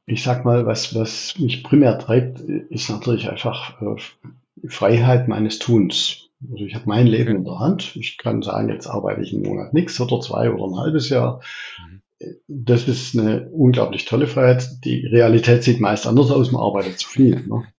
ich 0.06 0.24
sag 0.24 0.46
mal, 0.46 0.66
was, 0.66 0.96
was 0.96 1.38
mich 1.40 1.64
primär 1.64 1.98
treibt, 2.00 2.40
ist 2.40 2.90
natürlich 2.90 3.30
einfach 3.30 3.82
äh, 3.82 4.68
Freiheit 4.68 5.28
meines 5.28 5.60
Tuns. 5.60 6.30
Also 6.52 6.66
ich 6.66 6.74
habe 6.76 6.86
mein 6.88 7.08
Leben 7.08 7.38
in 7.38 7.44
der 7.44 7.60
Hand. 7.60 7.96
Ich 7.96 8.18
kann 8.18 8.42
sagen, 8.42 8.70
jetzt 8.70 8.88
arbeite 8.88 9.22
ich 9.22 9.34
einen 9.34 9.44
Monat 9.44 9.74
nichts 9.74 10.00
oder 10.00 10.22
zwei 10.22 10.50
oder 10.52 10.66
ein 10.66 10.80
halbes 10.80 11.10
Jahr. 11.10 11.42
Mhm. 11.80 12.02
Das 12.48 12.88
ist 12.88 13.18
eine 13.18 13.50
unglaublich 13.50 14.06
tolle 14.06 14.28
Freiheit. 14.28 14.84
Die 14.84 15.06
Realität 15.06 15.64
sieht 15.64 15.80
meist 15.80 16.08
anders 16.08 16.32
aus, 16.32 16.52
man 16.52 16.62
arbeitet 16.62 17.00
zu 17.00 17.10
viel. 17.10 17.46
Ne? 17.48 17.66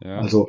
Ja. 0.00 0.18
Also, 0.18 0.48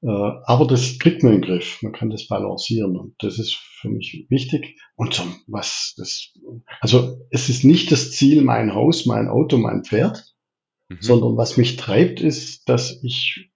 aber 0.00 0.66
das 0.66 0.98
kriegt 0.98 1.22
man 1.22 1.34
in 1.34 1.40
den 1.40 1.48
Griff. 1.48 1.82
Man 1.82 1.92
kann 1.92 2.10
das 2.10 2.28
balancieren 2.28 2.96
und 2.96 3.14
das 3.18 3.38
ist 3.38 3.54
für 3.54 3.88
mich 3.88 4.26
wichtig. 4.28 4.80
Und 4.94 5.14
so, 5.14 5.24
was 5.46 5.94
das, 5.96 6.32
also 6.80 7.18
es 7.30 7.48
ist 7.48 7.64
nicht 7.64 7.90
das 7.90 8.12
Ziel, 8.12 8.42
mein 8.42 8.74
Haus, 8.74 9.06
mein 9.06 9.28
Auto, 9.28 9.58
mein 9.58 9.84
Pferd, 9.84 10.34
mhm. 10.88 10.98
sondern 11.00 11.36
was 11.36 11.56
mich 11.56 11.76
treibt, 11.76 12.20
ist, 12.20 12.68
dass 12.68 13.02
ich 13.02 13.50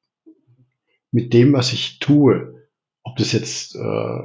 mit 1.12 1.32
dem, 1.32 1.52
was 1.52 1.72
ich 1.72 1.98
tue, 1.98 2.68
ob 3.04 3.16
das 3.16 3.32
jetzt 3.32 3.76
äh, 3.76 4.18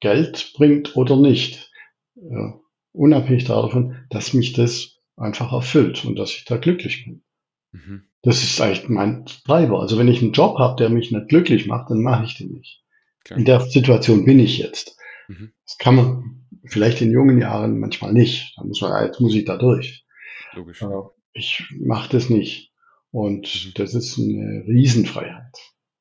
Geld 0.00 0.52
bringt 0.54 0.96
oder 0.96 1.16
nicht, 1.16 1.70
äh, 2.16 2.50
unabhängig 2.92 3.44
davon, 3.44 4.04
dass 4.10 4.34
mich 4.34 4.52
das 4.52 4.98
einfach 5.16 5.52
erfüllt 5.52 6.04
und 6.04 6.16
dass 6.16 6.34
ich 6.34 6.44
da 6.44 6.56
glücklich 6.56 7.04
bin. 7.04 7.22
Mhm. 7.72 8.04
Das 8.22 8.42
ist 8.42 8.60
eigentlich 8.60 8.88
mein 8.88 9.26
Treiber. 9.26 9.80
Also 9.80 9.98
wenn 9.98 10.08
ich 10.08 10.22
einen 10.22 10.32
Job 10.32 10.58
habe, 10.58 10.76
der 10.76 10.90
mich 10.90 11.10
nicht 11.10 11.28
glücklich 11.28 11.66
macht, 11.66 11.90
dann 11.90 12.02
mache 12.02 12.24
ich 12.24 12.36
den 12.36 12.52
nicht. 12.52 12.84
Klar. 13.24 13.38
In 13.38 13.44
der 13.44 13.60
Situation 13.60 14.24
bin 14.24 14.38
ich 14.38 14.58
jetzt. 14.58 14.96
Mhm. 15.28 15.52
Das 15.66 15.78
kann 15.78 15.96
man 15.96 16.46
vielleicht 16.64 17.00
in 17.00 17.10
jungen 17.10 17.40
Jahren 17.40 17.80
manchmal 17.80 18.12
nicht. 18.12 18.54
Da 18.56 18.64
muss 18.64 18.80
man, 18.80 19.04
jetzt 19.04 19.20
muss 19.20 19.34
ich 19.34 19.44
da 19.44 19.56
durch. 19.56 20.04
Logisch. 20.54 20.82
Äh, 20.82 20.86
ich 21.32 21.64
mache 21.80 22.10
das 22.10 22.30
nicht. 22.30 22.72
Und 23.10 23.66
mhm. 23.66 23.70
das 23.74 23.94
ist 23.94 24.18
eine 24.18 24.64
Riesenfreiheit. 24.66 25.52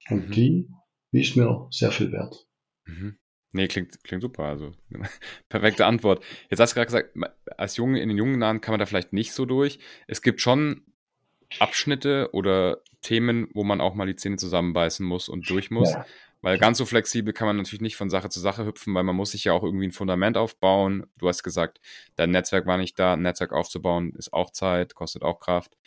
Und 0.09 0.29
mhm. 0.29 0.31
die 0.31 0.67
die 1.11 1.21
ist 1.21 1.35
mir 1.35 1.67
sehr 1.71 1.91
viel 1.91 2.11
wert. 2.11 2.47
Mhm. 2.85 3.17
Nee, 3.53 3.67
klingt, 3.67 4.01
klingt 4.03 4.21
super. 4.21 4.43
Also, 4.43 4.73
perfekte 5.49 5.85
Antwort. 5.85 6.23
Jetzt 6.49 6.59
hast 6.59 6.71
du 6.71 6.75
gerade 6.75 6.85
gesagt, 6.85 7.17
als 7.57 7.75
Junge, 7.77 8.01
in 8.01 8.09
den 8.09 8.17
jungen 8.17 8.41
Jahren 8.41 8.61
kann 8.61 8.73
man 8.73 8.79
da 8.79 8.85
vielleicht 8.85 9.13
nicht 9.13 9.33
so 9.33 9.45
durch. 9.45 9.79
Es 10.07 10.21
gibt 10.21 10.41
schon 10.41 10.85
Abschnitte 11.59 12.29
oder 12.33 12.81
Themen, 13.01 13.49
wo 13.53 13.63
man 13.63 13.81
auch 13.81 13.93
mal 13.93 14.07
die 14.07 14.15
Zähne 14.15 14.37
zusammenbeißen 14.37 15.05
muss 15.05 15.29
und 15.29 15.49
durch 15.49 15.71
muss. 15.71 15.91
Ja. 15.93 16.05
Weil 16.41 16.57
ganz 16.57 16.79
so 16.79 16.85
flexibel 16.85 17.33
kann 17.33 17.47
man 17.47 17.57
natürlich 17.57 17.81
nicht 17.81 17.95
von 17.95 18.09
Sache 18.09 18.29
zu 18.29 18.39
Sache 18.39 18.65
hüpfen, 18.65 18.95
weil 18.95 19.03
man 19.03 19.15
muss 19.15 19.31
sich 19.31 19.43
ja 19.43 19.53
auch 19.53 19.63
irgendwie 19.63 19.87
ein 19.87 19.91
Fundament 19.91 20.37
aufbauen. 20.37 21.05
Du 21.17 21.27
hast 21.27 21.43
gesagt, 21.43 21.79
dein 22.15 22.31
Netzwerk 22.31 22.65
war 22.65 22.77
nicht 22.77 22.97
da. 22.97 23.13
Ein 23.13 23.21
Netzwerk 23.21 23.53
aufzubauen 23.53 24.13
ist 24.17 24.33
auch 24.33 24.49
Zeit, 24.49 24.95
kostet 24.95 25.21
auch 25.21 25.39
Kraft. 25.39 25.77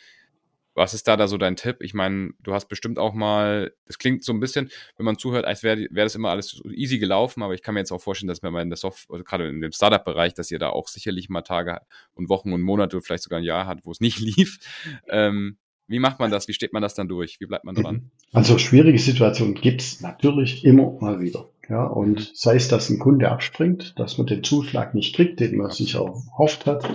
Was 0.75 0.93
ist 0.93 1.07
da 1.07 1.17
da 1.17 1.27
so 1.27 1.37
dein 1.37 1.55
Tipp? 1.55 1.77
Ich 1.79 1.93
meine, 1.93 2.31
du 2.43 2.53
hast 2.53 2.67
bestimmt 2.67 2.99
auch 2.99 3.13
mal, 3.13 3.73
das 3.87 3.97
klingt 3.97 4.23
so 4.23 4.33
ein 4.33 4.41
bisschen, 4.41 4.69
wenn 4.97 5.05
man 5.05 5.17
zuhört, 5.17 5.45
als 5.45 5.63
wäre 5.63 5.87
wär 5.89 6.03
das 6.03 6.15
immer 6.15 6.29
alles 6.29 6.49
so 6.49 6.69
easy 6.69 6.99
gelaufen, 6.99 7.41
aber 7.41 7.53
ich 7.53 7.63
kann 7.63 7.73
mir 7.73 7.79
jetzt 7.79 7.91
auch 7.91 8.01
vorstellen, 8.01 8.27
dass 8.27 8.41
man 8.41 8.53
mal 8.53 8.61
in 8.61 8.69
der 8.69 8.77
Software, 8.77 9.15
also 9.15 9.23
gerade 9.23 9.47
in 9.47 9.61
dem 9.61 9.71
Startup-Bereich, 9.71 10.33
dass 10.33 10.51
ihr 10.51 10.59
da 10.59 10.69
auch 10.69 10.89
sicherlich 10.89 11.29
mal 11.29 11.41
Tage 11.41 11.79
und 12.13 12.29
Wochen 12.29 12.53
und 12.53 12.61
Monate, 12.61 13.01
vielleicht 13.01 13.23
sogar 13.23 13.39
ein 13.39 13.45
Jahr 13.45 13.65
hat, 13.65 13.79
wo 13.85 13.91
es 13.91 14.01
nicht 14.01 14.19
lief. 14.37 14.59
Ähm, 15.07 15.57
wie 15.87 15.99
macht 15.99 16.19
man 16.19 16.31
das? 16.31 16.47
Wie 16.47 16.53
steht 16.53 16.73
man 16.73 16.81
das 16.81 16.95
dann 16.95 17.07
durch? 17.07 17.39
Wie 17.39 17.45
bleibt 17.45 17.63
man 17.63 17.75
dran? 17.75 17.95
Mhm. 17.95 18.11
Also 18.33 18.57
schwierige 18.57 18.99
Situationen 18.99 19.55
gibt 19.55 19.81
es 19.81 20.01
natürlich 20.01 20.65
immer 20.65 20.97
mal 20.99 21.19
wieder. 21.21 21.49
Ja, 21.69 21.85
und 21.85 22.19
mhm. 22.19 22.27
sei 22.33 22.55
es, 22.55 22.67
dass 22.67 22.89
ein 22.89 22.99
Kunde 22.99 23.31
abspringt, 23.31 23.93
dass 23.97 24.17
man 24.17 24.27
den 24.27 24.43
Zuschlag 24.43 24.93
nicht 24.93 25.15
kriegt, 25.15 25.39
den 25.39 25.57
man 25.57 25.71
sich 25.71 25.95
auch 25.95 26.23
erhofft 26.31 26.65
hat. 26.65 26.89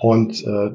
Und 0.00 0.42
äh, 0.44 0.70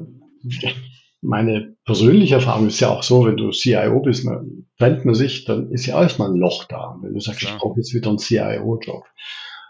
meine 1.22 1.76
persönliche 1.84 2.34
Erfahrung 2.34 2.66
ist 2.66 2.80
ja 2.80 2.90
auch 2.90 3.02
so, 3.02 3.24
wenn 3.24 3.36
du 3.36 3.52
CIO 3.52 4.00
bist, 4.00 4.26
dann 4.26 4.66
trennt 4.76 5.04
man 5.04 5.14
sich, 5.14 5.44
dann 5.44 5.70
ist 5.70 5.86
ja 5.86 6.00
erstmal 6.00 6.30
ein 6.30 6.36
Loch 6.36 6.64
da. 6.64 6.98
Wenn 7.00 7.14
du 7.14 7.20
sagst, 7.20 7.40
Klar. 7.40 7.54
ich 7.54 7.60
brauche 7.60 7.78
jetzt 7.78 7.94
wieder 7.94 8.10
einen 8.10 8.18
CIO-Job. 8.18 9.04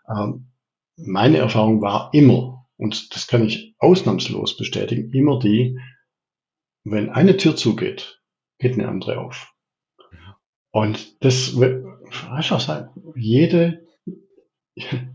Ähm, 0.08 0.48
meine 0.96 1.38
Erfahrung 1.38 1.82
war 1.82 2.10
immer, 2.14 2.66
und 2.78 3.14
das 3.14 3.26
kann 3.26 3.44
ich 3.44 3.74
ausnahmslos 3.78 4.56
bestätigen, 4.56 5.12
immer 5.12 5.38
die, 5.38 5.78
wenn 6.84 7.10
eine 7.10 7.36
Tür 7.36 7.54
zugeht, 7.54 8.22
geht 8.58 8.74
eine 8.74 8.88
andere 8.88 9.20
auf. 9.20 9.52
Und 10.70 11.22
das 11.22 11.54
einfach 12.30 12.60
sein, 12.60 12.88
jede, 13.14 13.86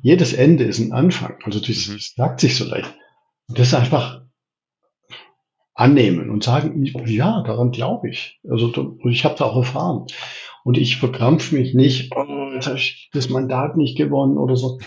jedes 0.01 0.33
Ende 0.33 0.65
ist 0.65 0.79
ein 0.79 0.91
Anfang. 0.91 1.39
Also 1.43 1.59
das, 1.59 1.87
mhm. 1.87 1.97
sagt 1.99 2.41
sich 2.41 2.55
so 2.55 2.65
leicht. 2.65 2.93
Das 3.47 3.69
ist 3.69 3.73
einfach 3.73 4.26
annehmen 5.77 6.31
und 6.31 6.43
sagen, 6.43 6.83
ja, 7.05 7.43
daran 7.43 7.71
glaube 7.71 8.09
ich. 8.09 8.39
Also 8.49 8.97
ich 9.05 9.23
habe 9.23 9.35
da 9.37 9.45
auch 9.45 9.57
erfahren. 9.57 10.07
Und 10.63 10.77
ich 10.77 10.97
verkrampfe 10.97 11.55
mich 11.55 11.75
nicht, 11.75 12.11
oh, 12.15 12.51
jetzt 12.53 12.65
habe 12.65 12.77
ich 12.77 13.09
das 13.13 13.29
Mandat 13.29 13.77
nicht 13.77 13.95
gewonnen 13.95 14.37
oder 14.39 14.55
so. 14.55 14.79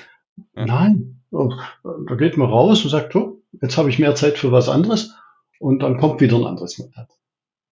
Ja. 0.56 0.66
Nein, 0.66 1.22
da 1.30 2.14
geht 2.16 2.36
man 2.36 2.50
raus 2.50 2.82
und 2.82 2.90
sagt, 2.90 3.14
oh, 3.14 3.40
jetzt 3.62 3.78
habe 3.78 3.88
ich 3.88 4.00
mehr 4.00 4.16
Zeit 4.16 4.36
für 4.36 4.50
was 4.50 4.68
anderes 4.68 5.14
und 5.60 5.80
dann 5.80 5.98
kommt 5.98 6.20
wieder 6.20 6.36
ein 6.36 6.44
anderes 6.44 6.78
Mandat. 6.78 7.08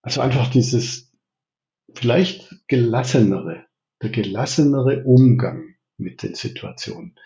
Also 0.01 0.21
einfach 0.21 0.49
dieses 0.49 1.13
vielleicht 1.93 2.55
gelassenere, 2.69 3.65
der 4.01 4.11
gelassenere 4.11 5.03
Umgang 5.03 5.75
mit 5.97 6.23
den 6.23 6.37
Situationen, 6.37 7.17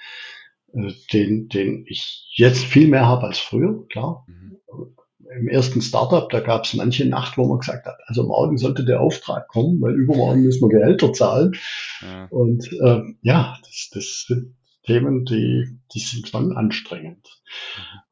äh, 0.73 0.91
den, 1.13 1.49
den 1.49 1.85
ich 1.87 2.33
jetzt 2.35 2.65
viel 2.65 2.89
mehr 2.89 3.07
habe 3.07 3.27
als 3.27 3.39
früher, 3.39 3.87
klar. 3.89 4.25
Mhm 4.27 4.53
im 5.39 5.49
ersten 5.49 5.81
Startup, 5.81 6.29
da 6.29 6.41
gab 6.41 6.65
es 6.65 6.75
manche 6.75 7.07
Nacht, 7.07 7.39
wo 7.39 7.47
man 7.47 7.59
gesagt 7.59 7.87
hat, 7.87 7.99
also 8.07 8.25
morgen 8.25 8.59
sollte 8.59 8.85
der 8.85 9.01
Auftrag 9.01 9.49
kommen, 9.49 9.81
weil 9.81 9.95
übermorgen 9.95 10.43
müssen 10.43 10.63
wir 10.63 10.81
Gehälter 10.81 11.13
zahlen. 11.13 11.53
Ja. 12.03 12.27
Und 12.27 12.71
äh, 12.73 13.03
ja, 13.23 13.59
das, 13.63 13.91
das 13.93 14.25
sind 14.27 14.57
Themen, 14.85 15.25
die, 15.25 15.79
die 15.95 16.01
sind 16.01 16.29
schon 16.29 16.57
anstrengend. 16.57 17.43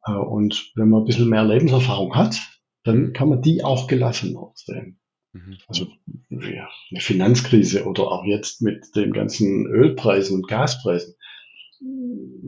Mhm. 0.06 0.22
Und 0.22 0.72
wenn 0.76 0.88
man 0.88 1.02
ein 1.02 1.06
bisschen 1.06 1.28
mehr 1.28 1.44
Lebenserfahrung 1.44 2.14
hat, 2.14 2.36
dann 2.84 3.12
kann 3.12 3.28
man 3.28 3.42
die 3.42 3.64
auch 3.64 3.86
gelassener 3.86 4.52
sehen. 4.54 5.00
Mhm. 5.32 5.58
Also 5.68 5.88
ja, 6.30 6.68
eine 6.90 7.00
Finanzkrise 7.00 7.84
oder 7.84 8.04
auch 8.04 8.24
jetzt 8.24 8.62
mit 8.62 8.84
den 8.94 9.12
ganzen 9.12 9.66
Ölpreisen 9.66 10.36
und 10.36 10.48
Gaspreisen, 10.48 11.14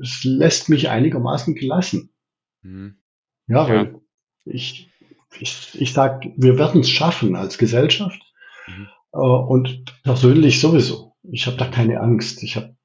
es 0.00 0.24
lässt 0.24 0.68
mich 0.68 0.88
einigermaßen 0.88 1.54
gelassen. 1.54 2.12
Mhm. 2.62 2.98
Ja, 3.46 3.68
ja, 3.68 3.74
weil 3.74 4.01
ich, 4.44 4.90
ich, 5.38 5.80
ich 5.80 5.92
sage, 5.92 6.32
wir 6.36 6.58
werden 6.58 6.80
es 6.80 6.90
schaffen 6.90 7.36
als 7.36 7.58
Gesellschaft 7.58 8.20
mhm. 8.66 8.88
äh, 9.12 9.18
und 9.18 10.02
persönlich 10.02 10.60
sowieso. 10.60 11.14
Ich 11.22 11.46
habe 11.46 11.56
da 11.56 11.66
keine 11.66 12.00
Angst. 12.00 12.42
Ich 12.42 12.56
habe 12.56 12.76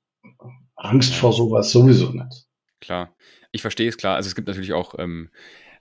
Angst 0.75 1.13
vor 1.15 1.33
sowas 1.33 1.71
sowieso 1.71 2.11
nicht. 2.11 2.45
Klar, 2.79 3.15
ich 3.51 3.61
verstehe 3.61 3.89
es 3.89 3.97
klar. 3.97 4.15
Also 4.15 4.27
es 4.27 4.35
gibt 4.35 4.47
natürlich 4.47 4.73
auch 4.73 4.95
ähm, 4.99 5.29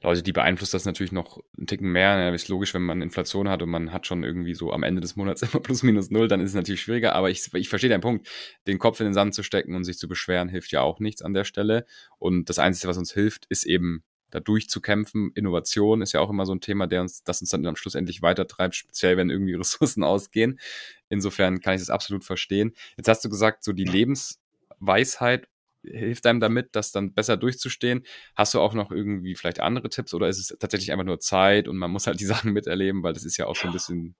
Leute, 0.02 0.22
die 0.22 0.32
beeinflusst 0.32 0.74
das 0.74 0.84
natürlich 0.84 1.12
noch 1.12 1.40
einen 1.56 1.66
Ticken 1.66 1.90
mehr. 1.90 2.18
Ja, 2.18 2.34
ist 2.34 2.48
logisch, 2.48 2.74
wenn 2.74 2.82
man 2.82 3.02
Inflation 3.02 3.48
hat 3.48 3.62
und 3.62 3.68
man 3.68 3.92
hat 3.92 4.06
schon 4.06 4.24
irgendwie 4.24 4.54
so 4.54 4.72
am 4.72 4.82
Ende 4.82 5.00
des 5.00 5.16
Monats 5.16 5.42
immer 5.42 5.60
plus 5.60 5.82
minus 5.82 6.10
null, 6.10 6.28
dann 6.28 6.40
ist 6.40 6.50
es 6.50 6.54
natürlich 6.54 6.80
schwieriger. 6.80 7.14
Aber 7.14 7.30
ich, 7.30 7.52
ich 7.54 7.68
verstehe 7.68 7.90
deinen 7.90 8.00
Punkt. 8.00 8.28
Den 8.66 8.78
Kopf 8.78 9.00
in 9.00 9.06
den 9.06 9.14
Sand 9.14 9.34
zu 9.34 9.42
stecken 9.42 9.74
und 9.74 9.84
sich 9.84 9.98
zu 9.98 10.08
beschweren, 10.08 10.48
hilft 10.48 10.72
ja 10.72 10.80
auch 10.80 11.00
nichts 11.00 11.22
an 11.22 11.34
der 11.34 11.44
Stelle. 11.44 11.86
Und 12.18 12.48
das 12.48 12.58
Einzige, 12.58 12.88
was 12.88 12.98
uns 12.98 13.12
hilft, 13.12 13.46
ist 13.46 13.64
eben 13.64 14.04
da 14.36 14.40
durchzukämpfen. 14.40 15.32
Innovation 15.34 16.02
ist 16.02 16.12
ja 16.12 16.20
auch 16.20 16.28
immer 16.28 16.44
so 16.44 16.54
ein 16.54 16.60
Thema, 16.60 16.86
der 16.86 17.00
uns, 17.00 17.24
das 17.24 17.40
uns 17.40 17.50
dann 17.50 17.64
am 17.64 17.76
Schluss 17.76 17.94
endlich 17.94 18.20
weitertreibt, 18.20 18.74
speziell 18.74 19.16
wenn 19.16 19.30
irgendwie 19.30 19.54
Ressourcen 19.58 20.04
ausgehen. 20.04 20.60
Insofern 21.08 21.60
kann 21.60 21.74
ich 21.74 21.80
das 21.80 21.90
absolut 21.90 22.24
verstehen. 22.24 22.74
Jetzt 22.96 23.08
hast 23.08 23.24
du 23.24 23.30
gesagt, 23.30 23.64
so 23.64 23.72
die 23.72 23.84
Lebensweisheit 23.84 25.48
hilft 25.82 26.26
einem 26.26 26.40
damit, 26.40 26.70
das 26.72 26.92
dann 26.92 27.14
besser 27.14 27.36
durchzustehen. 27.36 28.04
Hast 28.34 28.52
du 28.54 28.60
auch 28.60 28.74
noch 28.74 28.90
irgendwie 28.90 29.34
vielleicht 29.36 29.60
andere 29.60 29.88
Tipps 29.88 30.12
oder 30.12 30.28
ist 30.28 30.38
es 30.38 30.58
tatsächlich 30.58 30.92
einfach 30.92 31.04
nur 31.04 31.20
Zeit 31.20 31.68
und 31.68 31.76
man 31.76 31.90
muss 31.90 32.06
halt 32.06 32.20
die 32.20 32.24
Sachen 32.26 32.52
miterleben, 32.52 33.02
weil 33.02 33.14
das 33.14 33.24
ist 33.24 33.38
ja 33.38 33.46
auch 33.46 33.56
so 33.56 33.68
ein 33.68 33.72
bisschen. 33.72 34.14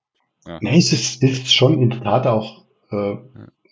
Ja. 0.47 0.59
Nee, 0.63 0.79
es 0.79 0.93
ist, 0.93 1.23
ist 1.23 1.53
schon 1.53 1.83
in 1.83 1.91
der 1.91 2.03
Tat 2.03 2.27
auch 2.27 2.65
äh, 2.91 3.17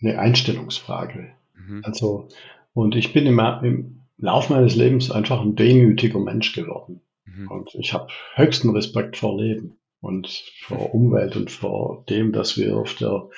eine 0.03 0.18
Einstellungsfrage. 0.18 1.30
Mhm. 1.55 1.80
Also, 1.84 2.28
und 2.74 2.97
ich 2.97 3.12
bin 3.12 3.26
immer 3.26 3.62
im, 3.62 4.04
Lauf 4.17 4.51
meines 4.51 4.75
Lebens 4.77 5.11
einfach 5.11 5.41
ein 5.41 5.57
demütiger 5.57 6.21
Mensch 6.21 6.53
geworden. 6.53 7.03
Mhm. 7.25 7.51
Und 7.51 7.75
ich 7.75 7.93
habe 7.93 8.09
höchsten 8.35 8.71
Respekt 8.71 9.17
vor 9.17 9.41
Leben 9.41 9.79
und 10.01 10.29
vor 10.62 10.95
Umwelt 10.95 11.37
und 11.37 11.51
vor 11.51 12.05
dem, 12.09 12.33
dass 12.33 12.57
wir 12.57 12.77
auf 12.77 12.95
der 12.95 13.29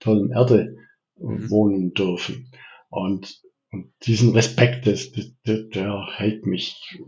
tollen 0.00 0.30
Erde 0.30 0.76
mhm. 1.16 1.50
wohnen 1.50 1.94
dürfen. 1.94 2.50
Und, 2.88 3.40
und 3.70 3.92
diesen 4.06 4.32
Respekt, 4.32 4.86
das, 4.86 5.12
der, 5.46 5.62
der 5.62 6.06
hält 6.16 6.46
mich 6.46 6.98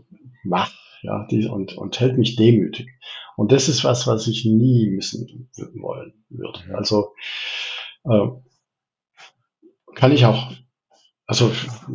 wach, 0.43 0.73
ja, 1.01 1.27
die, 1.29 1.47
und, 1.47 1.77
und 1.77 1.99
hält 1.99 2.17
mich 2.17 2.35
demütig. 2.35 2.89
Und 3.35 3.51
das 3.51 3.69
ist 3.69 3.83
was, 3.83 4.07
was 4.07 4.27
ich 4.27 4.45
nie 4.45 4.89
missen 4.89 5.49
wollen 5.75 6.13
würde. 6.29 6.59
Mhm. 6.67 6.75
Also 6.75 7.13
äh, 8.03 8.27
kann 9.95 10.11
ich 10.11 10.25
auch 10.25 10.51
also 11.27 11.51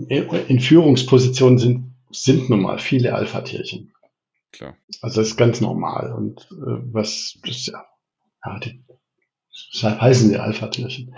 in 0.08 0.60
Führungspositionen 0.60 1.58
sind, 1.58 1.94
sind 2.10 2.50
nun 2.50 2.60
mal 2.60 2.78
viele 2.78 3.14
Alpha-Tierchen. 3.14 3.92
Klar. 4.52 4.76
Also 5.00 5.20
das 5.20 5.30
ist 5.30 5.36
ganz 5.36 5.62
normal. 5.62 6.12
Und 6.12 6.42
äh, 6.52 6.92
was, 6.92 7.38
das, 7.42 7.66
ja, 7.66 7.84
ja 8.44 8.58
die, 8.60 8.84
deshalb 9.72 10.00
heißen 10.00 10.28
die 10.28 10.36
Alpha-Tierchen. 10.36 11.16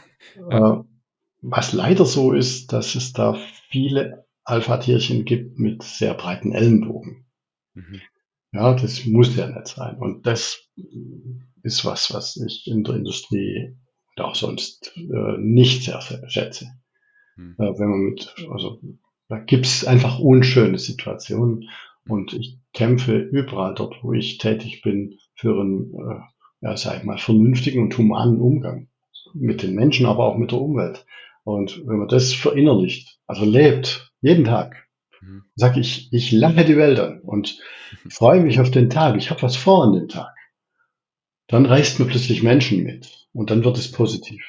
äh, 0.50 0.72
was 1.42 1.72
leider 1.72 2.06
so 2.06 2.32
ist, 2.32 2.72
dass 2.72 2.94
es 2.94 3.12
da 3.12 3.36
viele 3.68 4.26
Alpha-Tierchen 4.44 5.24
gibt 5.24 5.58
mit 5.58 5.82
sehr 5.82 6.14
breiten 6.14 6.52
Ellenbogen. 6.52 7.26
Mhm. 7.74 8.00
Ja, 8.52 8.74
das 8.74 9.04
muss 9.06 9.34
ja 9.34 9.48
nicht 9.48 9.66
sein. 9.66 9.96
Und 9.98 10.24
das 10.24 10.70
ist 11.62 11.84
was, 11.84 12.14
was 12.14 12.36
ich 12.36 12.68
in 12.68 12.84
der 12.84 12.94
Industrie 12.94 13.76
und 14.14 14.24
auch 14.24 14.36
sonst 14.36 14.92
äh, 14.96 15.36
nicht 15.38 15.82
sehr 15.82 16.00
schätze. 16.28 16.68
Hm. 17.36 17.54
Äh, 17.58 17.78
wenn 17.78 17.88
man 17.88 18.00
mit, 18.00 18.34
also 18.50 18.80
da 19.28 19.38
gibt's 19.38 19.84
einfach 19.84 20.18
unschöne 20.18 20.78
Situationen 20.78 21.68
und 22.08 22.32
ich 22.32 22.58
kämpfe 22.72 23.16
überall 23.18 23.74
dort, 23.74 23.96
wo 24.02 24.12
ich 24.12 24.38
tätig 24.38 24.82
bin, 24.82 25.18
für 25.34 25.60
einen, 25.60 25.94
äh, 25.94 26.20
ja, 26.62 26.76
sag 26.76 26.98
ich 26.98 27.04
mal, 27.04 27.18
vernünftigen 27.18 27.82
und 27.82 27.96
humanen 27.98 28.40
Umgang 28.40 28.88
mit 29.34 29.62
den 29.62 29.74
Menschen, 29.74 30.06
aber 30.06 30.24
auch 30.24 30.36
mit 30.36 30.52
der 30.52 30.60
Umwelt. 30.60 31.04
Und 31.44 31.86
wenn 31.86 31.98
man 31.98 32.08
das 32.08 32.32
verinnerlicht, 32.32 33.18
also 33.26 33.44
lebt, 33.44 34.12
jeden 34.20 34.44
Tag, 34.44 34.88
mhm. 35.20 35.44
sage 35.54 35.80
ich, 35.80 36.12
ich 36.12 36.32
lache 36.32 36.64
die 36.64 36.76
Welt 36.76 36.98
an 36.98 37.20
und 37.20 37.58
freue 38.08 38.40
mich 38.40 38.60
auf 38.60 38.70
den 38.70 38.90
Tag, 38.90 39.16
ich 39.16 39.30
habe 39.30 39.42
was 39.42 39.56
vor 39.56 39.84
an 39.84 39.92
dem 39.92 40.08
Tag, 40.08 40.34
dann 41.48 41.66
reißt 41.66 42.00
mir 42.00 42.06
plötzlich 42.06 42.42
Menschen 42.42 42.82
mit 42.82 43.28
und 43.32 43.50
dann 43.50 43.64
wird 43.64 43.78
es 43.78 43.92
positiv. 43.92 44.42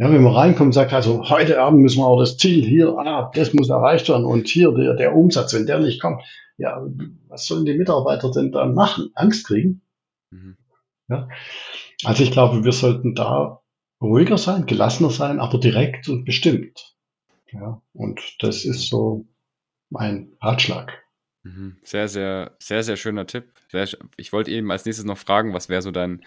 Ja, 0.00 0.10
wenn 0.10 0.22
man 0.22 0.32
reinkommt 0.32 0.68
und 0.68 0.72
sagt, 0.72 0.94
also 0.94 1.28
heute 1.28 1.60
Abend 1.60 1.82
müssen 1.82 1.98
wir 1.98 2.06
auch 2.06 2.18
das 2.18 2.38
Ziel 2.38 2.64
hier, 2.64 2.96
ah, 2.96 3.30
das 3.34 3.52
muss 3.52 3.68
erreicht 3.68 4.08
werden 4.08 4.24
und 4.24 4.48
hier 4.48 4.72
der, 4.72 4.94
der 4.94 5.14
Umsatz, 5.14 5.52
wenn 5.52 5.66
der 5.66 5.78
nicht 5.78 6.00
kommt, 6.00 6.22
ja, 6.56 6.82
was 7.28 7.44
sollen 7.44 7.66
die 7.66 7.74
Mitarbeiter 7.74 8.30
denn 8.30 8.50
dann 8.50 8.72
machen? 8.72 9.10
Angst 9.14 9.46
kriegen? 9.46 9.82
Mhm. 10.30 10.56
Ja. 11.10 11.28
Also 12.02 12.22
ich 12.22 12.30
glaube, 12.30 12.64
wir 12.64 12.72
sollten 12.72 13.14
da 13.14 13.60
ruhiger 14.00 14.38
sein, 14.38 14.64
gelassener 14.64 15.10
sein, 15.10 15.38
aber 15.38 15.58
direkt 15.58 16.08
und 16.08 16.24
bestimmt. 16.24 16.96
Ja, 17.52 17.82
und 17.92 18.22
das 18.38 18.64
ist 18.64 18.88
so 18.88 19.26
mein 19.90 20.32
Ratschlag. 20.40 20.99
Mhm. 21.42 21.76
Sehr, 21.82 22.08
sehr, 22.08 22.56
sehr, 22.58 22.82
sehr 22.82 22.96
schöner 22.96 23.26
Tipp. 23.26 23.52
Sehr, 23.70 23.88
ich 24.16 24.32
wollte 24.32 24.50
eben 24.50 24.70
als 24.70 24.84
nächstes 24.84 25.06
noch 25.06 25.16
fragen, 25.16 25.54
was 25.54 25.68
wäre 25.68 25.82
so 25.82 25.90
dein, 25.90 26.22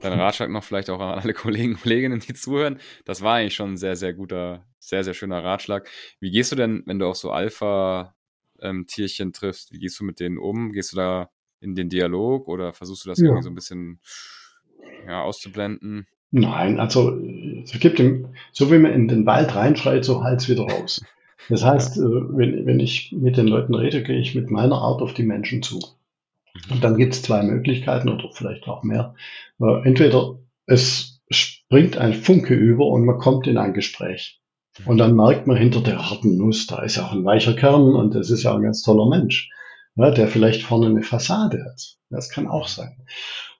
dein 0.00 0.12
Ratschlag 0.18 0.50
noch 0.50 0.64
vielleicht 0.64 0.90
auch 0.90 1.00
an 1.00 1.18
alle 1.18 1.34
Kollegen 1.34 1.74
und 1.74 1.82
Kolleginnen, 1.82 2.20
die 2.20 2.34
zuhören. 2.34 2.78
Das 3.04 3.22
war 3.22 3.36
eigentlich 3.36 3.54
schon 3.54 3.74
ein 3.74 3.76
sehr, 3.76 3.96
sehr 3.96 4.12
guter, 4.12 4.64
sehr, 4.78 5.04
sehr 5.04 5.14
schöner 5.14 5.44
Ratschlag. 5.44 5.88
Wie 6.20 6.30
gehst 6.30 6.52
du 6.52 6.56
denn, 6.56 6.82
wenn 6.86 6.98
du 6.98 7.06
auf 7.06 7.16
so 7.16 7.30
Alpha-Tierchen 7.30 9.28
ähm, 9.28 9.32
triffst, 9.32 9.72
wie 9.72 9.78
gehst 9.78 10.00
du 10.00 10.04
mit 10.04 10.18
denen 10.18 10.38
um? 10.38 10.72
Gehst 10.72 10.92
du 10.92 10.96
da 10.96 11.30
in 11.60 11.74
den 11.74 11.88
Dialog 11.88 12.48
oder 12.48 12.72
versuchst 12.72 13.04
du 13.04 13.08
das 13.08 13.18
ja. 13.18 13.26
irgendwie 13.26 13.44
so 13.44 13.50
ein 13.50 13.54
bisschen 13.54 14.00
ja, 15.06 15.22
auszublenden? 15.22 16.06
Nein, 16.32 16.80
also 16.80 17.18
es 17.62 17.78
gibt 17.78 18.00
im, 18.00 18.34
so 18.52 18.70
wie 18.72 18.78
man 18.78 18.92
in 18.92 19.06
den 19.06 19.26
Wald 19.26 19.54
reinschreit, 19.54 20.04
so 20.04 20.24
halt's 20.24 20.48
wieder 20.48 20.64
raus. 20.64 21.00
Das 21.48 21.64
heißt. 21.64 21.98
Äh, 21.98 22.00
wenn, 22.00 22.66
wenn 22.66 22.80
ich 22.80 23.12
mit 23.12 23.36
den 23.36 23.48
Leuten 23.48 23.74
rede, 23.74 24.02
gehe 24.02 24.18
ich 24.18 24.34
mit 24.34 24.50
meiner 24.50 24.76
Art 24.76 25.02
auf 25.02 25.14
die 25.14 25.22
Menschen 25.22 25.62
zu. 25.62 25.76
Mhm. 25.76 26.72
Und 26.72 26.84
dann 26.84 26.96
gibt 26.96 27.14
es 27.14 27.22
zwei 27.22 27.42
Möglichkeiten 27.42 28.08
oder 28.08 28.28
vielleicht 28.32 28.66
auch 28.68 28.82
mehr. 28.82 29.14
Äh, 29.60 29.86
entweder 29.86 30.38
es 30.66 31.20
springt 31.30 31.96
ein 31.96 32.14
Funke 32.14 32.54
über 32.54 32.86
und 32.86 33.04
man 33.04 33.18
kommt 33.18 33.46
in 33.46 33.58
ein 33.58 33.74
Gespräch. 33.74 34.40
Mhm. 34.78 34.86
Und 34.86 34.98
dann 34.98 35.16
merkt 35.16 35.46
man 35.46 35.56
hinter 35.56 35.80
der 35.80 36.10
harten 36.10 36.36
Nuss, 36.36 36.66
da 36.66 36.82
ist 36.82 36.96
ja 36.96 37.06
auch 37.06 37.12
ein 37.12 37.24
weicher 37.24 37.54
Kern 37.54 37.94
und 37.94 38.14
das 38.14 38.30
ist 38.30 38.42
ja 38.42 38.54
ein 38.54 38.62
ganz 38.62 38.82
toller 38.82 39.08
Mensch, 39.08 39.50
ja, 39.96 40.10
der 40.10 40.28
vielleicht 40.28 40.62
vorne 40.62 40.86
eine 40.86 41.02
Fassade 41.02 41.64
hat. 41.64 41.96
Das 42.10 42.30
kann 42.30 42.46
auch 42.46 42.68
sein. 42.68 42.96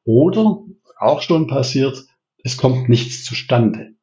Oder 0.05 0.63
auch 0.99 1.21
schon 1.21 1.47
passiert, 1.47 2.05
es 2.43 2.57
kommt 2.57 2.89
nichts 2.89 3.25
zustande. 3.25 3.95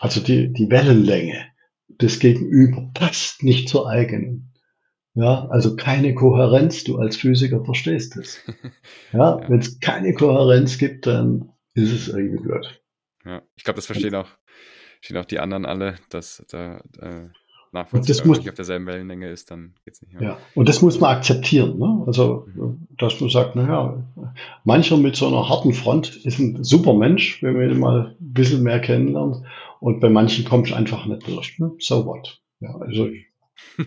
Also 0.00 0.20
die, 0.20 0.52
die 0.52 0.70
Wellenlänge 0.70 1.51
des 2.00 2.18
Gegenüber 2.18 2.90
passt 2.94 3.42
nicht 3.42 3.68
zur 3.68 3.88
eigenen. 3.88 4.52
Ja, 5.14 5.46
also 5.48 5.76
keine 5.76 6.14
Kohärenz, 6.14 6.84
du 6.84 6.96
als 6.96 7.16
Physiker 7.16 7.64
verstehst 7.64 8.16
es. 8.16 8.40
Ja, 9.12 9.40
wenn 9.46 9.58
es 9.58 9.78
keine 9.80 10.14
Kohärenz 10.14 10.78
gibt, 10.78 11.06
dann 11.06 11.52
ist 11.74 11.92
es 11.92 12.08
irgendwie 12.08 12.42
blöd. 12.42 12.82
Ja, 13.26 13.42
ich 13.56 13.64
glaube, 13.64 13.76
das 13.76 13.84
verstehen 13.84 14.14
auch, 14.14 14.28
verstehen 15.00 15.18
auch 15.18 15.26
die 15.26 15.38
anderen 15.38 15.66
alle, 15.66 15.96
dass 16.08 16.42
da 16.48 16.78
äh, 16.98 17.28
nachvollziehbar, 17.72 18.24
wenn 18.24 18.30
nicht 18.32 18.48
auf 18.48 18.54
derselben 18.54 18.86
Wellenlänge 18.86 19.28
ist, 19.28 19.50
dann 19.50 19.74
geht 19.84 19.94
es 19.94 20.02
nicht 20.02 20.14
mehr. 20.14 20.22
Ja, 20.22 20.38
und 20.54 20.68
das 20.68 20.82
muss 20.82 21.00
man 21.00 21.16
akzeptieren. 21.16 21.78
Ne? 21.78 22.04
Also, 22.06 22.46
dass 22.98 23.20
man 23.20 23.30
sagt, 23.30 23.56
naja, 23.56 24.02
mancher 24.64 24.96
mit 24.96 25.16
so 25.16 25.26
einer 25.26 25.48
harten 25.48 25.72
Front 25.72 26.16
ist 26.24 26.38
ein 26.38 26.62
super 26.64 26.94
Mensch, 26.94 27.42
wenn 27.42 27.54
man 27.54 27.70
ihn 27.70 27.78
mal 27.78 28.16
ein 28.20 28.32
bisschen 28.32 28.62
mehr 28.62 28.80
kennenlernt. 28.80 29.42
Und 29.82 29.98
bei 29.98 30.08
manchen 30.08 30.44
kommt 30.44 30.68
es 30.68 30.72
einfach 30.72 31.06
nicht 31.06 31.26
durch. 31.26 31.58
Ne? 31.58 31.72
So 31.80 32.06
what? 32.06 32.40
Ja, 32.60 32.72
also 32.76 33.10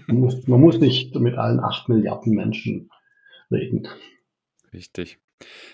man 0.08 0.18
muss, 0.18 0.46
man 0.46 0.60
muss 0.60 0.78
nicht 0.78 1.16
mit 1.16 1.38
allen 1.38 1.62
acht 1.62 1.88
Milliarden 1.88 2.34
Menschen 2.34 2.90
reden. 3.50 3.88
Richtig. 4.74 5.20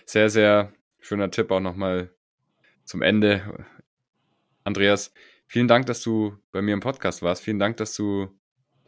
Sehr, 0.05 0.29
sehr 0.29 0.73
schöner 0.99 1.31
Tipp 1.31 1.49
auch 1.49 1.59
nochmal 1.59 2.11
zum 2.83 3.01
Ende. 3.01 3.65
Andreas, 4.63 5.11
vielen 5.47 5.67
Dank, 5.67 5.87
dass 5.87 6.03
du 6.03 6.37
bei 6.51 6.61
mir 6.61 6.75
im 6.75 6.81
Podcast 6.81 7.23
warst. 7.23 7.41
Vielen 7.43 7.57
Dank, 7.57 7.77
dass 7.77 7.95
du 7.95 8.27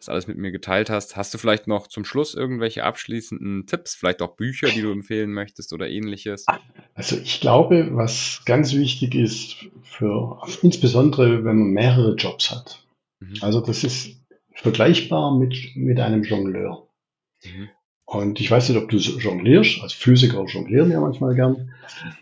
das 0.04 0.10
alles 0.10 0.28
mit 0.28 0.38
mir 0.38 0.52
geteilt 0.52 0.90
hast. 0.90 1.16
Hast 1.16 1.34
du 1.34 1.38
vielleicht 1.38 1.68
noch 1.68 1.88
zum 1.88 2.06
Schluss 2.06 2.34
irgendwelche 2.36 2.84
abschließenden 2.84 3.66
Tipps, 3.68 3.96
vielleicht 3.96 4.22
auch 4.22 4.36
Bücher, 4.36 4.68
die 4.68 4.82
du 4.82 4.92
empfehlen 4.92 5.32
möchtest 5.32 5.74
oder 5.74 5.90
ähnliches? 5.90 6.46
Also 6.94 7.18
ich 7.18 7.42
glaube, 7.42 7.90
was 7.92 8.42
ganz 8.46 8.74
wichtig 8.74 9.16
ist 9.16 9.66
für 9.84 10.42
insbesondere 10.62 11.44
wenn 11.46 11.58
man 11.58 11.70
mehrere 11.70 12.16
Jobs 12.16 12.52
hat. 12.52 12.84
Mhm. 13.20 13.38
Also 13.42 13.62
das 13.62 13.84
ist 13.84 14.18
vergleichbar 14.54 15.38
mit, 15.38 15.56
mit 15.76 16.00
einem 16.00 16.24
Jongleur. 16.24 16.88
Mhm. 17.44 17.70
Und 18.06 18.40
ich 18.40 18.52
weiß 18.52 18.70
nicht, 18.70 18.78
ob 18.78 18.90
du 18.90 18.98
jonglierst. 18.98 19.82
Als 19.82 19.94
Physiker 19.94 20.44
jonglieren 20.46 20.92
ja 20.92 21.00
manchmal 21.00 21.34
gern. 21.36 21.74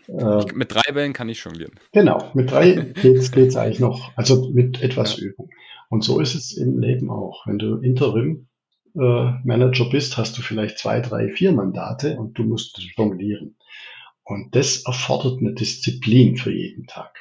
Äh, 0.08 0.44
mit 0.54 0.72
drei 0.72 0.92
Bällen 0.92 1.12
kann 1.12 1.28
ich 1.28 1.42
jonglieren. 1.44 1.74
Genau, 1.92 2.30
mit 2.34 2.50
drei 2.50 2.72
geht's, 3.02 3.30
geht's 3.30 3.56
eigentlich 3.56 3.80
noch. 3.80 4.16
Also 4.16 4.50
mit 4.50 4.80
etwas 4.80 5.18
ja. 5.18 5.24
Übung. 5.24 5.50
Und 5.92 6.02
so 6.02 6.20
ist 6.20 6.34
es 6.34 6.56
im 6.56 6.78
Leben 6.78 7.10
auch. 7.10 7.46
Wenn 7.46 7.58
du 7.58 7.76
Interim 7.76 8.48
äh, 8.94 8.98
Manager 9.44 9.90
bist, 9.90 10.16
hast 10.16 10.38
du 10.38 10.40
vielleicht 10.40 10.78
zwei, 10.78 11.00
drei, 11.00 11.28
vier 11.28 11.52
Mandate 11.52 12.16
und 12.16 12.38
du 12.38 12.44
musst 12.44 12.78
jonglieren. 12.96 13.56
Und 14.24 14.56
das 14.56 14.86
erfordert 14.86 15.40
eine 15.40 15.52
Disziplin 15.52 16.38
für 16.38 16.50
jeden 16.50 16.86
Tag. 16.86 17.14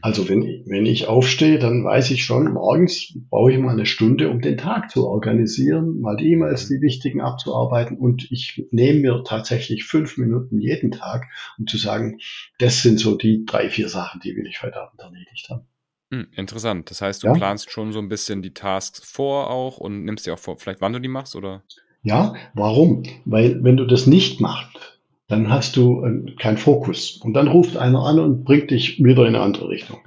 Also 0.00 0.26
wenn, 0.26 0.42
wenn 0.64 0.86
ich 0.86 1.06
aufstehe, 1.06 1.58
dann 1.58 1.84
weiß 1.84 2.10
ich 2.10 2.24
schon, 2.24 2.54
morgens 2.54 3.12
brauche 3.28 3.52
ich 3.52 3.58
mal 3.58 3.72
eine 3.72 3.84
Stunde, 3.84 4.30
um 4.30 4.40
den 4.40 4.56
Tag 4.56 4.90
zu 4.90 5.06
organisieren, 5.06 6.00
mal 6.00 6.16
die 6.16 6.32
E-Mails, 6.32 6.66
die 6.66 6.80
wichtigen 6.80 7.20
abzuarbeiten 7.20 7.98
und 7.98 8.32
ich 8.32 8.66
nehme 8.70 9.00
mir 9.00 9.22
tatsächlich 9.22 9.84
fünf 9.84 10.16
Minuten 10.16 10.58
jeden 10.60 10.92
Tag, 10.92 11.26
um 11.58 11.66
zu 11.66 11.76
sagen, 11.76 12.20
das 12.58 12.82
sind 12.82 13.00
so 13.00 13.16
die 13.16 13.44
drei, 13.44 13.68
vier 13.68 13.90
Sachen, 13.90 14.22
die 14.22 14.34
will 14.34 14.46
ich 14.46 14.62
heute 14.62 14.80
Abend 14.80 14.98
erledigt 14.98 15.50
haben. 15.50 15.66
Hm, 16.10 16.28
interessant. 16.34 16.90
Das 16.90 17.02
heißt, 17.02 17.22
du 17.22 17.28
ja? 17.28 17.34
planst 17.34 17.70
schon 17.70 17.92
so 17.92 17.98
ein 17.98 18.08
bisschen 18.08 18.42
die 18.42 18.54
Tasks 18.54 19.00
vor 19.04 19.50
auch 19.50 19.78
und 19.78 20.04
nimmst 20.04 20.26
dir 20.26 20.34
auch 20.34 20.38
vor, 20.38 20.58
vielleicht 20.58 20.80
wann 20.80 20.92
du 20.92 21.00
die 21.00 21.08
machst, 21.08 21.36
oder? 21.36 21.62
Ja, 22.02 22.34
warum? 22.54 23.02
Weil 23.24 23.62
wenn 23.62 23.76
du 23.76 23.84
das 23.84 24.06
nicht 24.06 24.40
machst, 24.40 24.98
dann 25.26 25.50
hast 25.50 25.76
du 25.76 26.04
äh, 26.04 26.34
keinen 26.36 26.56
Fokus. 26.56 27.18
Und 27.22 27.34
dann 27.34 27.48
ruft 27.48 27.76
einer 27.76 28.04
an 28.04 28.18
und 28.18 28.44
bringt 28.44 28.70
dich 28.70 28.98
wieder 28.98 29.22
in 29.22 29.34
eine 29.34 29.40
andere 29.40 29.68
Richtung. 29.68 29.98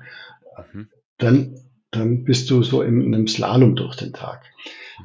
Mhm. 0.73 0.89
Dann, 1.19 1.55
dann 1.91 2.23
bist 2.23 2.49
du 2.49 2.63
so 2.63 2.81
in, 2.81 3.01
in 3.01 3.13
einem 3.13 3.27
Slalom 3.27 3.75
durch 3.75 3.95
den 3.95 4.13
Tag. 4.13 4.43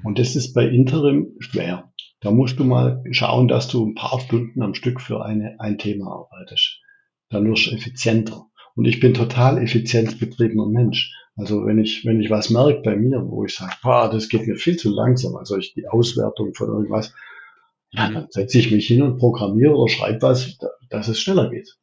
Und 0.05 0.19
das 0.19 0.37
ist 0.37 0.55
bei 0.55 0.67
Interim 0.67 1.37
schwer. 1.39 1.93
Da 2.21 2.31
musst 2.31 2.59
du 2.59 2.65
mal 2.65 3.03
schauen, 3.11 3.49
dass 3.49 3.69
du 3.69 3.87
ein 3.87 3.95
paar 3.95 4.21
Stunden 4.21 4.63
am 4.63 4.75
Stück 4.75 5.01
für 5.01 5.25
eine, 5.25 5.57
ein 5.59 5.79
Thema 5.79 6.11
arbeitest. 6.11 6.81
Dann 7.29 7.47
wirst 7.47 7.67
du 7.67 7.73
effizienter. 7.73 8.47
Und 8.77 8.85
ich 8.85 9.01
bin 9.01 9.15
total 9.15 9.59
effizient 9.59 10.21
betriebener 10.21 10.67
Mensch. 10.67 11.13
Also 11.35 11.67
wenn 11.67 11.79
ich, 11.79 12.05
wenn 12.05 12.21
ich 12.21 12.31
was 12.31 12.51
merke 12.51 12.83
bei 12.83 12.97
mir, 12.97 13.23
wo 13.27 13.45
ich 13.45 13.55
sage, 13.55 13.75
boah, 13.83 14.11
das 14.11 14.29
geht 14.29 14.47
mir 14.47 14.57
viel 14.57 14.77
zu 14.77 14.91
langsam, 14.91 15.37
also 15.37 15.57
ich 15.57 15.75
die 15.75 15.89
Auswertung 15.89 16.55
von 16.55 16.69
irgendwas, 16.69 17.13
ja, 17.91 18.11
dann 18.11 18.27
setze 18.31 18.59
ich 18.59 18.71
mich 18.71 18.87
hin 18.87 19.03
und 19.03 19.19
programmiere 19.19 19.75
oder 19.75 19.91
schreibe 19.91 20.23
was, 20.23 20.59
dass 20.91 21.09
es 21.09 21.21
schneller 21.21 21.51
geht. 21.51 21.77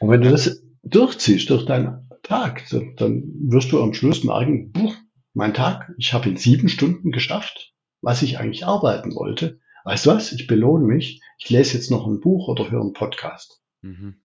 Und 0.00 0.10
wenn 0.10 0.20
du 0.20 0.30
das 0.30 0.62
durchziehst 0.82 1.50
durch 1.50 1.64
deinen 1.64 2.10
Tag, 2.22 2.64
dann 2.96 3.24
wirst 3.48 3.72
du 3.72 3.82
am 3.82 3.94
Schluss 3.94 4.24
merken, 4.24 4.72
boah, 4.72 4.94
mein 5.34 5.54
Tag, 5.54 5.92
ich 5.98 6.12
habe 6.12 6.28
in 6.28 6.36
sieben 6.36 6.68
Stunden 6.68 7.10
geschafft, 7.12 7.72
was 8.02 8.22
ich 8.22 8.38
eigentlich 8.38 8.66
arbeiten 8.66 9.14
wollte. 9.14 9.60
Weißt 9.84 10.06
du 10.06 10.10
was? 10.10 10.32
Ich 10.32 10.46
belohne 10.46 10.84
mich. 10.84 11.22
Ich 11.38 11.48
lese 11.48 11.74
jetzt 11.74 11.90
noch 11.90 12.06
ein 12.06 12.20
Buch 12.20 12.48
oder 12.48 12.70
höre 12.70 12.82
einen 12.82 12.92
Podcast. 12.92 13.62
Mhm. 13.82 14.20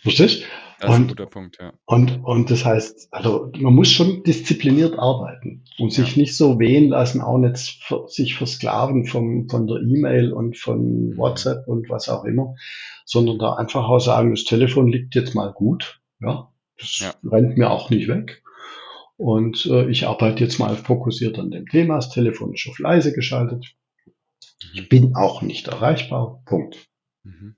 Verstehst? 0.00 0.44
Das 0.82 0.90
ist 0.90 0.96
und, 0.96 1.04
ein 1.04 1.08
guter 1.08 1.26
Punkt, 1.26 1.58
ja. 1.60 1.72
Und, 1.84 2.24
und 2.24 2.50
das 2.50 2.64
heißt, 2.64 3.08
also 3.12 3.52
man 3.56 3.72
muss 3.72 3.92
schon 3.92 4.24
diszipliniert 4.24 4.98
arbeiten 4.98 5.64
und 5.78 5.92
sich 5.92 6.16
ja. 6.16 6.22
nicht 6.22 6.36
so 6.36 6.58
wehen 6.58 6.88
lassen, 6.88 7.20
auch 7.20 7.38
nicht 7.38 7.84
für, 7.84 8.08
sich 8.08 8.34
versklaven 8.34 9.06
vom, 9.06 9.48
von 9.48 9.68
der 9.68 9.76
E-Mail 9.76 10.32
und 10.32 10.58
von 10.58 11.10
mhm. 11.10 11.16
WhatsApp 11.16 11.68
und 11.68 11.88
was 11.88 12.08
auch 12.08 12.24
immer, 12.24 12.56
sondern 13.04 13.38
da 13.38 13.54
einfach 13.54 13.88
auch 13.88 14.00
sagen, 14.00 14.32
das 14.32 14.42
Telefon 14.42 14.88
liegt 14.88 15.14
jetzt 15.14 15.36
mal 15.36 15.52
gut, 15.52 16.00
ja, 16.20 16.50
das 16.76 16.98
ja. 16.98 17.14
rennt 17.30 17.56
mir 17.56 17.70
auch 17.70 17.90
nicht 17.90 18.08
weg. 18.08 18.42
Und 19.16 19.66
äh, 19.66 19.88
ich 19.88 20.08
arbeite 20.08 20.42
jetzt 20.42 20.58
mal 20.58 20.74
fokussiert 20.74 21.38
an 21.38 21.52
dem 21.52 21.66
Thema, 21.68 21.94
das 21.94 22.10
Telefon 22.10 22.54
ist 22.54 22.66
auf 22.68 22.80
leise 22.80 23.12
geschaltet. 23.12 23.76
Ich 24.74 24.82
mhm. 24.82 24.88
bin 24.88 25.14
auch 25.14 25.42
nicht 25.42 25.68
erreichbar. 25.68 26.42
Punkt. 26.44 26.88
Mhm. 27.22 27.54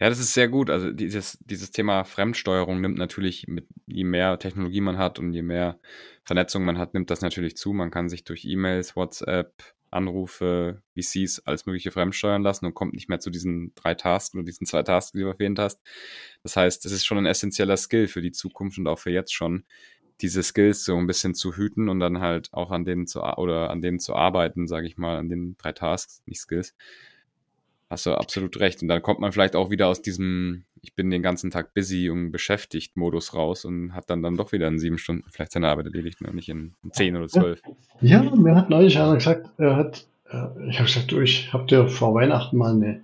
Ja, 0.00 0.08
das 0.08 0.18
ist 0.18 0.32
sehr 0.32 0.48
gut. 0.48 0.70
Also 0.70 0.90
dieses, 0.92 1.38
dieses 1.42 1.70
Thema 1.72 2.04
Fremdsteuerung 2.04 2.80
nimmt 2.80 2.96
natürlich, 2.96 3.46
mit, 3.48 3.66
je 3.86 4.04
mehr 4.04 4.38
Technologie 4.38 4.80
man 4.80 4.96
hat 4.96 5.18
und 5.18 5.32
je 5.34 5.42
mehr 5.42 5.78
Vernetzung 6.24 6.64
man 6.64 6.78
hat, 6.78 6.94
nimmt 6.94 7.10
das 7.10 7.20
natürlich 7.20 7.56
zu. 7.56 7.72
Man 7.74 7.90
kann 7.90 8.08
sich 8.08 8.24
durch 8.24 8.44
E-Mails, 8.46 8.96
WhatsApp, 8.96 9.52
Anrufe, 9.90 10.82
VCs, 10.96 11.40
alles 11.44 11.66
mögliche 11.66 11.90
fremdsteuern 11.90 12.42
lassen 12.42 12.64
und 12.64 12.74
kommt 12.74 12.94
nicht 12.94 13.08
mehr 13.10 13.20
zu 13.20 13.28
diesen 13.28 13.74
drei 13.74 13.94
Tasks 13.94 14.34
oder 14.34 14.44
diesen 14.44 14.66
zwei 14.66 14.82
Tasks, 14.82 15.12
die 15.12 15.20
du 15.20 15.26
erwähnt 15.26 15.58
hast. 15.58 15.80
Das 16.42 16.56
heißt, 16.56 16.86
es 16.86 16.92
ist 16.92 17.04
schon 17.04 17.18
ein 17.18 17.26
essentieller 17.26 17.76
Skill 17.76 18.08
für 18.08 18.22
die 18.22 18.32
Zukunft 18.32 18.78
und 18.78 18.86
auch 18.86 18.98
für 18.98 19.10
jetzt 19.10 19.34
schon, 19.34 19.64
diese 20.22 20.42
Skills 20.42 20.84
so 20.84 20.96
ein 20.96 21.06
bisschen 21.06 21.34
zu 21.34 21.56
hüten 21.56 21.88
und 21.88 21.98
dann 22.00 22.20
halt 22.20 22.52
auch 22.52 22.70
an 22.70 22.84
denen 22.84 23.06
zu 23.06 23.22
oder 23.22 23.70
an 23.70 23.80
denen 23.80 23.98
zu 24.00 24.14
arbeiten, 24.14 24.66
sage 24.68 24.86
ich 24.86 24.98
mal, 24.98 25.16
an 25.16 25.28
den 25.30 25.56
drei 25.56 25.72
Tasks, 25.72 26.22
nicht 26.26 26.40
Skills, 26.40 26.74
Hast 27.90 28.06
du 28.06 28.12
absolut 28.14 28.60
recht. 28.60 28.82
Und 28.82 28.88
dann 28.88 29.02
kommt 29.02 29.18
man 29.18 29.32
vielleicht 29.32 29.56
auch 29.56 29.68
wieder 29.68 29.88
aus 29.88 30.00
diesem, 30.00 30.64
ich 30.80 30.94
bin 30.94 31.10
den 31.10 31.22
ganzen 31.22 31.50
Tag 31.50 31.74
busy 31.74 32.08
und 32.08 32.30
beschäftigt 32.30 32.96
Modus 32.96 33.34
raus 33.34 33.64
und 33.64 33.94
hat 33.94 34.08
dann 34.10 34.22
dann 34.22 34.36
doch 34.36 34.52
wieder 34.52 34.68
in 34.68 34.78
sieben 34.78 34.96
Stunden 34.96 35.24
vielleicht 35.28 35.50
seine 35.50 35.68
Arbeit 35.68 35.86
erledigt, 35.86 36.20
ne? 36.20 36.32
nicht 36.32 36.48
in 36.48 36.76
zehn 36.92 37.16
oder 37.16 37.26
zwölf. 37.26 37.60
Ja, 38.00 38.22
mir 38.22 38.54
hat 38.54 38.70
neulich 38.70 38.96
einer 38.96 39.16
gesagt, 39.16 39.50
er 39.58 39.74
hat, 39.74 40.06
äh, 40.30 40.68
ich 40.68 40.78
habe 40.78 40.86
gesagt, 40.86 41.10
du, 41.10 41.20
ich 41.20 41.52
habe 41.52 41.66
dir 41.66 41.88
vor 41.88 42.14
Weihnachten 42.14 42.56
mal 42.56 42.74
eine 42.74 43.02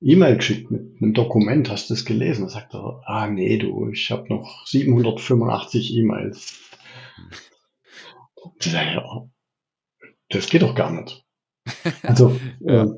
E-Mail 0.00 0.38
geschickt 0.38 0.70
mit 0.70 1.02
einem 1.02 1.12
Dokument, 1.12 1.70
hast 1.70 1.90
du 1.90 1.94
es 1.94 2.06
gelesen? 2.06 2.44
Da 2.44 2.48
sagt 2.48 2.74
er, 2.74 3.02
ah 3.04 3.28
nee, 3.28 3.58
du, 3.58 3.90
ich 3.90 4.10
habe 4.10 4.28
noch 4.32 4.66
785 4.66 5.94
E-Mails. 5.94 6.58
Das 10.30 10.48
geht 10.48 10.62
doch 10.62 10.74
gar 10.74 10.90
nicht. 10.90 11.24
Also, 12.02 12.40
ja. 12.60 12.84
äh, 12.84 12.88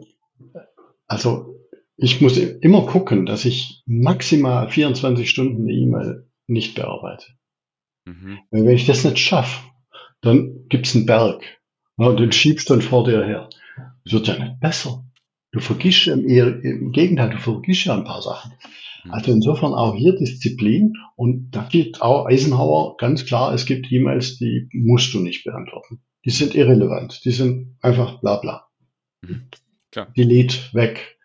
also 1.07 1.55
ich 1.97 2.21
muss 2.21 2.37
immer 2.37 2.87
gucken, 2.87 3.27
dass 3.27 3.45
ich 3.45 3.83
maximal 3.87 4.69
24 4.69 5.29
Stunden 5.29 5.63
eine 5.63 5.73
E-Mail 5.73 6.29
nicht 6.47 6.75
bearbeite. 6.75 7.27
Mhm. 8.05 8.39
Wenn 8.51 8.69
ich 8.69 8.87
das 8.87 9.05
nicht 9.05 9.19
schaffe, 9.19 9.65
dann 10.21 10.67
gibt's 10.69 10.95
einen 10.95 11.07
Berg. 11.07 11.43
Ja, 11.97 12.07
und 12.09 12.19
den 12.19 12.33
schiebst 12.33 12.69
du 12.69 12.75
dann 12.75 12.83
vor 12.83 13.05
dir 13.05 13.25
her. 13.25 13.49
Das 14.05 14.13
wird 14.13 14.27
ja 14.27 14.39
nicht 14.39 14.61
besser. 14.61 15.05
Du 15.53 15.61
vergisst 15.61 16.09
im, 16.09 16.27
im 16.27 16.93
Gegenteil, 16.93 17.31
du 17.31 17.39
vergisst 17.39 17.85
ja 17.85 17.95
ein 17.95 18.05
paar 18.05 18.23
Sachen. 18.23 18.53
Mhm. 19.05 19.11
Also 19.13 19.33
insofern 19.33 19.73
auch 19.73 19.95
hier 19.95 20.17
Disziplin 20.17 20.95
und 21.17 21.53
da 21.53 21.69
gilt 21.71 22.03
auch 22.03 22.27
Eisenhower 22.27 22.97
ganz 22.97 23.25
klar, 23.25 23.55
es 23.55 23.65
gibt 23.65 23.91
E-Mails, 23.93 24.39
die 24.39 24.69
musst 24.73 25.15
du 25.15 25.21
nicht 25.21 25.45
beantworten. 25.45 26.01
Die 26.25 26.31
sind 26.31 26.55
irrelevant, 26.55 27.25
die 27.25 27.31
sind 27.31 27.77
einfach 27.81 28.21
bla 28.21 28.39
bla. 28.39 28.67
Mhm. 29.23 29.49
Klar. 29.95 30.09
Delete, 30.17 30.57
weg. 30.73 31.19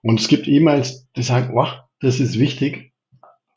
Und 0.00 0.20
es 0.20 0.28
gibt 0.28 0.46
E-Mails, 0.46 1.08
die 1.16 1.24
sagen, 1.24 1.56
wow, 1.56 1.80
das 1.98 2.20
ist 2.20 2.38
wichtig, 2.38 2.92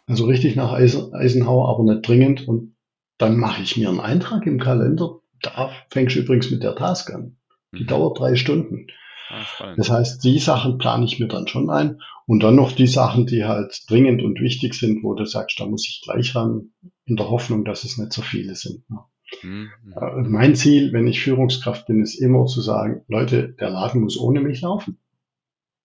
also 0.08 0.26
richtig 0.26 0.56
nach 0.56 0.74
Eisenhower, 0.74 1.70
aber 1.70 1.84
nicht 1.84 2.08
dringend 2.08 2.48
und 2.48 2.76
dann 3.20 3.38
mache 3.38 3.62
ich 3.62 3.78
mir 3.78 3.90
einen 3.90 4.00
Eintrag 4.00 4.48
im 4.48 4.60
Kalender. 4.60 5.20
Da 5.44 5.72
fängst 5.92 6.16
du 6.16 6.22
übrigens 6.22 6.50
mit 6.50 6.64
der 6.64 6.76
Task 6.76 7.14
an. 7.14 7.38
Die 7.78 7.84
mhm. 7.84 7.88
dauert 7.88 8.20
drei 8.20 8.34
Stunden. 8.34 8.88
Ah, 9.30 9.76
das 9.78 9.92
heißt, 9.92 10.24
die 10.24 10.40
Sachen 10.40 10.80
plane 10.80 11.06
ich 11.06 11.20
mir 11.20 11.28
dann 11.28 11.48
schon 11.48 11.70
ein 11.70 12.02
und 12.26 12.42
dann 12.42 12.56
noch 12.56 12.72
die 12.72 12.88
Sachen, 12.88 13.28
die 13.28 13.46
halt 13.46 13.84
dringend 13.88 14.24
und 14.24 14.42
wichtig 14.42 14.74
sind, 14.74 15.04
wo 15.04 15.14
du 15.14 15.26
sagst, 15.26 15.60
da 15.60 15.68
muss 15.68 15.88
ich 15.88 16.02
gleich 16.04 16.34
ran, 16.34 16.72
in 17.06 17.18
der 17.18 17.30
Hoffnung, 17.30 17.66
dass 17.66 17.84
es 17.84 18.00
nicht 18.00 18.14
so 18.14 18.24
viele 18.24 18.56
sind. 18.56 18.90
Ne? 18.90 18.98
Mhm. 19.42 19.72
Äh, 19.96 20.22
mein 20.24 20.56
Ziel, 20.56 20.94
wenn 20.94 21.08
ich 21.08 21.22
Führungskraft 21.22 21.88
bin, 21.88 22.02
ist 22.02 22.16
immer 22.16 22.46
zu 22.46 22.62
sagen, 22.62 23.04
Leute, 23.08 23.50
der 23.50 23.70
Laden 23.70 24.02
muss 24.02 24.20
ohne 24.20 24.42
mich 24.42 24.62
laufen. 24.62 24.98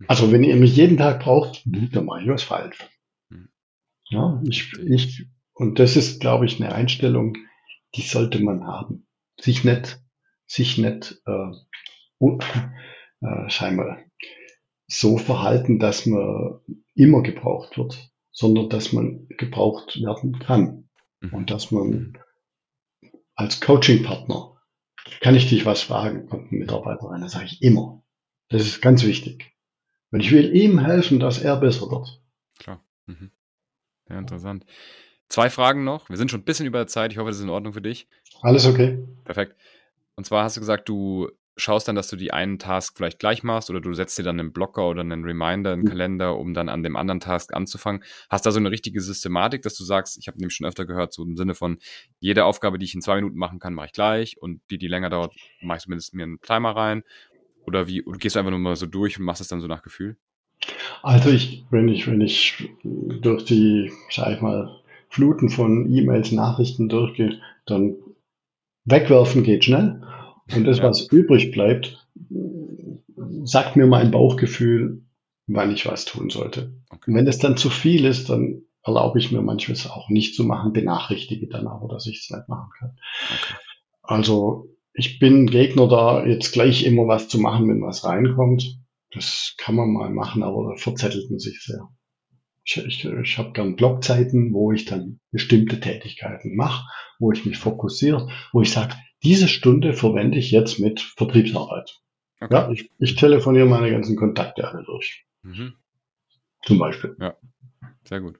Also 0.06 0.30
wenn 0.30 0.44
ihr 0.44 0.56
mich 0.56 0.76
jeden 0.76 0.96
Tag 0.96 1.20
braucht, 1.20 1.64
dann 1.66 2.04
mache 2.04 2.22
ich 2.22 2.28
was 2.28 2.42
falsch. 2.42 2.78
Mhm. 3.30 3.48
Ja, 4.10 4.40
ich, 4.46 4.72
ich, 4.78 5.26
und 5.54 5.78
das 5.78 5.96
ist, 5.96 6.20
glaube 6.20 6.46
ich, 6.46 6.62
eine 6.62 6.74
Einstellung, 6.74 7.36
die 7.94 8.02
sollte 8.02 8.40
man 8.40 8.66
haben. 8.66 9.06
Sich 9.40 9.64
nicht, 9.64 10.00
sich 10.46 10.78
nicht 10.78 11.20
äh, 11.26 11.50
äh, 12.20 13.48
scheinbar 13.50 13.98
so 14.86 15.18
verhalten, 15.18 15.78
dass 15.78 16.06
man 16.06 16.60
immer 16.94 17.22
gebraucht 17.22 17.76
wird, 17.76 18.10
sondern 18.30 18.68
dass 18.68 18.92
man 18.92 19.26
gebraucht 19.28 20.00
werden 20.00 20.38
kann. 20.38 20.88
Mhm. 21.20 21.34
Und 21.34 21.50
dass 21.50 21.70
man 21.70 22.16
als 23.38 23.60
Coaching-Partner, 23.60 24.56
kann 25.20 25.36
ich 25.36 25.48
dich 25.48 25.64
was 25.64 25.82
fragen, 25.82 26.26
kommt 26.28 26.52
ein 26.52 26.58
Mitarbeiter 26.58 27.06
rein, 27.06 27.22
das 27.22 27.32
sage 27.32 27.46
ich 27.46 27.62
immer. 27.62 28.02
Das 28.48 28.62
ist 28.62 28.82
ganz 28.82 29.04
wichtig. 29.04 29.54
Und 30.10 30.20
ich 30.20 30.32
will 30.32 30.54
ihm 30.54 30.78
helfen, 30.80 31.20
dass 31.20 31.38
er 31.40 31.56
besser 31.56 31.90
wird. 31.90 32.20
Klar. 32.58 32.84
Mhm. 33.06 33.30
Sehr 34.08 34.18
interessant. 34.18 34.66
Zwei 35.28 35.50
Fragen 35.50 35.84
noch. 35.84 36.08
Wir 36.08 36.16
sind 36.16 36.30
schon 36.30 36.40
ein 36.40 36.44
bisschen 36.44 36.66
über 36.66 36.78
der 36.78 36.86
Zeit. 36.88 37.12
Ich 37.12 37.18
hoffe, 37.18 37.28
das 37.28 37.36
ist 37.36 37.44
in 37.44 37.50
Ordnung 37.50 37.72
für 37.74 37.82
dich. 37.82 38.08
Alles 38.40 38.66
okay. 38.66 39.06
Perfekt. 39.24 39.54
Und 40.16 40.24
zwar 40.24 40.44
hast 40.44 40.56
du 40.56 40.60
gesagt, 40.60 40.88
du 40.88 41.28
schaust 41.58 41.88
dann, 41.88 41.96
dass 41.96 42.08
du 42.08 42.16
die 42.16 42.32
einen 42.32 42.58
Task 42.58 42.96
vielleicht 42.96 43.18
gleich 43.18 43.42
machst 43.42 43.68
oder 43.70 43.80
du 43.80 43.92
setzt 43.92 44.18
dir 44.18 44.22
dann 44.22 44.40
einen 44.40 44.52
Blocker 44.52 44.88
oder 44.88 45.00
einen 45.00 45.24
Reminder 45.24 45.72
im 45.72 45.80
mhm. 45.80 45.84
Kalender, 45.86 46.38
um 46.38 46.54
dann 46.54 46.68
an 46.68 46.82
dem 46.82 46.96
anderen 46.96 47.20
Task 47.20 47.54
anzufangen. 47.54 48.02
Hast 48.30 48.46
da 48.46 48.50
so 48.50 48.58
eine 48.58 48.70
richtige 48.70 49.00
Systematik, 49.00 49.62
dass 49.62 49.76
du 49.76 49.84
sagst, 49.84 50.18
ich 50.18 50.28
habe 50.28 50.38
nämlich 50.38 50.54
schon 50.54 50.66
öfter 50.66 50.86
gehört, 50.86 51.12
so 51.12 51.22
im 51.24 51.36
Sinne 51.36 51.54
von, 51.54 51.78
jede 52.20 52.44
Aufgabe, 52.44 52.78
die 52.78 52.84
ich 52.84 52.94
in 52.94 53.02
zwei 53.02 53.16
Minuten 53.16 53.36
machen 53.36 53.58
kann, 53.58 53.74
mache 53.74 53.86
ich 53.86 53.92
gleich 53.92 54.40
und 54.40 54.60
die, 54.70 54.78
die 54.78 54.88
länger 54.88 55.10
dauert, 55.10 55.34
mache 55.60 55.78
ich 55.78 55.82
zumindest 55.84 56.14
mir 56.14 56.24
einen 56.24 56.40
Timer 56.40 56.76
rein. 56.76 57.02
Oder 57.66 57.86
wie, 57.86 58.02
oder 58.02 58.18
gehst 58.18 58.34
du 58.34 58.40
einfach 58.40 58.50
nur 58.50 58.60
mal 58.60 58.76
so 58.76 58.86
durch 58.86 59.18
und 59.18 59.24
machst 59.24 59.40
es 59.40 59.48
dann 59.48 59.60
so 59.60 59.66
nach 59.66 59.82
Gefühl? 59.82 60.16
Also 61.02 61.30
ich, 61.30 61.64
wenn 61.70 61.88
ich, 61.88 62.06
wenn 62.06 62.20
ich 62.20 62.70
durch 62.82 63.44
die, 63.44 63.92
sag 64.10 64.32
ich 64.34 64.40
mal, 64.40 64.80
Fluten 65.10 65.48
von 65.48 65.90
E-Mails, 65.90 66.32
Nachrichten 66.32 66.88
durchgehe, 66.88 67.40
dann 67.66 67.96
wegwerfen 68.84 69.42
geht 69.42 69.64
schnell. 69.64 70.02
Und 70.54 70.64
das, 70.64 70.78
ja. 70.78 70.84
was 70.84 71.10
übrig 71.10 71.50
bleibt, 71.50 72.06
sagt 73.44 73.76
mir 73.76 73.86
mein 73.86 74.10
Bauchgefühl, 74.10 75.02
wann 75.46 75.72
ich 75.72 75.86
was 75.86 76.04
tun 76.04 76.30
sollte. 76.30 76.74
Okay. 76.90 77.10
Und 77.10 77.16
wenn 77.16 77.26
es 77.26 77.38
dann 77.38 77.56
zu 77.56 77.70
viel 77.70 78.04
ist, 78.04 78.28
dann 78.28 78.62
erlaube 78.82 79.18
ich 79.18 79.32
mir 79.32 79.42
manchmal 79.42 79.76
auch 79.90 80.08
nicht 80.08 80.34
zu 80.34 80.44
machen, 80.44 80.72
benachrichtige 80.72 81.48
dann 81.48 81.66
aber, 81.66 81.88
dass 81.88 82.06
ich 82.06 82.20
es 82.20 82.30
nicht 82.30 82.48
machen 82.48 82.70
kann. 82.78 82.96
Okay. 83.26 83.54
Also 84.02 84.68
ich 84.92 85.18
bin 85.18 85.46
Gegner 85.46 85.88
da, 85.88 86.26
jetzt 86.26 86.52
gleich 86.52 86.84
immer 86.84 87.06
was 87.06 87.28
zu 87.28 87.38
machen, 87.38 87.68
wenn 87.68 87.82
was 87.82 88.04
reinkommt. 88.04 88.78
Das 89.12 89.54
kann 89.56 89.74
man 89.74 89.92
mal 89.92 90.10
machen, 90.10 90.42
aber 90.42 90.70
da 90.70 90.76
verzettelt 90.76 91.30
man 91.30 91.38
sich 91.38 91.62
sehr. 91.62 91.88
Ich, 92.64 92.76
ich, 92.76 93.04
ich 93.04 93.38
habe 93.38 93.52
gern 93.52 93.76
Blockzeiten, 93.76 94.52
wo 94.52 94.72
ich 94.72 94.84
dann 94.84 95.20
bestimmte 95.30 95.80
Tätigkeiten 95.80 96.56
mache, 96.56 96.86
wo 97.18 97.32
ich 97.32 97.46
mich 97.46 97.56
fokussiere, 97.58 98.28
wo 98.52 98.60
ich 98.60 98.70
sage, 98.70 98.94
diese 99.22 99.48
Stunde 99.48 99.94
verwende 99.94 100.38
ich 100.38 100.50
jetzt 100.50 100.78
mit 100.78 101.00
Vertriebsarbeit. 101.00 102.00
Okay. 102.40 102.54
Ja, 102.54 102.70
ich, 102.70 102.90
ich 102.98 103.16
telefoniere 103.16 103.66
meine 103.66 103.90
ganzen 103.90 104.16
Kontakte 104.16 104.68
alle 104.68 104.84
durch. 104.84 105.24
Mhm. 105.42 105.74
Zum 106.64 106.78
Beispiel. 106.78 107.16
Ja, 107.20 107.36
sehr 108.04 108.20
gut. 108.20 108.38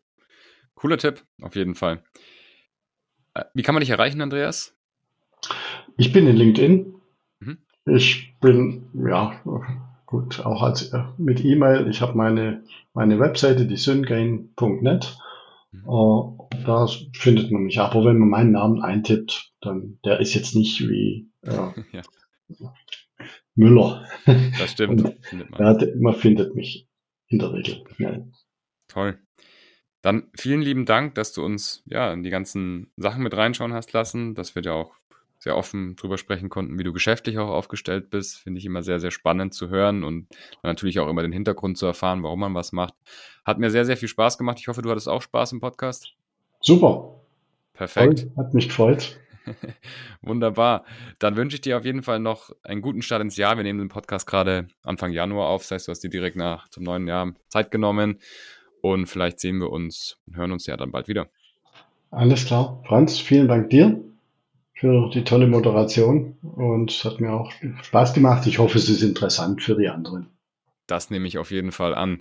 Cooler 0.75 0.99
Tipp, 0.99 1.25
auf 1.43 1.57
jeden 1.57 1.75
Fall. 1.75 2.03
Äh, 3.35 3.45
wie 3.55 3.63
kann 3.63 3.75
man 3.75 3.81
dich 3.81 3.91
erreichen, 3.91 4.21
Andreas? 4.21 4.77
Ich 5.97 6.13
bin 6.13 6.27
in 6.29 6.37
LinkedIn. 6.37 6.95
Mhm. 7.41 7.59
Ich 7.87 8.35
bin, 8.41 8.89
ja, 8.95 9.41
gut, 10.07 10.45
auch 10.45 10.63
als 10.63 10.93
äh, 10.93 11.03
mit 11.17 11.45
E-Mail. 11.45 11.89
Ich 11.89 12.01
habe 12.01 12.17
meine, 12.17 12.63
meine 12.95 13.19
Webseite, 13.19 13.67
die 13.67 13.77
syngain.net. 13.77 15.19
Mhm. 15.73 15.89
Uh, 15.89 16.38
da 16.65 16.87
findet 17.13 17.51
man 17.51 17.63
mich. 17.63 17.79
Aber 17.79 18.05
wenn 18.05 18.19
man 18.19 18.29
meinen 18.29 18.53
Namen 18.53 18.83
eintippt, 18.83 19.53
dann 19.61 19.99
der 20.05 20.21
ist 20.21 20.35
jetzt 20.35 20.55
nicht 20.55 20.81
wie 20.89 21.31
äh, 21.43 21.51
ja. 21.93 22.03
Müller. 23.55 24.07
Das 24.59 24.73
stimmt. 24.73 25.05
Und, 25.05 25.27
findet 25.27 25.51
man. 25.51 25.81
Ja, 25.81 25.87
man 25.99 26.15
findet 26.15 26.55
mich 26.55 26.89
in 27.29 27.39
der 27.39 27.53
Regel 27.53 27.85
schnell. 27.95 28.31
Toll. 28.89 29.19
Dann 30.01 30.31
vielen 30.37 30.63
lieben 30.63 30.87
Dank, 30.87 31.15
dass 31.17 31.33
du 31.33 31.45
uns 31.45 31.83
ja 31.87 32.13
in 32.13 32.23
die 32.23 32.31
ganzen 32.31 32.93
Sachen 32.97 33.23
mit 33.23 33.37
reinschauen 33.37 33.73
hast 33.73 33.93
lassen, 33.93 34.35
dass 34.35 34.55
wir 34.55 34.63
ja 34.63 34.73
auch 34.73 34.95
sehr 35.41 35.57
offen 35.57 35.97
drüber 35.97 36.19
sprechen 36.19 36.49
konnten, 36.49 36.79
wie 36.79 36.85
du 36.85 36.93
geschäftlich 36.93 37.39
auch 37.39 37.49
aufgestellt 37.49 38.11
bist. 38.11 38.39
Finde 38.39 38.59
ich 38.59 38.67
immer 38.67 38.83
sehr, 38.83 39.01
sehr 39.01 39.11
spannend 39.11 39.55
zu 39.55 39.69
hören 39.69 40.03
und 40.03 40.29
natürlich 40.63 40.99
auch 40.99 41.09
immer 41.09 41.23
den 41.23 41.33
Hintergrund 41.33 41.79
zu 41.79 41.87
erfahren, 41.87 42.23
warum 42.23 42.41
man 42.41 42.55
was 42.55 42.73
macht. 42.73 42.95
Hat 43.45 43.59
mir 43.59 43.71
sehr, 43.71 43.85
sehr 43.85 43.97
viel 43.97 44.09
Spaß 44.09 44.39
gemacht. 44.39 44.59
Ich 44.61 44.69
hoffe, 44.69 44.83
du 44.83 44.91
hattest 44.91 45.09
auch 45.09 45.23
Spaß 45.23 45.53
im 45.53 45.61
Podcast. 45.61 46.13
Super. 46.69 47.23
Perfekt. 47.73 48.27
Toll, 48.35 48.45
hat 48.45 48.53
mich 48.53 48.69
gefreut. 48.69 49.19
Wunderbar. 50.21 50.85
Dann 51.19 51.35
wünsche 51.35 51.55
ich 51.55 51.63
dir 51.63 51.79
auf 51.79 51.87
jeden 51.87 52.03
Fall 52.03 52.19
noch 52.19 52.51
einen 52.63 52.83
guten 52.83 53.01
Start 53.01 53.23
ins 53.23 53.39
Jahr. 53.39 53.57
Wir 53.57 53.65
nehmen 53.65 53.79
den 53.79 53.89
Podcast 53.89 54.27
gerade 54.27 54.69
Anfang 54.83 55.13
Januar 55.13 55.49
auf. 55.49 55.63
Das 55.63 55.71
heißt, 55.71 55.89
du 55.89 55.93
hast 55.93 56.01
dir 56.01 56.11
direkt 56.11 56.37
nach 56.37 56.69
zum 56.69 56.83
neuen 56.83 57.09
Jahr 57.09 57.33
Zeit 57.49 57.71
genommen. 57.71 58.19
Und 58.83 59.07
vielleicht 59.07 59.41
sehen 59.41 59.61
wir 59.61 59.71
uns 59.71 60.19
und 60.27 60.37
hören 60.37 60.53
uns 60.53 60.67
ja 60.67 60.77
dann 60.77 60.93
bald 60.93 61.09
wieder. 61.09 61.29
Alles 62.11 62.45
klar. 62.45 62.83
Franz, 62.87 63.19
vielen 63.19 63.49
Dank 63.49 63.71
dir 63.71 64.05
für 64.75 65.09
die 65.09 65.25
tolle 65.25 65.47
Moderation 65.47 66.37
und 66.43 66.91
es 66.91 67.03
hat 67.03 67.19
mir 67.19 67.33
auch 67.33 67.51
Spaß 67.81 68.13
gemacht. 68.13 68.47
Ich 68.47 68.59
hoffe, 68.59 68.77
es 68.77 68.91
ist 68.91 69.01
interessant 69.01 69.63
für 69.63 69.75
die 69.75 69.89
anderen. 69.89 70.27
Das 70.87 71.09
nehme 71.09 71.29
ich 71.29 71.39
auf 71.39 71.51
jeden 71.51 71.73
Fall 71.73 71.95
an. 71.95 72.21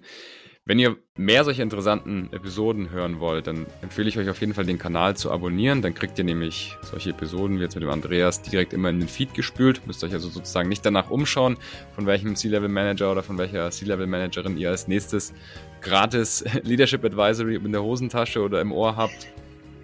Wenn 0.68 0.80
ihr 0.80 0.98
mehr 1.16 1.46
solche 1.46 1.62
interessanten 1.62 2.28
Episoden 2.34 2.90
hören 2.90 3.22
wollt, 3.22 3.48
dann 3.48 3.68
empfehle 3.82 4.10
ich 4.10 4.18
euch 4.18 4.30
auf 4.30 4.42
jeden 4.42 4.54
Fall 4.54 4.66
den 4.66 4.78
Kanal 4.78 5.16
zu 5.16 5.32
abonnieren. 5.32 5.82
Dann 5.82 5.94
kriegt 5.94 6.18
ihr 6.18 6.26
nämlich 6.26 6.76
solche 6.82 7.12
Episoden 7.12 7.58
wie 7.58 7.62
jetzt 7.62 7.76
mit 7.76 7.84
dem 7.84 7.90
Andreas 7.90 8.42
direkt 8.42 8.74
immer 8.74 8.90
in 8.90 9.00
den 9.00 9.08
Feed 9.08 9.34
gespült. 9.34 9.88
Müsst 9.88 10.04
euch 10.04 10.12
also 10.12 10.28
sozusagen 10.28 10.68
nicht 10.68 10.86
danach 10.86 11.10
umschauen, 11.10 11.56
von 11.96 12.06
welchem 12.06 12.36
C-Level 12.36 12.68
Manager 12.68 13.14
oder 13.14 13.24
von 13.24 13.38
welcher 13.38 13.72
C-Level 13.72 14.08
Managerin 14.08 14.58
ihr 14.58 14.70
als 14.70 14.90
nächstes 14.90 15.34
gratis 15.80 16.44
Leadership 16.64 17.06
Advisory 17.06 17.56
in 17.56 17.72
der 17.72 17.84
Hosentasche 17.84 18.42
oder 18.42 18.60
im 18.60 18.74
Ohr 18.74 18.98
habt. 18.98 19.30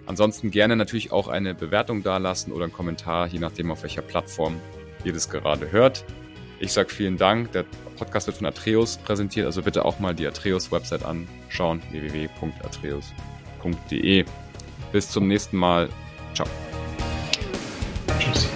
Ansonsten 0.04 0.50
gerne 0.50 0.76
natürlich 0.76 1.12
auch 1.12 1.28
eine 1.28 1.54
Bewertung 1.54 2.02
dalassen 2.02 2.52
oder 2.52 2.64
einen 2.64 2.74
Kommentar, 2.74 3.28
je 3.28 3.38
nachdem, 3.38 3.70
auf 3.70 3.82
welcher 3.84 4.02
Plattform 4.02 4.60
ihr 5.02 5.14
das 5.14 5.30
gerade 5.30 5.72
hört. 5.72 6.04
Ich 6.64 6.72
sage 6.72 6.88
vielen 6.88 7.18
Dank. 7.18 7.52
Der 7.52 7.66
Podcast 7.98 8.26
wird 8.26 8.38
von 8.38 8.46
Atreus 8.46 8.96
präsentiert, 8.96 9.44
also 9.44 9.60
bitte 9.60 9.84
auch 9.84 9.98
mal 9.98 10.14
die 10.14 10.26
Atreus-Website 10.26 11.04
anschauen: 11.04 11.82
www.atreus.de. 11.90 14.24
Bis 14.90 15.10
zum 15.10 15.28
nächsten 15.28 15.58
Mal. 15.58 15.90
Ciao. 16.34 16.48
Tschüss. 18.18 18.48